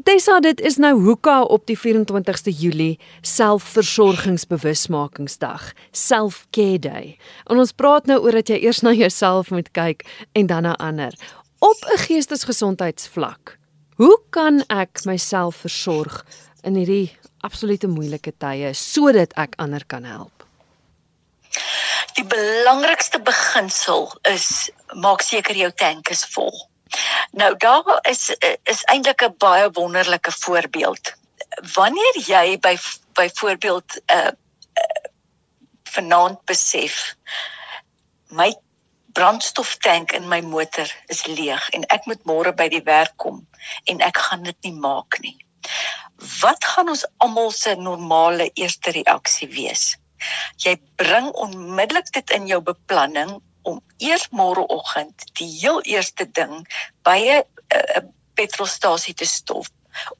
Desa 0.00 0.38
dit 0.40 0.56
is 0.64 0.78
nou 0.80 0.96
hoeka 1.02 1.42
op 1.42 1.66
die 1.68 1.76
24ste 1.76 2.48
Julie 2.56 2.96
selfversorgingsbewusmakingsdag, 3.20 5.72
self-care 5.92 6.80
day. 6.80 7.20
En 7.52 7.60
ons 7.60 7.76
praat 7.76 8.08
nou 8.08 8.16
oor 8.24 8.32
dat 8.38 8.48
jy 8.48 8.56
eers 8.62 8.80
na 8.86 8.94
jouself 8.96 9.50
moet 9.52 9.68
kyk 9.76 10.08
en 10.32 10.48
dan 10.48 10.64
na 10.64 10.72
ander 10.80 11.12
op 11.60 11.78
'n 11.84 11.98
geestesgesondheidsvlak. 11.98 13.58
Hoe 13.96 14.20
kan 14.30 14.64
ek 14.66 15.04
myself 15.04 15.56
versorg 15.56 16.24
in 16.62 16.74
hierdie 16.74 17.18
absolute 17.40 17.86
moeilike 17.86 18.32
tye 18.38 18.72
sodat 18.72 19.32
ek 19.36 19.54
ander 19.56 19.84
kan 19.86 20.04
help? 20.04 20.46
Die 22.16 22.24
belangrikste 22.24 23.20
beginsel 23.20 24.08
is 24.22 24.70
maak 24.94 25.22
seker 25.22 25.56
jou 25.56 25.70
tank 25.72 26.08
is 26.08 26.24
vol. 26.32 26.68
Nou 27.32 27.56
daar 27.56 28.00
is 28.10 28.30
is 28.64 28.82
eintlik 28.92 29.22
'n 29.22 29.34
baie 29.38 29.70
wonderlike 29.72 30.32
voorbeeld. 30.32 31.12
Wanneer 31.74 32.16
jy 32.26 32.58
by 32.58 32.76
byvoorbeeld 33.12 33.96
'n 33.96 34.16
uh, 34.16 34.26
uh, 34.26 34.32
vanaand 35.82 36.44
besef 36.44 37.14
my 38.28 38.54
brandstoftank 39.12 40.12
in 40.12 40.28
my 40.28 40.40
motor 40.40 40.88
is 41.12 41.26
leeg 41.26 41.68
en 41.76 41.86
ek 41.94 42.06
moet 42.06 42.22
môre 42.28 42.52
by 42.56 42.68
die 42.72 42.82
werk 42.86 43.16
kom 43.22 43.42
en 43.90 44.02
ek 44.04 44.18
gaan 44.26 44.44
dit 44.46 44.68
nie 44.68 44.76
maak 44.76 45.18
nie. 45.24 45.36
Wat 46.40 46.64
gaan 46.64 46.92
ons 46.92 47.06
almal 47.24 47.50
se 47.56 47.74
normale 47.80 48.50
eerste 48.54 48.92
reaksie 48.96 49.48
wees? 49.52 49.96
Jy 50.60 50.76
bring 51.00 51.30
onmiddellik 51.32 52.12
dit 52.12 52.30
in 52.36 52.46
jou 52.50 52.60
beplanning 52.64 53.38
om 53.68 53.80
eers 54.04 54.28
môreoggend 54.36 55.26
die 55.40 55.48
heel 55.48 55.80
eerste 55.88 56.26
ding 56.38 56.66
by 57.04 57.18
'n 57.40 58.12
petrolstasie 58.34 59.14
te 59.14 59.26
stop 59.26 59.68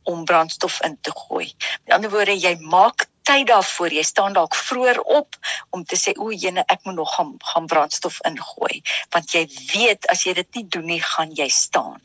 om 0.02 0.24
brandstof 0.24 0.80
in 0.84 0.98
te 1.00 1.12
gooi. 1.14 1.52
Met 1.84 1.94
ander 1.94 2.10
woorde, 2.10 2.36
jy 2.36 2.56
maak 2.60 3.06
tyd 3.30 3.46
daarvoor. 3.50 3.94
Jy 3.94 4.02
staan 4.06 4.34
dalk 4.34 4.56
vroeër 4.58 5.00
op 5.00 5.38
om 5.70 5.84
te 5.84 5.98
sê 5.98 6.14
o, 6.18 6.30
jene, 6.34 6.64
ek 6.66 6.84
moet 6.84 6.98
nog 6.98 7.14
gaan 7.14 7.34
gaan 7.52 7.66
brandstof 7.70 8.18
ingooi, 8.28 8.82
want 9.14 9.34
jy 9.34 9.46
weet 9.72 10.08
as 10.12 10.24
jy 10.26 10.34
dit 10.40 10.58
nie 10.58 10.66
doen 10.76 10.88
nie, 10.90 11.02
gaan 11.14 11.34
jy 11.38 11.48
staan. 11.54 12.00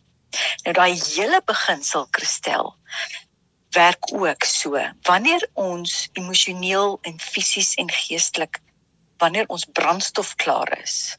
Nou 0.65 0.73
daai 0.75 0.93
hele 0.93 1.41
beginsel, 1.47 2.07
Christel, 2.15 2.73
werk 3.75 4.11
ook 4.13 4.43
so. 4.47 4.79
Wanneer 5.07 5.47
ons 5.53 6.09
emosioneel 6.13 6.99
en 7.07 7.19
fisies 7.19 7.73
en 7.81 7.91
geestelik 7.91 8.61
wanneer 9.23 9.47
ons 9.47 9.65
brandstof 9.65 10.35
klaar 10.35 10.69
is, 10.81 11.15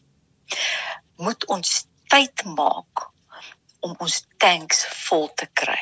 moet 1.17 1.47
ons 1.53 1.87
tyd 2.13 2.45
maak 2.45 3.07
om 3.81 3.97
ons 4.05 4.23
tanks 4.43 4.85
vol 5.07 5.31
te 5.35 5.49
kry. 5.59 5.81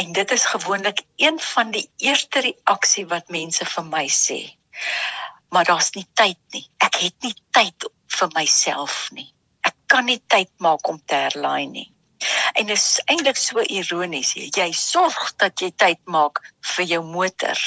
En 0.00 0.12
dit 0.12 0.30
is 0.30 0.44
gewoonlik 0.44 1.02
een 1.16 1.40
van 1.40 1.70
die 1.70 1.90
eerste 1.96 2.40
reaksie 2.40 3.06
wat 3.06 3.28
mense 3.28 3.64
vir 3.64 3.84
my 3.84 4.04
sê. 4.08 4.40
Maar 5.48 5.64
daar's 5.64 5.90
nie 5.94 6.06
tyd 6.12 6.40
nie. 6.56 6.66
Ek 6.78 6.98
het 7.02 7.14
nie 7.22 7.34
tyd 7.50 7.88
vir 8.18 8.30
myself 8.34 9.08
nie. 9.12 9.30
Ek 9.60 9.76
kan 9.86 10.04
nie 10.10 10.20
tyd 10.26 10.50
maak 10.58 10.88
om 10.88 11.00
te 11.06 11.14
herlaai 11.14 11.66
nie. 11.66 11.88
En 12.54 12.66
dit 12.66 12.76
is 12.76 13.00
eintlik 13.04 13.36
so 13.36 13.60
ironies. 13.60 14.34
Jy 14.34 14.70
sorg 14.72 15.34
dat 15.36 15.60
jy 15.60 15.70
tyd 15.76 16.00
maak 16.04 16.40
vir 16.74 16.84
jou 16.96 17.02
motor. 17.04 17.58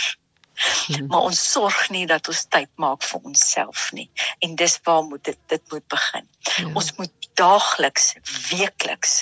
Mhm. 0.88 1.06
maar 1.08 1.28
ons 1.30 1.52
sorg 1.52 1.90
nie 1.94 2.06
dat 2.10 2.28
ons 2.28 2.46
tyd 2.50 2.70
maak 2.82 3.04
vir 3.06 3.26
onsself 3.30 3.92
nie 3.94 4.08
en 4.46 4.56
dis 4.58 4.80
waar 4.88 5.04
moet 5.06 5.24
dit 5.30 5.38
dit 5.54 5.72
moet 5.72 5.86
begin 5.94 6.26
ja. 6.58 6.72
ons 6.74 6.90
moet 6.98 7.28
daagliks 7.38 8.16
weekliks 8.50 9.20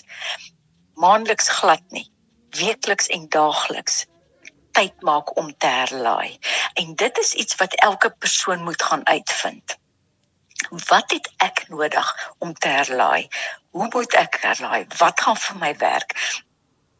maandeliks 1.04 1.50
glad 1.60 1.84
nie 1.92 2.06
weekliks 2.58 3.08
en 3.08 3.30
daagliks 3.30 4.06
tyd 4.76 5.02
maak 5.08 5.36
om 5.40 5.54
te 5.58 5.68
herlaai. 5.72 6.38
En 6.74 6.96
dit 6.96 7.18
is 7.18 7.34
iets 7.34 7.56
wat 7.56 7.74
elke 7.74 8.10
persoon 8.10 8.64
moet 8.64 8.82
gaan 8.84 9.06
uitvind. 9.08 9.78
Wat 10.70 11.12
het 11.12 11.30
ek 11.44 11.66
nodig 11.70 12.10
om 12.38 12.54
te 12.54 12.68
herlaai? 12.68 13.28
Hoe 13.76 13.88
moet 13.94 14.14
ek 14.20 14.40
herlaai? 14.42 14.86
Wat 14.98 15.22
gaan 15.22 15.38
vir 15.38 15.58
my 15.62 15.72
werk? 15.80 16.16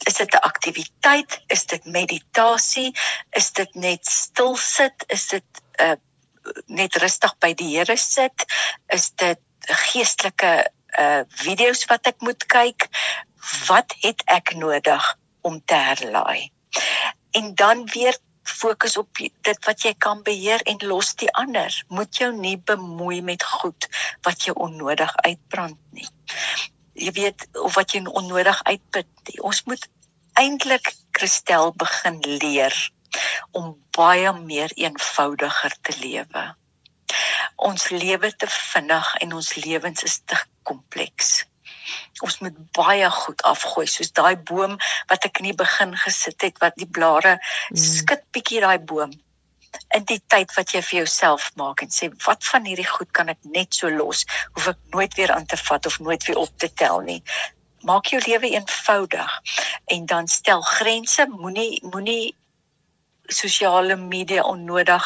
Is 0.08 0.20
dit 0.22 0.34
'n 0.34 0.46
aktiwiteit? 0.48 1.42
Is 1.48 1.66
dit 1.66 1.86
meditasie? 1.86 2.92
Is 3.32 3.52
dit 3.52 3.76
net 3.76 4.06
stil 4.06 4.56
sit? 4.56 5.04
Is 5.08 5.28
dit 5.28 5.48
'n 5.80 5.84
uh, 5.84 5.96
net 6.66 6.96
rustig 6.96 7.38
by 7.38 7.54
die 7.54 7.78
Here 7.78 7.98
sit? 7.98 8.46
Is 8.88 9.12
dit 9.16 9.40
geestelike 9.60 10.72
uh 11.00 11.22
video's 11.28 11.86
wat 11.86 12.08
ek 12.08 12.20
moet 12.20 12.46
kyk? 12.46 12.88
Wat 13.68 13.96
het 14.00 14.22
ek 14.26 14.56
nodig 14.56 15.16
om 15.46 15.60
te 15.66 15.80
herlaai 15.88 16.52
en 17.40 17.52
dan 17.56 17.86
weer 17.94 18.18
fokus 18.46 18.98
op 19.02 19.18
dit 19.18 19.66
wat 19.66 19.82
jy 19.86 19.94
kan 19.98 20.22
beheer 20.26 20.62
en 20.70 20.86
los 20.90 21.16
die 21.22 21.32
ander 21.42 21.74
moet 21.88 22.22
jou 22.22 22.32
nie 22.36 22.58
bemoei 22.58 23.22
met 23.26 23.44
goed 23.58 23.90
wat 24.28 24.46
jou 24.48 24.56
onnodig 24.68 25.16
uitbrand 25.26 25.82
nie 25.98 26.10
jy 26.96 27.12
weet 27.16 27.48
of 27.60 27.76
wat 27.76 27.94
jy 27.94 28.04
onnodig 28.08 28.60
uitput. 28.64 29.08
Ons 29.44 29.64
moet 29.70 29.88
eintlik 30.40 30.94
Christel 31.16 31.74
begin 31.80 32.20
leer 32.24 32.76
om 33.56 33.76
baie 33.96 34.32
meer 34.40 34.72
eenvoudiger 34.80 35.76
te 35.82 35.96
lewe. 36.00 36.46
Ons 37.56 37.90
lewe 37.92 38.32
te 38.36 38.48
vinnig 38.52 39.12
en 39.24 39.36
ons 39.40 39.52
lewens 39.64 40.04
is 40.04 40.20
te 40.28 40.40
kompleks. 40.68 41.46
Ons 42.26 42.40
moet 42.44 42.58
baie 42.78 43.10
goed 43.12 43.44
afgooi 43.52 43.86
soos 43.88 44.12
daai 44.12 44.36
boom 44.36 44.78
wat 45.12 45.28
ek 45.30 45.42
in 45.42 45.52
die 45.52 45.60
begin 45.66 45.96
gesit 46.06 46.42
het 46.48 46.60
wat 46.64 46.78
die 46.82 46.90
blare 46.90 47.38
mm. 47.38 47.78
skud 47.82 48.26
bietjie 48.36 48.64
daai 48.64 48.80
boom 48.80 49.14
in 49.96 50.06
die 50.08 50.22
tyd 50.32 50.54
wat 50.56 50.72
jy 50.74 50.82
vir 50.86 51.00
jouself 51.02 51.50
maak 51.60 51.84
en 51.84 51.92
sê 51.92 52.10
wat 52.26 52.48
van 52.48 52.68
hierdie 52.68 52.88
goed 52.88 53.12
kan 53.18 53.32
ek 53.34 53.42
net 53.58 53.76
so 53.76 53.92
los 53.92 54.24
hoef 54.54 54.70
ek 54.72 54.80
nooit 54.96 55.18
weer 55.20 55.34
aan 55.36 55.48
te 55.52 55.60
vat 55.60 55.86
of 55.90 56.00
nooit 56.00 56.24
weer 56.28 56.40
op 56.46 56.54
te 56.64 56.72
tel 56.82 57.04
nie 57.10 57.22
maak 57.86 58.10
jou 58.14 58.22
lewe 58.26 58.50
eenvoudig 58.56 59.36
en 59.96 60.08
dan 60.12 60.28
stel 60.32 60.62
grense 60.62 61.28
moenie 61.30 61.82
moenie 61.92 62.36
sosiale 63.28 63.96
media 63.96 64.44
onnodig 64.44 65.06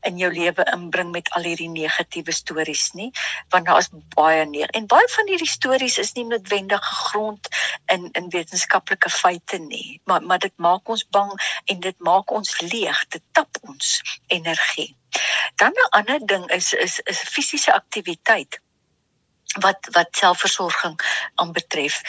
in 0.00 0.18
jou 0.18 0.32
lewe 0.32 0.64
inbring 0.72 1.10
met 1.10 1.30
al 1.30 1.42
hierdie 1.42 1.70
negatiewe 1.70 2.32
stories 2.32 2.92
nie 2.92 3.10
want 3.50 3.66
daar 3.66 3.78
is 3.78 3.90
baie 4.14 4.44
neer 4.46 4.70
en 4.70 4.86
baie 4.86 5.08
van 5.16 5.26
hierdie 5.26 5.50
stories 5.50 5.98
is 5.98 6.12
nie 6.12 6.24
noodwendig 6.24 6.84
gegrond 6.84 7.48
in 7.92 8.08
in 8.12 8.30
wetenskaplike 8.30 9.10
feite 9.10 9.58
nie 9.58 10.00
maar 10.04 10.22
maar 10.22 10.38
dit 10.38 10.56
maak 10.56 10.88
ons 10.88 11.06
bang 11.10 11.32
en 11.64 11.80
dit 11.80 11.98
maak 11.98 12.30
ons 12.30 12.60
leeg 12.60 13.06
dit 13.08 13.22
tap 13.32 13.58
ons 13.62 14.02
energie. 14.26 14.96
Dan 15.54 15.72
'n 15.72 15.88
ander 15.98 16.26
ding 16.26 16.50
is 16.50 16.72
is 16.72 17.00
is 17.00 17.18
fisiese 17.18 17.72
aktiwiteit 17.72 18.60
wat 19.60 19.88
wat 19.90 20.08
selfversorging 20.10 21.00
aanbetref. 21.34 22.00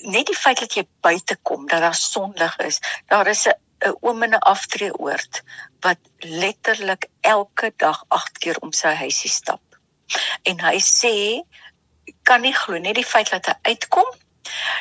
Net 0.00 0.26
die 0.26 0.36
feit 0.36 0.58
dat 0.58 0.74
jy 0.74 0.86
buite 1.00 1.36
kom 1.42 1.66
dat 1.66 1.80
daar 1.80 1.94
sonlig 1.94 2.58
is 2.58 2.80
daar 3.06 3.26
is 3.26 3.46
'n 3.46 3.54
'n 3.86 3.96
oom 4.00 4.22
in 4.22 4.34
'n 4.34 4.46
aftreeoord 4.52 5.42
wat 5.80 5.98
letterlik 6.18 7.08
elke 7.20 7.72
dag 7.76 8.04
8 8.08 8.38
keer 8.38 8.58
om 8.58 8.72
sy 8.72 8.94
huisie 8.94 9.30
stap. 9.30 9.62
En 10.42 10.60
hy 10.60 10.78
sê 10.80 11.42
kan 12.22 12.40
nie 12.40 12.54
glo 12.54 12.78
net 12.78 12.94
die 12.94 13.06
feit 13.06 13.30
dat 13.30 13.46
hy 13.46 13.54
uitkom, 13.62 14.08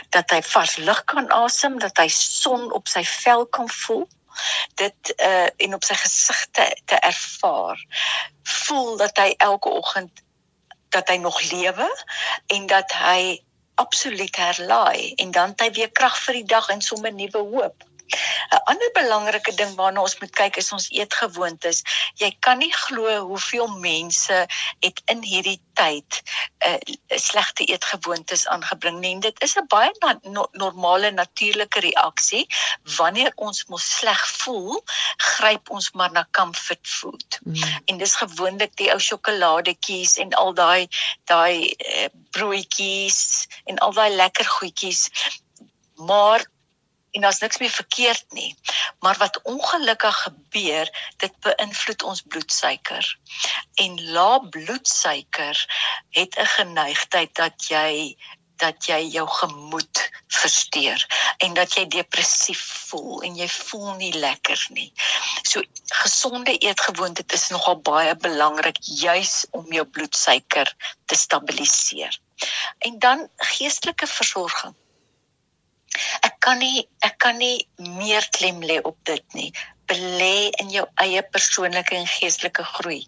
dat 0.10 0.30
hy 0.30 0.42
vars 0.42 0.76
lug 0.78 1.04
kan 1.04 1.32
asem, 1.32 1.80
dat 1.80 1.98
hy 1.98 2.08
son 2.08 2.72
op 2.72 2.88
sy 2.88 3.04
vel 3.04 3.46
kan 3.46 3.70
voel 3.70 4.08
dit 4.76 5.14
uh 5.18 5.48
en 5.58 5.74
op 5.74 5.84
sy 5.84 5.96
gesig 5.98 6.48
te, 6.52 6.66
te 6.86 6.96
ervaar 6.96 7.82
voel 8.44 8.98
dat 8.98 9.18
hy 9.18 9.34
elke 9.38 9.70
oggend 9.70 10.24
dat 10.90 11.10
hy 11.10 11.18
nog 11.18 11.42
lewe 11.52 11.90
en 12.54 12.66
dat 12.66 12.94
hy 12.94 13.42
absoluut 13.76 14.36
herlaai 14.36 15.14
en 15.14 15.32
dan 15.32 15.50
het 15.50 15.62
hy 15.66 15.72
weer 15.72 15.92
krag 15.92 16.18
vir 16.26 16.42
die 16.42 16.50
dag 16.54 16.70
en 16.70 16.82
sommer 16.82 17.14
nuwe 17.14 17.44
hoop 17.54 17.84
'n 18.08 18.62
Ander 18.72 18.92
belangrike 18.94 19.54
ding 19.56 19.76
waarna 19.76 20.02
ons 20.02 20.18
moet 20.20 20.32
kyk 20.32 20.58
is 20.58 20.72
ons 20.72 20.88
eetgewoontes. 20.92 21.82
Jy 22.22 22.32
kan 22.40 22.58
nie 22.58 22.72
glo 22.74 23.20
hoeveel 23.32 23.68
mense 23.84 24.38
het 24.86 25.02
in 25.12 25.24
hierdie 25.24 25.60
tyd 25.80 26.22
'n 26.66 26.80
uh, 27.14 27.18
slegte 27.20 27.66
eetgewoontes 27.66 28.48
aangebring 28.48 29.00
nie. 29.00 29.20
Dit 29.20 29.42
is 29.44 29.56
'n 29.58 29.68
baie 29.68 29.92
na, 30.00 30.16
no, 30.24 30.48
normale 30.52 31.12
natuurlike 31.12 31.80
reaksie 31.80 32.48
wanneer 32.98 33.32
ons 33.36 33.66
mos 33.68 33.88
sleg 33.98 34.24
voel, 34.44 34.84
gryp 35.18 35.70
ons 35.70 35.92
maar 35.92 36.12
na 36.12 36.28
comfort 36.32 36.88
food. 36.88 37.40
Mm. 37.44 37.56
En 37.86 37.98
dis 37.98 38.16
gewoonlik 38.16 38.76
die 38.76 38.92
ou 38.92 39.00
sjokoladetjies 39.00 40.18
en 40.18 40.34
al 40.34 40.54
daai 40.54 40.88
daai 41.26 41.76
uh, 41.78 42.08
broodjies 42.32 43.48
en 43.66 43.78
al 43.78 43.94
daai 43.94 44.12
lekker 44.16 44.46
goedjies. 44.46 45.10
Maar 45.96 46.46
en 47.12 47.22
daar's 47.22 47.40
niks 47.40 47.58
meer 47.58 47.70
verkeerd 47.70 48.26
nie. 48.30 48.56
Maar 49.00 49.18
wat 49.18 49.40
ongelukkig 49.44 50.22
gebeur, 50.22 50.90
dit 51.18 51.40
beïnvloed 51.40 52.04
ons 52.04 52.22
bloedsuiker. 52.22 53.20
En 53.74 54.02
lae 54.12 54.50
bloedsuiker 54.50 55.66
het 56.10 56.38
'n 56.38 56.46
geneigtheid 56.46 57.36
dat 57.36 57.68
jy 57.68 58.18
dat 58.58 58.86
jy 58.86 59.00
jou 59.14 59.28
gemoed 59.28 60.02
versteur 60.28 61.06
en 61.38 61.54
dat 61.54 61.76
jy 61.78 61.86
depressief 61.94 62.62
voel 62.90 63.22
en 63.22 63.36
jy 63.36 63.48
voel 63.50 63.94
nie 64.00 64.14
lekker 64.14 64.66
nie. 64.70 64.94
So 65.44 65.62
gesonde 66.02 66.58
eetgewoonte 66.58 67.24
is 67.28 67.48
nogal 67.54 67.78
baie 67.82 68.16
belangrik 68.16 68.78
juis 68.82 69.46
om 69.52 69.70
jou 69.74 69.86
bloedsuiker 69.86 70.74
te 71.06 71.16
stabiliseer. 71.16 72.20
En 72.78 73.00
dan 73.00 73.30
geestelike 73.38 74.08
versorging 74.08 74.76
Ek 76.28 76.38
kan 76.46 76.62
nie 76.64 76.86
ek 77.06 77.18
kan 77.24 77.38
nie 77.42 77.68
meer 78.00 78.28
klem 78.38 78.62
lê 78.62 78.80
op 78.84 78.98
dit 79.10 79.38
nie. 79.40 79.50
Belê 79.88 80.50
in 80.62 80.72
jou 80.74 80.86
eie 81.04 81.22
persoonlike 81.36 81.96
en 81.96 82.08
geestelike 82.12 82.64
groei. 82.76 83.02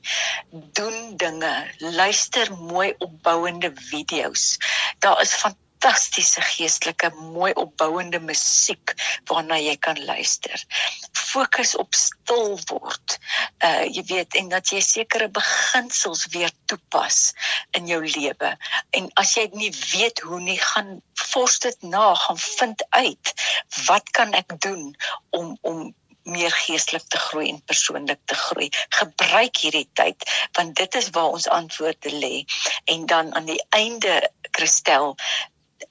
Doen 0.79 1.17
dinge, 1.19 1.55
luister 1.79 2.53
mooi 2.55 2.93
opbouende 3.03 3.73
video's. 3.91 4.57
Daar 5.03 5.21
is 5.21 5.35
van 5.41 5.57
fantastiese 5.79 6.41
geestelike 6.41 7.09
mooi 7.15 7.51
opbouende 7.55 8.19
musiek 8.19 8.91
waarna 9.29 9.55
jy 9.59 9.75
kan 9.79 9.99
luister. 10.03 10.63
Fokus 11.15 11.75
op 11.75 11.95
stil 11.95 12.57
word. 12.67 13.15
Uh 13.63 13.85
jy 13.87 14.03
weet 14.11 14.35
en 14.35 14.49
dat 14.51 14.71
jy 14.73 14.81
sekere 14.83 15.29
beginsels 15.31 16.25
weer 16.33 16.51
toepas 16.67 17.33
in 17.71 17.87
jou 17.87 18.01
lewe. 18.03 18.51
En 18.91 19.07
as 19.15 19.35
jy 19.37 19.47
nie 19.53 19.71
weet 19.93 20.19
hoe 20.19 20.39
nie 20.39 20.59
gaan 20.59 20.99
fors 21.15 21.59
dit 21.63 21.87
na, 21.87 22.13
gaan 22.15 22.37
vind 22.37 22.83
uit 22.89 23.33
wat 23.87 24.11
kan 24.11 24.33
ek 24.33 24.59
doen 24.59 24.91
om 25.31 25.55
om 25.61 25.93
meer 26.29 26.51
geestelik 26.51 27.07
te 27.07 27.17
groei 27.17 27.47
en 27.49 27.61
persoonlik 27.65 28.19
te 28.27 28.35
groei. 28.35 28.67
Gebruik 28.99 29.63
hierdie 29.63 29.87
tyd 29.95 30.27
want 30.59 30.75
dit 30.75 30.99
is 30.99 31.09
waar 31.15 31.31
ons 31.39 31.47
antwoorde 31.47 32.11
lê. 32.11 32.43
En 32.91 33.05
dan 33.05 33.31
aan 33.35 33.47
die 33.47 33.63
einde 33.69 34.19
Christel, 34.51 35.15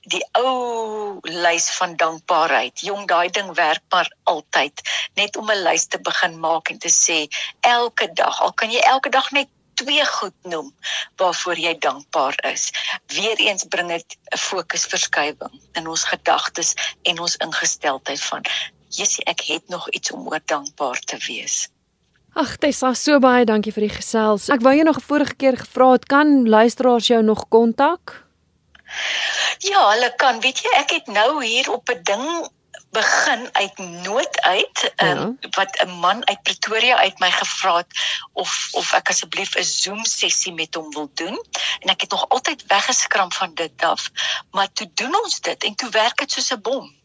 die 0.09 0.25
ou 0.33 1.19
lys 1.23 1.69
van 1.77 1.97
dankbaarheid. 1.97 2.81
Jong, 2.81 3.07
daai 3.11 3.29
ding 3.31 3.53
werk 3.55 3.83
maar 3.93 4.09
altyd. 4.25 4.83
Net 5.15 5.37
om 5.37 5.51
'n 5.51 5.63
lys 5.63 5.87
te 5.87 6.01
begin 6.01 6.41
maak 6.41 6.71
en 6.71 6.79
te 6.79 6.89
sê 6.89 7.29
elke 7.61 8.09
dag, 8.13 8.41
al 8.41 8.53
kan 8.53 8.71
jy 8.71 8.81
elke 8.81 9.11
dag 9.11 9.31
net 9.31 9.49
twee 9.75 10.07
goed 10.07 10.35
noem 10.43 10.75
waarvoor 11.17 11.59
jy 11.59 11.79
dankbaar 11.79 12.35
is. 12.53 12.71
Weereens 13.07 13.65
bring 13.65 13.89
dit 13.89 14.17
'n 14.35 14.39
fokusverskywing 14.39 15.55
in 15.73 15.87
ons 15.87 16.05
gedagtes 16.05 16.75
en 17.03 17.21
ons 17.21 17.37
ingesteldheid 17.37 18.23
van 18.23 18.43
Jessie, 18.89 19.25
ek 19.25 19.41
het 19.41 19.69
nog 19.69 19.89
iets 19.91 20.11
om 20.11 20.29
oor 20.29 20.41
dankbaar 20.45 20.99
te 21.01 21.17
wees. 21.27 21.69
Ag, 22.33 22.57
Tessa, 22.57 22.95
so 22.95 23.19
baie 23.19 23.45
dankie 23.45 23.73
vir 23.73 23.89
die 23.89 23.97
gesels. 23.97 24.49
Ek 24.49 24.63
wou 24.65 24.75
jou 24.75 24.85
nog 24.85 25.01
vorige 25.03 25.35
keer 25.35 25.57
gevra 25.57 25.93
het, 25.93 26.07
kan 26.07 26.49
luisteraars 26.49 27.07
jou 27.07 27.23
nog 27.23 27.49
kontak? 27.49 28.29
Ja, 29.69 29.91
hulle 29.91 30.13
kan. 30.17 30.41
Weet 30.41 30.63
jy, 30.65 30.71
ek 30.79 30.91
het 30.91 31.07
nou 31.07 31.45
hier 31.45 31.71
op 31.73 31.91
'n 31.91 32.03
ding 32.03 32.25
begin 32.91 33.49
uit 33.53 33.79
nood 33.79 34.41
uit 34.41 34.93
um, 34.97 35.37
ja. 35.41 35.49
wat 35.51 35.83
'n 35.85 35.91
man 35.91 36.27
uit 36.27 36.43
Pretoria 36.43 36.97
uit 36.97 37.19
my 37.19 37.31
gevra 37.31 37.77
het 37.77 37.93
of 38.33 38.69
of 38.73 38.93
ek 38.93 39.09
asseblief 39.09 39.57
'n 39.57 39.63
Zoom 39.63 40.05
sessie 40.05 40.53
met 40.53 40.75
hom 40.75 40.91
wil 40.91 41.11
doen 41.15 41.37
en 41.79 41.89
ek 41.89 42.01
het 42.01 42.11
nog 42.11 42.29
altyd 42.29 42.67
weggeskram 42.67 43.33
van 43.33 43.55
dit 43.55 43.83
af 43.83 44.11
maar 44.51 44.73
toe 44.73 44.91
doen 44.95 45.15
ons 45.25 45.41
dit 45.41 45.65
en 45.65 45.75
toe 45.75 45.91
werk 45.91 46.17
dit 46.19 46.33
soos 46.33 46.51
'n 46.53 46.61
bom. 46.61 46.97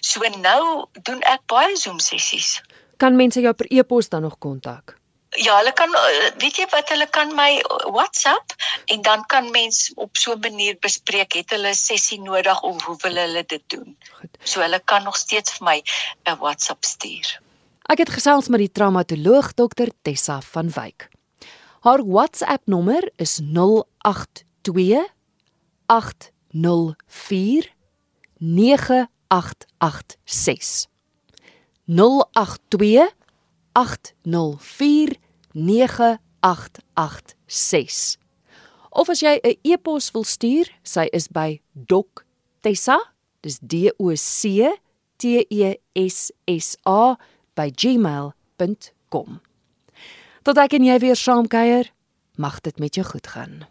So 0.00 0.20
nou 0.20 0.86
doen 1.02 1.20
ek 1.20 1.40
baie 1.46 1.76
Zoom 1.76 1.98
sessies. 1.98 2.60
Kan 2.96 3.16
mense 3.16 3.40
jou 3.40 3.54
per 3.54 3.66
e-pos 3.72 4.08
dan 4.08 4.22
nog 4.22 4.38
kontak? 4.38 5.01
Ja, 5.40 5.54
hulle 5.56 5.72
kan 5.72 5.88
eh, 5.96 6.28
weet 6.42 6.58
jy 6.60 6.66
wat 6.68 6.90
hulle 6.92 7.06
kan 7.08 7.30
my 7.36 7.62
WhatsApp 7.88 8.52
en 8.92 9.00
dan 9.02 9.24
kan 9.26 9.50
mens 9.50 9.92
op 9.96 10.16
so 10.16 10.32
'n 10.34 10.40
manier 10.40 10.76
bespreek 10.80 11.32
het 11.32 11.50
hulle 11.50 11.74
sessie 11.74 12.20
nodig 12.20 12.62
of 12.62 12.84
hoe 12.84 12.96
wil 13.02 13.16
hulle 13.16 13.44
dit 13.46 13.62
doen. 13.66 13.96
Goed. 14.12 14.36
So 14.42 14.60
hulle 14.60 14.80
kan 14.84 15.02
nog 15.02 15.16
steeds 15.16 15.52
vir 15.56 15.64
my 15.64 15.82
'n 16.24 16.38
WhatsApp 16.38 16.84
stuur. 16.84 17.40
Ek 17.88 17.98
het 17.98 18.10
gesels 18.10 18.48
met 18.48 18.58
die 18.58 18.72
traumatoloog 18.72 19.54
dokter 19.54 19.88
Tessa 20.02 20.40
van 20.40 20.70
Wyk. 20.70 21.08
Haar 21.80 22.06
WhatsApp 22.06 22.66
nommer 22.66 23.10
is 23.16 23.40
082 23.42 25.08
804 25.86 27.72
9886. 28.38 30.86
082 31.84 33.12
804 33.72 35.16
9886. 35.52 38.18
Of 38.90 39.08
as 39.08 39.20
jy 39.20 39.40
'n 39.40 39.56
e-pos 39.64 40.10
wil 40.12 40.24
stuur, 40.24 40.68
sy 40.84 41.08
is 41.12 41.28
by 41.28 41.60
doctessa, 41.74 42.98
dis 43.40 43.58
D 43.58 43.90
O 43.98 44.14
C 44.14 44.70
T 45.18 45.46
E 45.48 45.76
S 45.94 46.30
S 46.46 46.76
A 46.84 47.16
by 47.54 47.70
gmail.com. 47.70 49.40
Tot 50.42 50.58
ek 50.58 50.72
en 50.74 50.84
jy 50.84 50.98
weer 50.98 51.16
saamkuier, 51.16 51.92
mag 52.36 52.60
dit 52.60 52.78
met 52.78 52.94
jou 52.94 53.06
goed 53.06 53.26
gaan. 53.26 53.66